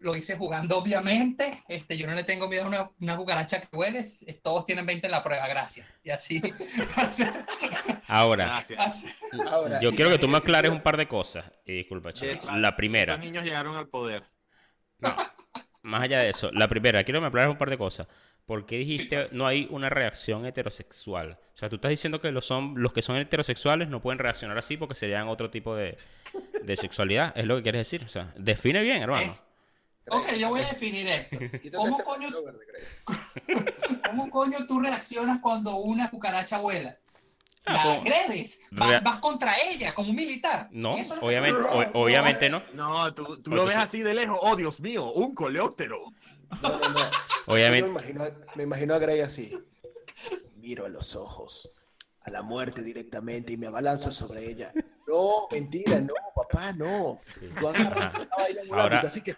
lo 0.00 0.14
hice 0.16 0.36
jugando 0.36 0.76
obviamente, 0.78 1.62
este, 1.68 1.96
yo 1.96 2.06
no 2.06 2.14
le 2.14 2.24
tengo 2.24 2.48
miedo 2.48 2.64
a 2.64 2.66
una, 2.68 2.90
una 3.00 3.16
cucaracha 3.16 3.60
que 3.60 3.74
huele, 3.76 4.00
eh, 4.26 4.34
todos 4.42 4.64
tienen 4.66 4.84
20 4.86 5.06
en 5.06 5.10
la 5.12 5.22
prueba, 5.24 5.46
gracias. 5.48 5.86
Y 6.04 6.10
así, 6.10 6.42
Ahora, 8.08 8.46
Gracias. 8.46 8.78
así- 8.80 9.08
Ahora, 9.48 9.80
yo 9.80 9.94
quiero 9.94 10.10
que 10.10 10.18
tú 10.18 10.28
me 10.28 10.38
aclares 10.38 10.70
un 10.70 10.82
par 10.82 10.96
de 10.96 11.06
cosas. 11.08 11.44
Y 11.64 11.72
disculpa, 11.74 12.12
Chavo. 12.12 12.32
Yes. 12.32 12.44
La 12.44 12.74
primera. 12.76 13.14
Esos 13.14 13.24
niños 13.24 13.44
llegaron 13.44 13.76
al 13.76 13.88
poder. 13.88 14.24
Más 15.82 16.02
allá 16.02 16.20
de 16.20 16.30
eso, 16.30 16.50
la 16.52 16.68
primera, 16.68 17.02
quiero 17.04 17.18
que 17.18 17.22
me 17.22 17.26
aclares 17.28 17.50
un 17.52 17.58
par 17.58 17.70
de 17.70 17.78
cosas. 17.78 18.06
¿Por 18.46 18.64
qué 18.66 18.78
dijiste 18.78 19.28
no 19.32 19.46
hay 19.46 19.66
una 19.70 19.90
reacción 19.90 20.46
heterosexual? 20.46 21.38
O 21.52 21.56
sea, 21.56 21.68
tú 21.68 21.76
estás 21.76 21.90
diciendo 21.90 22.20
que 22.20 22.32
los, 22.32 22.46
son, 22.46 22.74
los 22.76 22.92
que 22.92 23.02
son 23.02 23.16
heterosexuales 23.16 23.88
no 23.88 24.00
pueden 24.00 24.18
reaccionar 24.18 24.56
así 24.56 24.76
porque 24.76 24.94
serían 24.94 25.28
otro 25.28 25.50
tipo 25.50 25.74
de, 25.76 25.96
de 26.62 26.76
sexualidad. 26.76 27.32
¿Es 27.36 27.44
lo 27.46 27.56
que 27.56 27.62
quieres 27.62 27.80
decir? 27.80 28.04
O 28.04 28.08
sea, 28.08 28.32
define 28.38 28.82
bien, 28.82 29.02
hermano. 29.02 29.36
Ok, 30.10 30.32
yo 30.38 30.48
voy 30.48 30.62
a 30.62 30.68
definir 30.68 31.06
esto. 31.06 31.38
Quítate 31.38 31.70
¿Cómo 31.72 31.88
ese 31.94 32.02
coño- 32.04 32.28
pelo 32.28 32.44
verde, 32.44 32.64
Greg. 32.66 34.02
¿Cómo 34.08 34.30
coño 34.30 34.58
tú 34.66 34.80
reaccionas 34.80 35.40
cuando 35.42 35.76
una 35.76 36.08
cucaracha 36.10 36.58
vuela? 36.58 36.96
Ah, 37.68 37.72
La 37.74 37.82
como- 37.82 38.00
agredes, 38.00 38.60
vas, 38.70 39.18
contra 39.18 39.56
ella 39.60 39.94
como 39.94 40.10
un 40.10 40.16
militar. 40.16 40.68
No, 40.70 40.96
Eso 40.96 41.02
es 41.02 41.08
lo 41.10 41.20
que- 41.20 41.26
obviamente, 41.26 41.60
o- 41.62 42.02
obviamente 42.02 42.48
no. 42.50 42.62
No, 42.72 43.12
tú, 43.14 43.42
tú 43.42 43.50
lo 43.50 43.64
ves 43.66 43.74
sí- 43.74 43.80
así 43.80 44.02
de 44.02 44.14
lejos. 44.14 44.38
Oh, 44.40 44.56
Dios 44.56 44.80
mío, 44.80 45.12
un 45.12 45.34
coleóptero. 45.34 46.02
No, 46.62 46.68
no, 46.70 46.88
no. 46.88 47.00
Obviamente. 47.46 47.88
Me 47.90 47.90
imagino, 47.90 48.24
me 48.54 48.62
imagino 48.62 48.94
a 48.94 48.98
Grey 48.98 49.20
así. 49.20 49.52
Miro 50.56 50.86
a 50.86 50.88
los 50.88 51.14
ojos, 51.14 51.70
a 52.22 52.30
la 52.30 52.40
muerte 52.42 52.82
directamente 52.82 53.52
y 53.52 53.56
me 53.58 53.66
abalanzo 53.66 54.10
sobre 54.12 54.50
ella. 54.50 54.72
No, 55.06 55.46
mentira, 55.50 56.00
no, 56.00 56.14
papá, 56.34 56.72
no. 56.72 57.18
Tú 57.58 58.74
Ahora- 58.74 58.98
así 59.00 59.20
que 59.22 59.36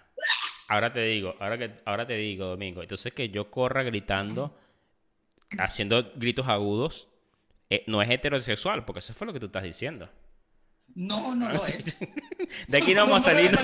Ahora 0.68 0.92
te 0.92 1.00
digo, 1.02 1.34
ahora 1.40 1.58
que 1.58 1.72
ahora 1.84 2.06
te 2.06 2.14
digo, 2.14 2.46
Domingo. 2.46 2.80
Entonces 2.82 3.12
que 3.12 3.28
yo 3.28 3.50
corra 3.50 3.82
gritando, 3.82 4.56
haciendo 5.58 6.12
gritos 6.14 6.46
agudos, 6.46 7.08
eh, 7.70 7.84
no 7.86 8.02
es 8.02 8.10
heterosexual, 8.10 8.84
porque 8.84 8.98
eso 8.98 9.14
fue 9.14 9.26
lo 9.26 9.32
que 9.32 9.40
tú 9.40 9.46
estás 9.46 9.62
diciendo. 9.62 10.10
No, 10.94 11.34
no 11.36 11.48
lo 11.50 11.64
es. 11.64 11.96
De 12.68 12.78
aquí 12.78 12.94
no 12.94 13.06
vamos 13.06 13.26
a 13.26 13.30
salir. 13.32 13.52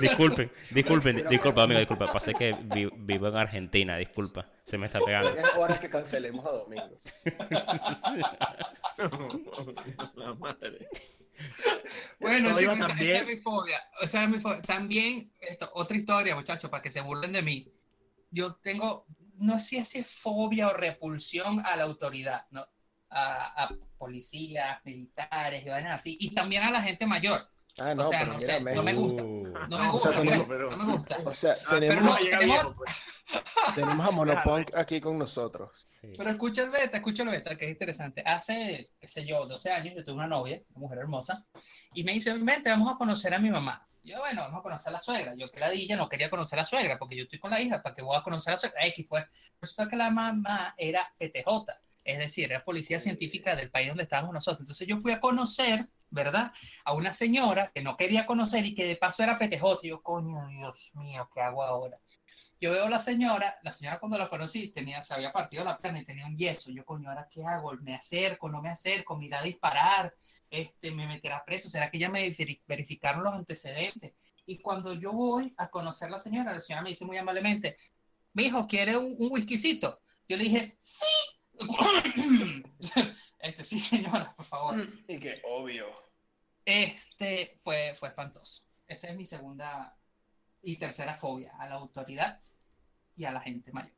Disculpen, 0.00 0.50
disculpen, 0.70 1.28
disculpa, 1.28 1.62
amigo, 1.64 1.78
disculpa. 1.80 2.06
Pasa 2.06 2.32
que 2.32 2.56
vi- 2.62 2.88
vivo 2.96 3.28
en 3.28 3.36
Argentina, 3.36 3.96
disculpa. 3.98 4.48
Se 4.62 4.78
me 4.78 4.86
está 4.86 5.00
pegando. 5.00 5.28
es 5.36 5.54
hora 5.54 5.74
que 5.74 5.90
cancelemos 5.90 6.46
a 6.46 6.50
Domingo. 6.50 6.98
La 10.14 10.34
madre. 10.34 10.88
Bueno, 12.20 12.56
chicos, 12.58 12.78
esa, 12.78 13.02
es 13.02 13.26
mi 13.26 13.36
fobia. 13.36 13.82
Esa 14.00 14.24
es 14.24 14.30
mi 14.30 14.40
fobia. 14.40 14.62
También, 14.62 15.32
esto, 15.40 15.70
otra 15.74 15.96
historia, 15.96 16.34
muchachos, 16.34 16.70
para 16.70 16.82
que 16.82 16.90
se 16.90 17.00
burlen 17.00 17.32
de 17.32 17.42
mí. 17.42 17.68
Yo 18.30 18.54
tengo, 18.56 19.06
no 19.36 19.58
sé 19.60 19.84
si 19.84 19.98
es 19.98 20.10
fobia 20.10 20.68
o 20.68 20.72
repulsión 20.72 21.64
a 21.64 21.76
la 21.76 21.84
autoridad, 21.84 22.46
¿no? 22.50 22.66
A, 23.10 23.64
a 23.64 23.76
policías, 23.98 24.84
militares 24.84 25.64
y 25.64 25.68
vainas 25.68 25.94
así. 26.00 26.16
Y 26.20 26.34
también 26.34 26.62
a 26.64 26.70
la 26.70 26.82
gente 26.82 27.06
mayor. 27.06 27.40
Ah, 27.78 27.94
no, 27.94 28.02
O 28.02 28.06
sea, 28.06 28.24
no 28.24 28.38
sé, 28.38 28.60
no 28.60 28.82
me 28.82 28.94
gusta. 28.94 29.22
No 29.22 29.78
me 29.78 29.88
o 29.88 29.92
gusta, 29.92 30.12
pues, 30.12 30.48
no 30.48 30.76
me 30.76 30.92
gusta. 30.92 31.18
O 31.24 31.34
sea, 31.34 31.56
tenemos, 31.70 32.04
no, 32.04 32.16
llega 32.18 32.38
tenemos- 32.38 32.62
viejo, 32.62 32.74
pues. 32.76 32.90
tenemos 33.74 34.06
a 34.06 34.10
Monopunk 34.10 34.74
aquí 34.76 35.00
con 35.00 35.18
nosotros. 35.18 35.70
sí. 35.86 36.12
Pero 36.16 36.30
escucha 36.30 36.62
el 36.62 36.70
beta, 36.70 36.98
escucha 36.98 37.22
el 37.24 37.30
beta, 37.30 37.56
que 37.56 37.64
es 37.64 37.70
interesante. 37.72 38.22
Hace, 38.24 38.90
qué 39.00 39.08
sé 39.08 39.24
yo, 39.26 39.46
12 39.46 39.70
años 39.72 39.94
yo 39.96 40.04
tuve 40.04 40.14
una 40.14 40.26
novia, 40.28 40.60
una 40.70 40.80
mujer 40.80 40.98
hermosa, 40.98 41.44
y 41.94 42.04
me 42.04 42.12
dice, 42.12 42.32
vente, 42.34 42.70
vamos 42.70 42.92
a 42.92 42.96
conocer 42.96 43.32
a 43.34 43.38
mi 43.38 43.50
mamá. 43.50 43.86
Yo, 44.04 44.18
bueno, 44.18 44.42
vamos 44.42 44.60
a 44.60 44.62
conocer 44.62 44.90
a 44.90 44.92
la 44.92 45.00
suegra. 45.00 45.34
Yo 45.34 45.50
que 45.50 45.58
la 45.58 45.70
dilla 45.70 45.96
no 45.96 46.08
quería 46.10 46.28
conocer 46.28 46.58
a 46.58 46.62
la 46.62 46.66
suegra, 46.66 46.98
porque 46.98 47.16
yo 47.16 47.22
estoy 47.22 47.38
con 47.38 47.50
la 47.50 47.60
hija, 47.60 47.82
¿para 47.82 47.94
que 47.94 48.02
voy 48.02 48.16
a 48.16 48.22
conocer 48.22 48.52
a 48.52 48.56
la 48.56 48.60
suegra? 48.60 48.86
X, 48.86 49.06
pues. 49.08 49.24
Resulta 49.60 49.88
que 49.88 49.96
la 49.96 50.10
mamá 50.10 50.74
era 50.76 51.10
PTJ, 51.18 51.72
es 52.04 52.18
decir, 52.18 52.44
era 52.52 52.62
policía 52.62 53.00
científica 53.00 53.56
del 53.56 53.70
país 53.70 53.88
donde 53.88 54.02
estábamos 54.02 54.34
nosotros. 54.34 54.60
Entonces 54.60 54.86
yo 54.86 54.98
fui 54.98 55.12
a 55.12 55.20
conocer, 55.20 55.88
¿verdad? 56.14 56.52
A 56.84 56.94
una 56.94 57.12
señora 57.12 57.70
que 57.74 57.82
no 57.82 57.96
quería 57.96 58.24
conocer 58.26 58.64
y 58.64 58.74
que 58.74 58.84
de 58.86 58.96
paso 58.96 59.22
era. 59.22 59.38
Y 59.82 59.88
yo, 59.88 60.02
coño, 60.02 60.46
Dios 60.48 60.92
mío, 60.94 61.28
¿qué 61.34 61.40
hago 61.42 61.62
ahora? 61.62 61.98
Yo 62.60 62.70
veo 62.72 62.86
a 62.86 62.90
la 62.90 62.98
señora, 62.98 63.56
la 63.62 63.72
señora 63.72 63.98
cuando 63.98 64.16
la 64.16 64.30
conocí 64.30 64.72
tenía, 64.72 65.02
se 65.02 65.12
había 65.12 65.32
partido 65.32 65.64
la 65.64 65.76
pierna 65.76 66.00
y 66.00 66.04
tenía 66.04 66.24
un 66.24 66.36
yeso. 66.38 66.70
Yo, 66.70 66.84
coño, 66.84 67.10
¿ahora 67.10 67.28
qué 67.30 67.44
hago? 67.44 67.72
¿Me 67.82 67.94
acerco? 67.94 68.48
¿No 68.48 68.62
me 68.62 68.70
acerco? 68.70 69.16
¿Me 69.18 69.26
irá 69.26 69.40
a 69.40 69.42
disparar? 69.42 70.14
Este, 70.48 70.90
¿Me 70.92 71.06
meterá 71.06 71.44
preso? 71.44 71.68
¿Será 71.68 71.90
que 71.90 71.98
ya 71.98 72.08
me 72.08 72.26
veri- 72.30 72.62
verificaron 72.66 73.22
los 73.24 73.34
antecedentes? 73.34 74.12
Y 74.46 74.58
cuando 74.60 74.94
yo 74.94 75.12
voy 75.12 75.52
a 75.58 75.68
conocer 75.68 76.08
a 76.08 76.12
la 76.12 76.18
señora, 76.18 76.52
la 76.52 76.60
señora 76.60 76.82
me 76.82 76.90
dice 76.90 77.04
muy 77.04 77.18
amablemente, 77.18 77.76
mi 78.32 78.44
hijo, 78.46 78.66
¿quiere 78.66 78.96
un, 78.96 79.14
un 79.18 79.28
whiskycito? 79.32 80.00
Yo 80.28 80.36
le 80.36 80.44
dije, 80.44 80.76
sí. 80.78 81.04
este, 83.44 83.64
sí, 83.64 83.78
señora, 83.80 84.32
por 84.36 84.44
favor. 84.44 84.86
Y 85.08 85.18
que 85.18 85.40
obvio. 85.44 85.86
Este 86.64 87.58
fue, 87.62 87.94
fue 87.98 88.08
espantoso. 88.08 88.62
Esa 88.86 89.08
es 89.08 89.16
mi 89.16 89.24
segunda 89.26 89.96
y 90.62 90.76
tercera 90.78 91.14
fobia, 91.16 91.54
a 91.58 91.68
la 91.68 91.74
autoridad 91.76 92.40
y 93.16 93.24
a 93.24 93.30
la 93.30 93.40
gente 93.40 93.70
mayor. 93.72 93.92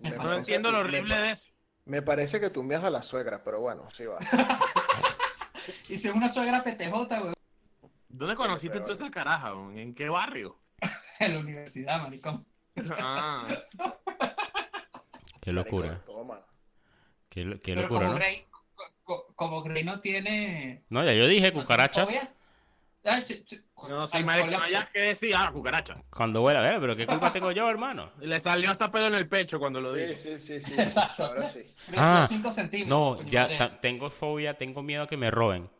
Me 0.00 0.10
No 0.10 0.34
entiendo 0.36 0.70
lo 0.72 0.78
me- 0.78 0.84
horrible 0.84 1.16
de 1.16 1.30
eso. 1.32 1.52
Me 1.84 2.00
parece 2.02 2.40
que 2.40 2.50
tú 2.50 2.62
envías 2.62 2.82
a 2.82 2.90
la 2.90 3.02
suegra, 3.02 3.44
pero 3.44 3.60
bueno, 3.60 3.88
sí 3.92 4.04
va. 4.06 4.18
Y 5.88 5.96
si 5.96 6.08
es 6.08 6.14
una 6.14 6.28
suegra 6.28 6.62
PTJ, 6.62 7.20
güey, 7.20 7.34
¿Dónde 8.08 8.36
conociste 8.36 8.80
tú 8.80 8.92
esa 8.92 9.10
caraja? 9.10 9.52
¿En 9.74 9.94
qué 9.94 10.08
barrio? 10.10 10.58
en 11.20 11.34
la 11.34 11.40
universidad, 11.40 12.02
maricón. 12.02 12.46
Ah, 12.98 13.46
Qué 15.40 15.52
locura. 15.52 16.02
Toma. 16.04 16.40
Qué, 17.28 17.58
qué 17.62 17.74
locura, 17.74 18.00
como 18.00 18.10
¿no? 18.12 18.14
Grey, 18.16 18.46
co- 19.04 19.26
como 19.36 19.62
Grey 19.62 19.84
no 19.84 20.00
tiene. 20.00 20.82
No, 20.88 21.04
ya 21.04 21.12
yo 21.12 21.26
dije 21.26 21.52
no 21.52 21.60
cucarachas. 21.60 22.10
ah, 23.04 23.20
sí, 23.20 23.44
sí, 23.46 23.60
No, 23.88 24.08
no 24.08 24.62
hayas 24.62 24.88
que 24.90 25.00
decir, 25.00 25.34
ah, 25.36 25.50
cucaracha. 25.52 25.94
Cuando 26.10 26.40
vuela, 26.40 26.60
a 26.60 26.62
ver, 26.62 26.80
pero 26.80 26.96
¿qué 26.96 27.06
culpa 27.06 27.32
tengo 27.32 27.52
yo, 27.52 27.68
hermano? 27.70 28.10
Le 28.20 28.40
salió 28.40 28.70
hasta 28.70 28.90
pelo 28.90 29.06
en 29.06 29.14
el 29.14 29.28
pecho 29.28 29.58
cuando 29.58 29.80
lo 29.80 29.92
Sí, 29.92 30.00
dijo. 30.00 30.16
sí, 30.16 30.38
sí, 30.38 30.60
sí. 30.60 30.74
Exacto. 30.80 31.26
Ahora 31.26 31.44
sí. 31.44 31.72
Ah, 31.96 32.26
5 32.28 32.50
centímetros. 32.50 33.18
No, 33.18 33.22
ya 33.24 33.80
tengo 33.80 34.10
fobia, 34.10 34.54
tengo 34.54 34.82
miedo 34.82 35.04
a 35.04 35.06
que 35.06 35.16
me 35.16 35.30
roben. 35.30 35.70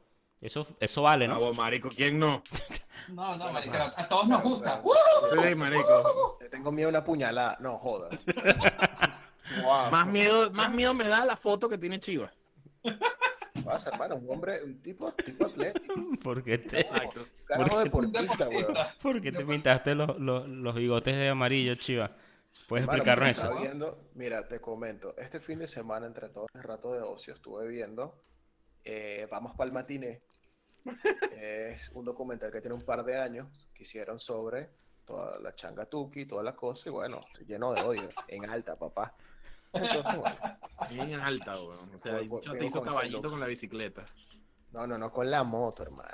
Eso, 0.41 0.67
eso 0.79 1.01
vale, 1.03 1.25
Ah, 1.25 1.29
¿no? 1.29 1.39
vos, 1.41 1.57
marico, 1.57 1.89
¿quién 1.89 2.19
no? 2.19 2.43
No, 3.09 3.35
no, 3.37 3.51
marico, 3.51 3.77
a 3.79 4.07
todos 4.09 4.29
nos 4.29 4.43
gusta. 4.43 4.83
Sí, 5.43 5.55
marico. 5.55 6.37
Te 6.39 6.49
tengo 6.51 6.71
miedo 6.71 6.89
a 6.89 6.91
una 6.91 7.05
puñalada. 7.05 7.57
No, 7.61 7.79
jodas. 7.79 8.27
Wow. 9.63 9.91
Más 9.91 10.07
miedo, 10.07 10.51
más 10.53 10.73
miedo 10.73 10.95
me 10.95 11.07
da 11.07 11.25
la 11.27 11.37
foto 11.37 11.69
que 11.69 11.77
tiene 11.77 12.01
Chiva. 12.01 12.33
Vas, 13.65 13.87
hermano, 13.87 14.17
un 14.17 14.31
hombre, 14.31 14.63
un 14.63 14.81
tipo, 14.83 15.11
tipo 15.13 15.47
atlético. 15.47 15.95
Porque 16.23 16.59
te. 16.59 16.85
Carajo 16.87 17.31
Porque- 17.71 17.85
deportista, 17.85 18.49
weón. 18.49 18.75
¿por 19.03 19.21
qué 19.23 19.33
te 19.33 19.45
pintaste 19.45 19.95
los, 19.95 20.19
los, 20.19 20.47
los 20.49 20.75
bigotes 20.75 21.17
de 21.17 21.29
amarillo, 21.29 21.75
chiva? 21.77 22.11
¿Puedes 22.69 22.83
Hermano, 22.85 22.99
explicarnos 22.99 23.35
porque 23.41 23.55
eso? 23.55 23.61
viendo- 23.63 24.11
mira, 24.15 24.47
te 24.47 24.61
comento. 24.61 25.15
Este 25.17 25.41
fin 25.41 25.59
de 25.59 25.67
semana, 25.67 26.07
entre 26.07 26.29
todo 26.29 26.47
el 26.55 26.63
rato 26.63 26.93
de 26.93 27.01
ocio, 27.01 27.35
estuve 27.35 27.67
viendo 27.67 28.23
eh, 28.85 29.27
Vamos 29.31 29.57
para 29.57 29.67
el 29.69 29.73
Matiné. 29.73 30.23
es 31.37 31.89
un 31.95 32.05
documental 32.05 32.53
que 32.53 32.61
tiene 32.61 32.75
un 32.77 32.83
par 32.83 33.05
de 33.05 33.19
años 33.19 33.49
que 33.75 33.83
hicieron 33.85 34.19
sobre 34.19 34.69
toda 35.07 35.39
la 35.41 35.55
changa 35.55 35.87
tuki, 35.87 36.27
toda 36.27 36.43
la 36.43 36.55
cosa. 36.55 36.89
Y 36.89 36.93
bueno, 36.93 37.21
estoy 37.27 37.47
lleno 37.47 37.73
de 37.73 37.81
odio. 37.83 38.09
En 38.29 38.49
alta, 38.49 38.77
papá. 38.77 39.15
Entonces, 39.75 40.17
bueno. 40.19 40.37
Bien 40.91 41.21
alta, 41.21 41.53
weón. 41.55 41.95
O 41.95 41.99
sea, 41.99 42.19
bicho 42.19 42.41
te 42.41 42.51
vengo 42.51 42.67
hizo 42.67 42.79
con 42.81 42.89
caballito 42.89 43.31
con 43.31 43.41
la 43.41 43.47
bicicleta. 43.47 44.05
No, 44.73 44.87
no, 44.87 44.99
no, 44.99 45.13
con 45.13 45.31
la 45.31 45.45
moto, 45.45 45.83
hermano. 45.83 46.11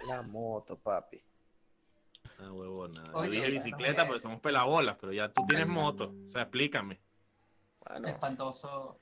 Con 0.00 0.08
La 0.08 0.22
moto, 0.22 0.78
papi. 0.78 1.22
Ah, 2.40 2.52
huevona. 2.52 3.02
Yo 3.04 3.12
Oye, 3.18 3.30
dije 3.30 3.50
bicicleta 3.50 4.02
me- 4.02 4.06
porque 4.08 4.20
somos 4.22 4.40
pelabolas, 4.40 4.96
pero 5.00 5.12
ya 5.12 5.32
tú 5.32 5.44
tienes 5.46 5.68
moto. 5.68 6.14
O 6.26 6.30
sea, 6.30 6.42
explícame. 6.42 7.00
Bueno, 7.80 8.08
Espantoso 8.08 8.98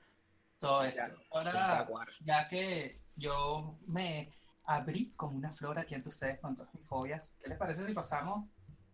todo 0.59 0.83
esto. 0.83 1.01
Ahora, 1.31 1.87
ya 2.21 2.47
que 2.47 3.01
yo 3.15 3.77
me 3.87 4.33
abrí 4.65 5.11
como 5.15 5.37
una 5.37 5.53
flor 5.53 5.79
aquí 5.79 5.95
ante 5.95 6.09
ustedes 6.09 6.39
con 6.39 6.55
todas 6.55 6.73
mis 6.73 6.85
fobias, 6.87 7.35
¿qué 7.39 7.47
les 7.49 7.57
parece 7.57 7.85
si 7.85 7.93
pasamos 7.93 8.45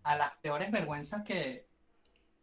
a 0.04 0.16
las 0.16 0.36
peores 0.38 0.72
vergüenzas 0.72 1.24
que, 1.24 1.68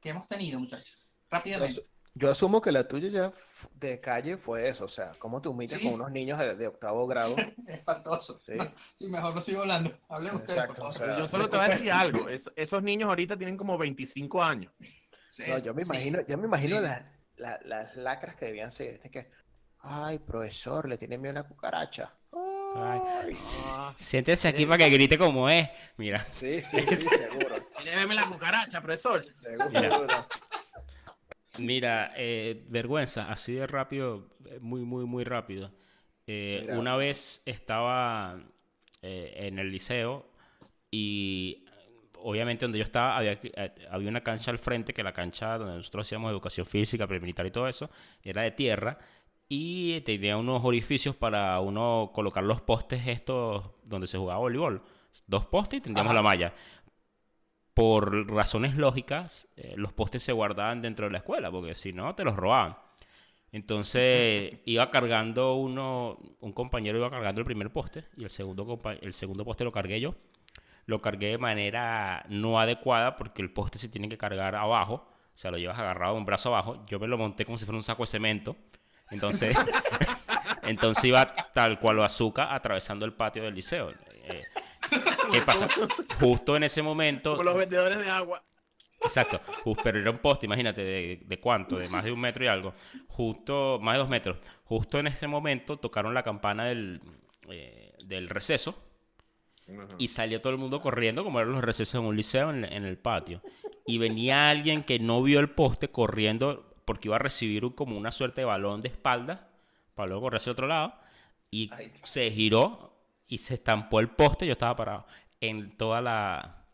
que 0.00 0.08
hemos 0.08 0.26
tenido, 0.26 0.58
muchachos? 0.58 1.14
Rápidamente. 1.30 1.82
Yo 2.14 2.30
asumo 2.30 2.60
que 2.60 2.72
la 2.72 2.86
tuya 2.88 3.08
ya 3.08 3.32
de 3.74 4.00
calle 4.00 4.36
fue 4.36 4.68
eso, 4.68 4.84
o 4.84 4.88
sea, 4.88 5.12
cómo 5.18 5.40
te 5.40 5.48
humillas 5.48 5.80
Sí. 5.80 5.86
con 5.86 5.94
unos 5.94 6.10
niños 6.10 6.38
de, 6.38 6.56
de 6.56 6.66
octavo 6.66 7.06
grado. 7.06 7.34
Espantoso. 7.68 8.38
Sí. 8.38 8.52
No, 8.56 8.64
sí, 8.96 9.06
mejor 9.06 9.34
no 9.34 9.40
sigo 9.40 9.60
hablando. 9.62 9.90
Hablen 10.08 10.34
ustedes, 10.36 10.58
Exacto, 10.58 10.82
por 10.82 10.90
o 10.90 10.92
favor. 10.92 11.14
sea, 11.14 11.18
yo 11.18 11.28
solo 11.28 11.48
te 11.48 11.56
voy 11.56 11.66
a 11.66 11.68
decir 11.68 11.92
algo. 11.92 12.28
es- 12.28 12.50
esos 12.56 12.82
niños 12.82 13.08
ahorita 13.08 13.36
tienen 13.36 13.56
como 13.56 13.78
25 13.78 14.42
años. 14.42 14.72
Sí, 15.28 15.44
No, 15.48 15.58
yo 15.58 15.72
me 15.72 15.82
sí. 15.82 15.88
imagino, 15.90 16.26
yo 16.26 16.36
me 16.38 16.46
imagino 16.46 16.76
Sí. 16.76 16.82
las, 16.82 17.02
la- 17.36 17.60
las 17.64 17.96
lacras 17.96 18.34
que 18.34 18.46
debían 18.46 18.72
ser, 18.72 18.94
este 18.94 19.10
que, 19.10 19.30
ay, 19.78 20.18
profesor, 20.18 20.88
le 20.88 20.98
tiene 20.98 21.16
miedo 21.16 21.38
a 21.38 21.40
una 21.42 21.48
cucaracha. 21.48 22.12
Ay, 22.76 23.00
Ay. 23.24 23.34
Siéntese 23.96 24.46
aquí 24.48 24.64
para 24.66 24.78
que 24.78 24.90
grite 24.90 25.16
como 25.18 25.48
es. 25.48 25.68
Mira, 25.96 26.20
Sí, 26.34 26.62
sí, 26.62 26.80
sí, 26.80 26.96
seguro, 27.30 27.54
Lléveme 27.84 28.14
la 28.14 28.26
cucaracha, 28.26 28.80
profesor. 28.80 29.24
seguro. 29.32 29.68
Mira. 29.70 29.90
mira, 31.58 32.12
eh, 32.16 32.64
vergüenza, 32.68 33.30
así 33.30 33.54
de 33.54 33.66
rápido, 33.66 34.28
eh, 34.46 34.58
muy, 34.60 34.82
muy, 34.82 35.04
muy 35.04 35.24
rápido. 35.24 35.72
Eh, 36.26 36.68
una 36.70 36.96
vez 36.96 37.42
estaba 37.46 38.40
eh, 39.02 39.32
en 39.48 39.58
el 39.58 39.72
liceo 39.72 40.30
y 40.90 41.64
obviamente 42.14 42.64
donde 42.64 42.78
yo 42.78 42.84
estaba 42.84 43.16
había, 43.16 43.40
había 43.90 44.08
una 44.08 44.20
cancha 44.22 44.50
al 44.50 44.58
frente, 44.58 44.92
que 44.92 45.02
la 45.02 45.12
cancha 45.12 45.58
donde 45.58 45.76
nosotros 45.76 46.06
hacíamos 46.06 46.30
educación 46.30 46.66
física, 46.66 47.06
premilitar 47.06 47.46
y 47.46 47.50
todo 47.50 47.66
eso, 47.66 47.90
era 48.22 48.42
de 48.42 48.52
tierra 48.52 48.98
y 49.48 50.00
tenía 50.02 50.36
unos 50.36 50.64
orificios 50.64 51.16
para 51.16 51.58
uno 51.58 52.12
colocar 52.14 52.44
los 52.44 52.60
postes 52.60 53.08
estos 53.08 53.64
donde 53.82 54.06
se 54.06 54.16
jugaba 54.16 54.38
voleibol. 54.38 54.82
Dos 55.26 55.46
postes 55.46 55.78
y 55.78 55.80
tendríamos 55.80 56.12
Ajá. 56.12 56.14
la 56.14 56.22
malla. 56.22 56.54
Por 57.74 58.30
razones 58.30 58.76
lógicas, 58.76 59.48
eh, 59.56 59.74
los 59.76 59.92
postes 59.92 60.22
se 60.22 60.32
guardaban 60.32 60.82
dentro 60.82 61.06
de 61.06 61.12
la 61.12 61.18
escuela, 61.18 61.50
porque 61.50 61.74
si 61.74 61.92
no, 61.92 62.14
te 62.14 62.24
los 62.24 62.36
robaban. 62.36 62.76
Entonces 63.52 64.58
iba 64.64 64.90
cargando 64.90 65.54
uno, 65.54 66.18
un 66.40 66.52
compañero 66.52 66.98
iba 66.98 67.10
cargando 67.10 67.40
el 67.40 67.44
primer 67.44 67.72
poste 67.72 68.04
y 68.16 68.24
el 68.24 68.30
segundo, 68.30 68.78
el 69.00 69.12
segundo 69.12 69.44
poste 69.44 69.64
lo 69.64 69.72
cargué 69.72 70.00
yo. 70.00 70.14
Lo 70.86 71.00
cargué 71.00 71.28
de 71.28 71.38
manera 71.38 72.24
no 72.28 72.58
adecuada 72.58 73.16
porque 73.16 73.42
el 73.42 73.52
poste 73.52 73.78
se 73.78 73.88
tiene 73.88 74.08
que 74.08 74.18
cargar 74.18 74.56
abajo, 74.56 75.06
o 75.34 75.38
sea, 75.38 75.50
lo 75.50 75.58
llevas 75.58 75.78
agarrado 75.78 76.14
un 76.14 76.24
brazo 76.24 76.48
abajo. 76.48 76.84
Yo 76.86 76.98
me 76.98 77.06
lo 77.06 77.16
monté 77.16 77.44
como 77.44 77.58
si 77.58 77.64
fuera 77.64 77.76
un 77.76 77.82
saco 77.82 78.02
de 78.02 78.08
cemento. 78.08 78.56
Entonces, 79.10 79.56
entonces 80.62 81.04
iba 81.04 81.26
tal 81.26 81.78
cual 81.78 81.96
lo 81.96 82.04
azúcar 82.04 82.48
atravesando 82.50 83.04
el 83.04 83.12
patio 83.12 83.42
del 83.42 83.54
liceo. 83.54 83.92
Eh, 84.30 84.44
¿Qué 85.32 85.40
pasa? 85.42 85.68
Justo 86.18 86.56
en 86.56 86.64
ese 86.64 86.82
momento, 86.82 87.32
Como 87.32 87.44
los 87.44 87.56
vendedores 87.56 87.98
de 87.98 88.10
agua. 88.10 88.42
Exacto, 89.02 89.40
Ju- 89.64 89.78
pero 89.82 89.98
era 89.98 90.10
un 90.10 90.18
poste, 90.18 90.44
imagínate, 90.46 90.82
de, 90.84 91.20
de 91.24 91.40
cuánto, 91.40 91.78
de 91.78 91.88
más 91.88 92.04
de 92.04 92.12
un 92.12 92.20
metro 92.20 92.44
y 92.44 92.48
algo, 92.48 92.74
justo, 93.08 93.78
más 93.80 93.94
de 93.94 93.98
dos 94.00 94.08
metros. 94.10 94.36
Justo 94.64 94.98
en 94.98 95.06
ese 95.06 95.26
momento 95.26 95.78
tocaron 95.78 96.12
la 96.12 96.22
campana 96.22 96.64
del, 96.66 97.00
eh, 97.48 97.94
del 98.04 98.28
receso 98.28 98.78
y 99.98 100.08
salió 100.08 100.40
todo 100.40 100.52
el 100.52 100.58
mundo 100.58 100.80
corriendo, 100.80 101.22
como 101.24 101.38
eran 101.40 101.52
los 101.52 101.62
recesos 101.64 101.94
en 102.00 102.06
un 102.06 102.16
liceo, 102.16 102.50
en, 102.50 102.64
en 102.64 102.84
el 102.84 102.98
patio. 102.98 103.40
Y 103.86 103.98
venía 103.98 104.48
alguien 104.50 104.82
que 104.82 104.98
no 104.98 105.22
vio 105.22 105.40
el 105.40 105.48
poste 105.48 105.88
corriendo 105.88 106.74
porque 106.84 107.08
iba 107.08 107.16
a 107.16 107.20
recibir 107.20 107.64
un- 107.64 107.72
como 107.72 107.96
una 107.96 108.10
suerte 108.12 108.40
de 108.42 108.46
balón 108.46 108.82
de 108.82 108.88
espalda 108.88 109.48
para 109.94 110.08
luego 110.08 110.22
correr 110.22 110.38
hacia 110.38 110.52
otro 110.52 110.66
lado 110.66 110.92
y 111.50 111.70
Ay. 111.72 111.92
se 112.04 112.30
giró 112.30 112.89
y 113.30 113.38
se 113.38 113.54
estampó 113.54 114.00
el 114.00 114.08
poste, 114.08 114.44
yo 114.44 114.52
estaba 114.52 114.76
parado, 114.76 115.06
en 115.40 115.76
toda 115.76 116.02
la, 116.02 116.66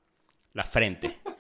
la 0.53 0.65
frente. 0.65 1.21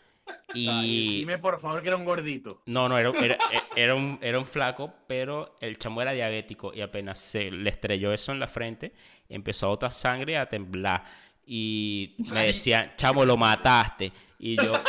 Y... 0.55 1.19
Dime 1.19 1.39
por 1.39 1.61
favor 1.61 1.83
que 1.83 1.89
era 1.89 1.97
un 1.97 2.05
gordito. 2.05 2.62
No, 2.64 2.89
no, 2.89 2.97
era, 2.97 3.11
era, 3.21 3.37
era 3.75 3.95
un, 3.95 4.19
era 4.23 4.39
un 4.39 4.47
flaco, 4.47 4.95
pero 5.07 5.57
el 5.61 5.77
chamo 5.77 6.01
era 6.01 6.12
diabético 6.12 6.73
y 6.73 6.81
apenas 6.81 7.19
se 7.19 7.51
le 7.51 7.69
estrelló 7.69 8.11
eso 8.12 8.33
en 8.33 8.41
la 8.41 8.49
frente, 8.49 8.95
empezó 9.29 9.67
a 9.67 9.71
botar 9.71 9.93
sangre 9.93 10.33
y 10.33 10.35
a 10.37 10.49
temblar. 10.49 11.05
Y 11.45 12.14
me 12.33 12.47
decían, 12.47 12.93
chamo, 12.97 13.25
lo 13.25 13.37
mataste. 13.37 14.12
Y 14.39 14.57
yo, 14.57 14.81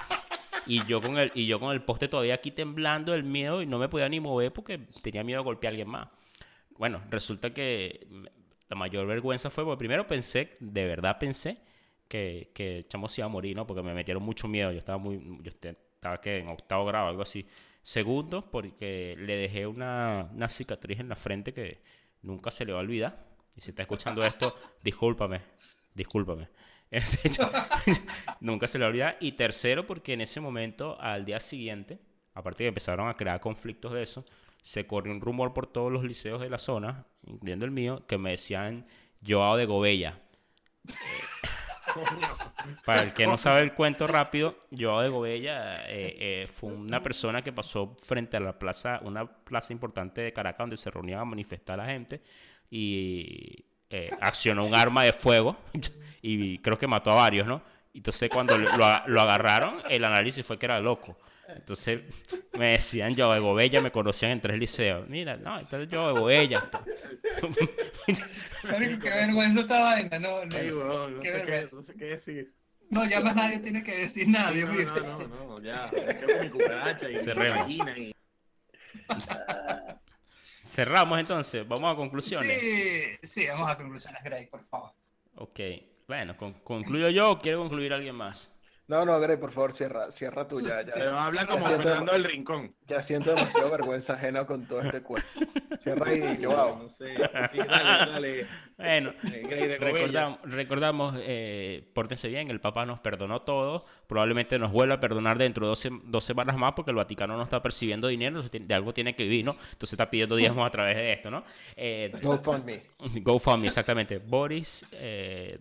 y 0.66 0.84
yo 0.86 1.00
con 1.00 1.16
el, 1.18 1.30
y 1.34 1.46
yo 1.46 1.60
con 1.60 1.72
el 1.72 1.82
poste 1.82 2.08
todavía 2.08 2.34
aquí 2.34 2.50
temblando 2.50 3.12
del 3.12 3.22
miedo 3.22 3.62
y 3.62 3.66
no 3.66 3.78
me 3.78 3.88
podía 3.88 4.08
ni 4.08 4.18
mover 4.18 4.52
porque 4.52 4.78
tenía 5.02 5.22
miedo 5.22 5.42
de 5.42 5.44
golpear 5.44 5.70
a 5.70 5.72
alguien 5.72 5.90
más. 5.90 6.08
Bueno, 6.76 7.02
resulta 7.08 7.54
que 7.54 8.08
la 8.74 8.78
mayor 8.78 9.06
vergüenza 9.06 9.50
fue, 9.50 9.64
porque 9.64 9.78
primero 9.78 10.04
pensé, 10.06 10.50
de 10.58 10.84
verdad 10.84 11.16
pensé, 11.18 11.58
que, 12.08 12.50
que 12.52 12.78
el 12.78 12.88
chamo 12.88 13.08
se 13.08 13.20
iba 13.20 13.26
a 13.26 13.28
morir, 13.28 13.54
¿no? 13.54 13.66
Porque 13.66 13.82
me 13.82 13.94
metieron 13.94 14.22
mucho 14.22 14.48
miedo. 14.48 14.72
Yo 14.72 14.78
estaba 14.78 14.98
muy, 14.98 15.18
yo 15.42 15.50
estaba 15.50 16.20
que 16.20 16.38
en 16.38 16.48
octavo 16.48 16.84
grado, 16.84 17.08
algo 17.08 17.22
así. 17.22 17.46
Segundo, 17.82 18.42
porque 18.42 19.14
le 19.16 19.36
dejé 19.36 19.66
una, 19.68 20.28
una 20.32 20.48
cicatriz 20.48 20.98
en 20.98 21.08
la 21.08 21.16
frente 21.16 21.54
que 21.54 21.82
nunca 22.22 22.50
se 22.50 22.64
le 22.64 22.72
va 22.72 22.80
a 22.80 22.82
olvidar. 22.82 23.24
Y 23.54 23.60
si 23.60 23.70
está 23.70 23.82
escuchando 23.82 24.24
esto, 24.24 24.56
discúlpame, 24.82 25.40
discúlpame. 25.94 26.48
nunca 28.40 28.66
se 28.66 28.78
le 28.78 28.82
va 28.82 28.86
a 28.86 28.90
olvidar. 28.90 29.16
Y 29.20 29.32
tercero, 29.32 29.86
porque 29.86 30.14
en 30.14 30.20
ese 30.20 30.40
momento, 30.40 31.00
al 31.00 31.24
día 31.24 31.38
siguiente, 31.38 32.00
aparte 32.34 32.64
que 32.64 32.68
empezaron 32.68 33.08
a 33.08 33.14
crear 33.14 33.40
conflictos 33.40 33.92
de 33.92 34.02
eso, 34.02 34.24
se 34.64 34.86
corrió 34.86 35.12
un 35.12 35.20
rumor 35.20 35.52
por 35.52 35.66
todos 35.66 35.92
los 35.92 36.04
liceos 36.04 36.40
de 36.40 36.48
la 36.48 36.58
zona, 36.58 37.04
incluyendo 37.26 37.66
el 37.66 37.70
mío, 37.70 38.06
que 38.06 38.16
me 38.16 38.30
decían 38.30 38.86
Joao 39.26 39.58
de 39.58 39.66
Gobella. 39.66 40.20
Para 42.86 43.02
el 43.02 43.12
que 43.12 43.26
no 43.26 43.36
sabe 43.36 43.60
el 43.60 43.74
cuento 43.74 44.06
rápido, 44.06 44.58
Joao 44.76 45.02
de 45.02 45.10
Gobella 45.10 45.84
eh, 45.86 46.16
eh, 46.18 46.46
fue 46.50 46.72
una 46.72 47.02
persona 47.02 47.42
que 47.42 47.52
pasó 47.52 47.94
frente 48.02 48.38
a 48.38 48.40
la 48.40 48.58
plaza, 48.58 49.00
una 49.04 49.26
plaza 49.26 49.74
importante 49.74 50.22
de 50.22 50.32
Caracas 50.32 50.60
donde 50.60 50.78
se 50.78 50.90
reunían 50.90 51.20
a 51.20 51.24
manifestar 51.26 51.76
la 51.76 51.84
gente 51.84 52.22
y 52.70 53.66
eh, 53.90 54.08
accionó 54.22 54.64
un 54.64 54.74
arma 54.74 55.02
de 55.02 55.12
fuego 55.12 55.58
y 56.22 56.56
creo 56.60 56.78
que 56.78 56.86
mató 56.86 57.10
a 57.10 57.16
varios, 57.16 57.46
¿no? 57.46 57.60
Entonces 57.92 58.30
cuando 58.30 58.54
a- 58.54 59.04
lo 59.06 59.20
agarraron, 59.20 59.82
el 59.90 60.04
análisis 60.04 60.44
fue 60.44 60.58
que 60.58 60.64
era 60.64 60.80
loco. 60.80 61.18
Entonces 61.48 62.00
me 62.58 62.72
decían 62.72 63.14
Joao 63.14 63.32
de 63.34 63.40
Gobella, 63.40 63.80
me 63.82 63.90
conocían 63.92 64.32
en 64.32 64.40
tres 64.40 64.58
liceos. 64.58 65.08
Mira, 65.08 65.36
no, 65.36 65.58
este 65.60 65.82
es 65.82 65.88
Joao 65.90 66.26
de. 66.26 66.58
Marico, 68.64 69.00
qué 69.02 69.10
vergüenza 69.10 69.60
esta 69.60 69.80
vaina, 69.82 70.18
no, 70.18 70.44
no, 70.46 71.08
no, 71.10 71.20
Qué 71.20 71.32
sé 71.32 71.38
qué, 71.38 71.44
vergüenza. 71.50 71.76
no 71.76 71.82
sé 71.82 71.94
qué 71.94 72.04
decir. 72.06 72.54
no, 72.90 73.04
ya 73.08 73.20
más 73.20 73.36
nadie 73.36 73.58
tiene 73.58 73.82
que 73.82 73.94
decir 73.96 74.28
nada, 74.28 74.50
Dios 74.52 74.68
No, 74.68 74.74
mío. 74.74 74.92
no, 74.94 75.18
no, 75.28 75.46
no, 75.56 75.62
ya. 75.62 75.90
Mi 76.42 76.48
cucaracha 76.50 77.10
y 77.10 77.18
Cerremos. 77.18 77.68
y... 77.68 78.14
cerramos 80.62 81.18
entonces, 81.20 81.66
vamos 81.68 81.92
a 81.92 81.96
conclusiones. 81.96 82.58
Sí, 82.60 83.04
sí, 83.26 83.46
vamos 83.48 83.70
a 83.70 83.76
conclusiones, 83.76 84.22
Greg, 84.24 84.48
por 84.48 84.64
favor. 84.64 84.92
Ok, 85.36 85.60
bueno, 86.08 86.36
con- 86.36 86.54
concluyo 86.54 87.08
yo 87.10 87.32
o 87.32 87.38
quiere 87.38 87.58
concluir 87.58 87.92
alguien 87.92 88.14
más. 88.14 88.53
No, 88.86 89.06
no, 89.06 89.18
Grey, 89.18 89.38
por 89.38 89.50
favor, 89.50 89.72
cierra, 89.72 90.10
cierra 90.10 90.46
tú 90.46 90.60
ya. 90.60 90.84
Se 90.84 90.98
Ya, 90.98 91.06
va 91.10 91.22
a 91.22 91.26
hablar 91.26 91.46
como 91.48 91.66
siento- 91.66 91.84
Fernando 91.84 92.12
del 92.12 92.24
Rincón. 92.24 92.74
ya 92.86 93.00
siento 93.00 93.30
demasiado 93.34 93.70
vergüenza 93.70 94.12
ajena 94.12 94.44
con 94.46 94.66
todo 94.66 94.82
este 94.82 95.00
cuento. 95.02 95.26
Cierra 95.78 96.12
y 96.12 96.38
yo 96.38 96.50
hago. 96.58 96.82
No 96.82 96.88
sé. 96.90 97.14
Sí, 97.50 97.58
dale, 97.66 98.10
dale. 98.12 98.46
Bueno, 98.76 99.10
Eh, 99.32 99.42
Grey 99.48 99.68
de 99.68 99.78
Gobella. 99.78 99.78
recordamos, 99.78 100.38
recordamos 100.42 101.16
eh, 101.20 101.90
pórtense 101.94 102.28
bien, 102.28 102.50
el 102.50 102.60
Papa 102.60 102.84
nos 102.84 103.00
perdonó 103.00 103.40
todo, 103.40 103.86
probablemente 104.06 104.58
nos 104.58 104.70
vuelva 104.70 104.96
a 104.96 105.00
perdonar 105.00 105.38
dentro 105.38 105.64
de 105.64 105.70
dos, 105.70 105.82
sem- 105.84 106.02
dos 106.04 106.24
semanas 106.24 106.56
más 106.58 106.74
porque 106.74 106.90
el 106.90 106.96
Vaticano 106.96 107.36
no 107.38 107.42
está 107.42 107.62
percibiendo 107.62 108.08
dinero, 108.08 108.42
de 108.42 108.74
algo 108.74 108.92
tiene 108.92 109.14
que 109.16 109.22
vivir, 109.22 109.46
¿no? 109.46 109.52
Entonces 109.52 109.94
está 109.94 110.10
pidiendo 110.10 110.36
diezmos 110.36 110.66
a 110.66 110.70
través 110.70 110.96
de 110.96 111.10
esto, 111.12 111.30
¿no? 111.30 111.42
Eh, 111.74 112.12
GoFundMe. 112.22 112.82
GoFundMe, 113.22 113.68
exactamente. 113.68 114.18
Boris, 114.18 114.84
eh, 114.92 115.58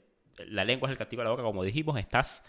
la 0.47 0.65
lengua 0.65 0.89
es 0.89 0.91
el 0.91 0.97
castigo 0.97 1.21
de 1.21 1.25
la 1.25 1.31
boca, 1.31 1.43
como 1.43 1.63
dijimos, 1.63 1.97
estás 1.97 2.43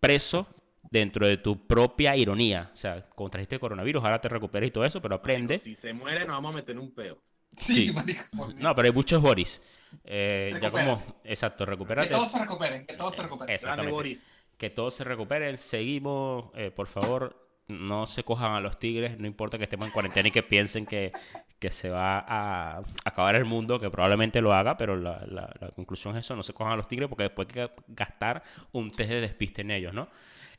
preso 0.00 0.46
dentro 0.90 1.26
de 1.26 1.36
tu 1.36 1.66
propia 1.66 2.16
ironía. 2.16 2.70
O 2.72 2.76
sea, 2.76 3.02
contrajiste 3.10 3.58
coronavirus, 3.58 4.04
ahora 4.04 4.20
te 4.20 4.28
recuperas 4.28 4.68
y 4.68 4.70
todo 4.70 4.84
eso, 4.84 5.00
pero 5.02 5.16
aprende. 5.16 5.58
Si 5.58 5.76
se 5.76 5.92
muere, 5.92 6.20
nos 6.20 6.36
vamos 6.36 6.54
a 6.54 6.56
meter 6.56 6.72
en 6.76 6.80
un 6.80 6.90
peo. 6.92 7.18
Sí. 7.56 7.90
marico. 7.92 8.22
No, 8.58 8.74
pero 8.74 8.86
hay 8.86 8.92
muchos 8.92 9.20
Boris. 9.20 9.60
Eh, 10.04 10.54
ya 10.60 10.70
como, 10.70 11.02
exacto, 11.24 11.64
Que 11.64 11.70
recupérate. 11.70 12.10
todos 12.10 12.30
se 12.30 12.38
recuperen, 12.38 12.86
que 12.86 12.94
todos 12.94 13.14
se 13.14 13.22
recuperen. 13.22 13.54
Exactamente. 13.54 13.90
Boris. 13.92 14.30
Que 14.56 14.70
todos 14.70 14.94
se 14.94 15.04
recuperen. 15.04 15.56
Seguimos, 15.58 16.50
eh, 16.54 16.70
por 16.70 16.86
favor, 16.86 17.47
no 17.68 18.06
se 18.06 18.24
cojan 18.24 18.52
a 18.52 18.60
los 18.60 18.78
tigres, 18.78 19.18
no 19.18 19.26
importa 19.26 19.58
que 19.58 19.64
estemos 19.64 19.86
en 19.86 19.92
cuarentena 19.92 20.28
y 20.28 20.30
que 20.32 20.42
piensen 20.42 20.86
que, 20.86 21.10
que 21.58 21.70
se 21.70 21.90
va 21.90 22.18
a 22.26 22.82
acabar 23.04 23.34
el 23.36 23.44
mundo, 23.44 23.78
que 23.78 23.90
probablemente 23.90 24.40
lo 24.40 24.52
haga, 24.54 24.76
pero 24.76 24.96
la, 24.96 25.22
la- 25.26 25.52
la 25.60 25.68
conclusión 25.70 26.16
es 26.16 26.24
eso, 26.24 26.34
no 26.34 26.42
se 26.42 26.54
cojan 26.54 26.72
a 26.72 26.76
los 26.76 26.88
tigres 26.88 27.08
porque 27.08 27.24
después 27.24 27.46
hay 27.48 27.54
que 27.68 27.70
gastar 27.88 28.42
un 28.72 28.90
test 28.90 29.10
de 29.10 29.20
despiste 29.20 29.60
en 29.62 29.70
ellos, 29.70 29.92
¿no? 29.92 30.08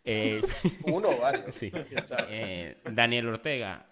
Eh, 0.06 0.42
Uno 0.84 1.10
o 1.10 1.18
varios. 1.20 1.54
sí. 1.56 1.72
Eh, 2.30 2.78
Daniel 2.86 3.28
Ortega, 3.28 3.86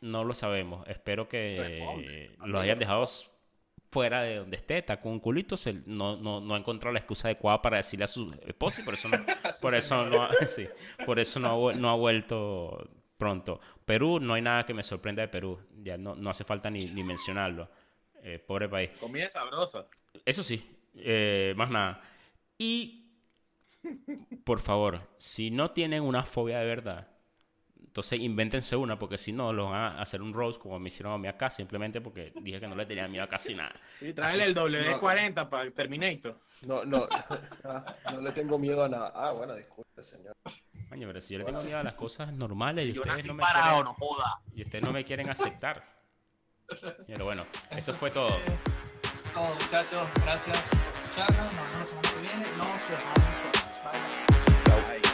no 0.00 0.24
lo 0.24 0.34
sabemos. 0.34 0.86
Espero 0.88 1.28
que 1.28 2.30
lo 2.44 2.60
hayan 2.60 2.78
dejado 2.78 3.06
fuera 3.94 4.22
de 4.22 4.36
donde 4.36 4.56
esté, 4.56 4.78
está 4.78 4.98
con 5.00 5.12
un 5.12 5.20
culito, 5.20 5.56
se- 5.56 5.82
no, 5.86 6.16
no, 6.16 6.40
no 6.40 6.54
ha 6.54 6.58
encontrado 6.58 6.92
la 6.92 6.98
excusa 6.98 7.28
adecuada 7.28 7.62
para 7.62 7.76
decirle 7.76 8.04
a 8.04 8.08
su 8.08 8.30
esposa 8.44 8.82
y 8.82 8.84
por 8.84 8.94
eso 8.94 9.08
no, 9.08 9.16
por 9.62 9.74
eso 9.74 10.06
no, 10.06 10.28
sí, 10.48 10.68
por 11.06 11.18
eso 11.20 11.38
no, 11.40 11.72
no 11.72 11.90
ha 11.90 11.94
vuelto 11.94 12.90
pronto. 13.16 13.60
Perú, 13.86 14.18
no 14.20 14.34
hay 14.34 14.42
nada 14.42 14.66
que 14.66 14.74
me 14.74 14.82
sorprenda 14.82 15.22
de 15.22 15.28
Perú, 15.28 15.60
ya 15.82 15.96
no, 15.96 16.16
no 16.16 16.28
hace 16.30 16.42
falta 16.44 16.68
ni, 16.70 16.84
ni 16.86 17.04
mencionarlo. 17.04 17.70
Eh, 18.22 18.38
pobre 18.38 18.68
país. 18.68 18.90
Comida 18.98 19.30
sabrosa. 19.30 19.86
Eso 20.24 20.42
sí, 20.42 20.68
eh, 20.96 21.54
más 21.56 21.70
nada. 21.70 22.00
Y, 22.58 23.06
por 24.44 24.60
favor, 24.60 25.02
si 25.18 25.50
no 25.50 25.70
tienen 25.70 26.02
una 26.02 26.24
fobia 26.24 26.58
de 26.58 26.66
verdad, 26.66 27.08
entonces 27.94 28.18
invéntense 28.18 28.74
una, 28.74 28.98
porque 28.98 29.16
si 29.16 29.32
no, 29.32 29.52
los 29.52 29.70
van 29.70 29.80
a 29.96 30.02
hacer 30.02 30.20
un 30.20 30.34
roast 30.34 30.60
como 30.60 30.80
me 30.80 30.88
hicieron 30.88 31.12
a 31.12 31.18
mí 31.18 31.28
acá, 31.28 31.48
simplemente 31.48 32.00
porque 32.00 32.32
dije 32.42 32.58
que 32.58 32.66
no 32.66 32.74
le 32.74 32.86
tenía 32.86 33.06
miedo 33.06 33.22
a 33.22 33.28
casi 33.28 33.54
nada. 33.54 33.72
Sí, 34.00 34.12
tráele 34.12 34.46
el 34.46 34.56
W40 34.56 35.48
para 35.48 35.70
Terminator. 35.70 36.36
No, 36.66 36.84
no, 36.84 37.06
ah, 37.64 37.84
no 38.12 38.20
le 38.20 38.32
tengo 38.32 38.58
miedo 38.58 38.82
a 38.82 38.88
nada. 38.88 39.12
Ah, 39.14 39.30
bueno, 39.30 39.54
disculpe, 39.54 40.02
señor. 40.02 40.34
Coño, 40.88 41.06
pero 41.06 41.20
si 41.20 41.34
yo 41.34 41.38
le 41.38 41.44
tengo 41.44 41.60
miedo 41.60 41.78
a 41.78 41.84
las 41.84 41.94
cosas 41.94 42.32
normales 42.32 42.88
y 42.88 42.94
Yo 42.94 43.02
ustedes 43.02 43.18
nací 43.18 43.28
no 43.28 43.34
me 43.34 43.42
parado, 43.44 43.74
quieren, 43.76 43.84
no 43.84 43.94
joda. 43.94 44.40
y 44.56 44.62
ustedes 44.62 44.84
no 44.84 44.92
me 44.92 45.04
quieren 45.04 45.30
aceptar. 45.30 45.84
Pero 47.06 47.24
bueno, 47.24 47.44
esto 47.70 47.94
fue 47.94 48.10
todo. 48.10 48.36
Todo, 49.32 49.54
muchachos, 49.54 50.08
gracias 50.20 50.60
por 50.62 50.80
escucharnos. 50.80 51.44
Nos 51.44 51.54
vemos 51.54 51.78
la 51.78 51.86
semana 51.86 52.08
que 52.08 52.20
viene. 52.22 52.46
Nos 52.58 52.88
vemos. 52.88 53.04
Bye. 54.88 54.94
Ay. 54.96 55.13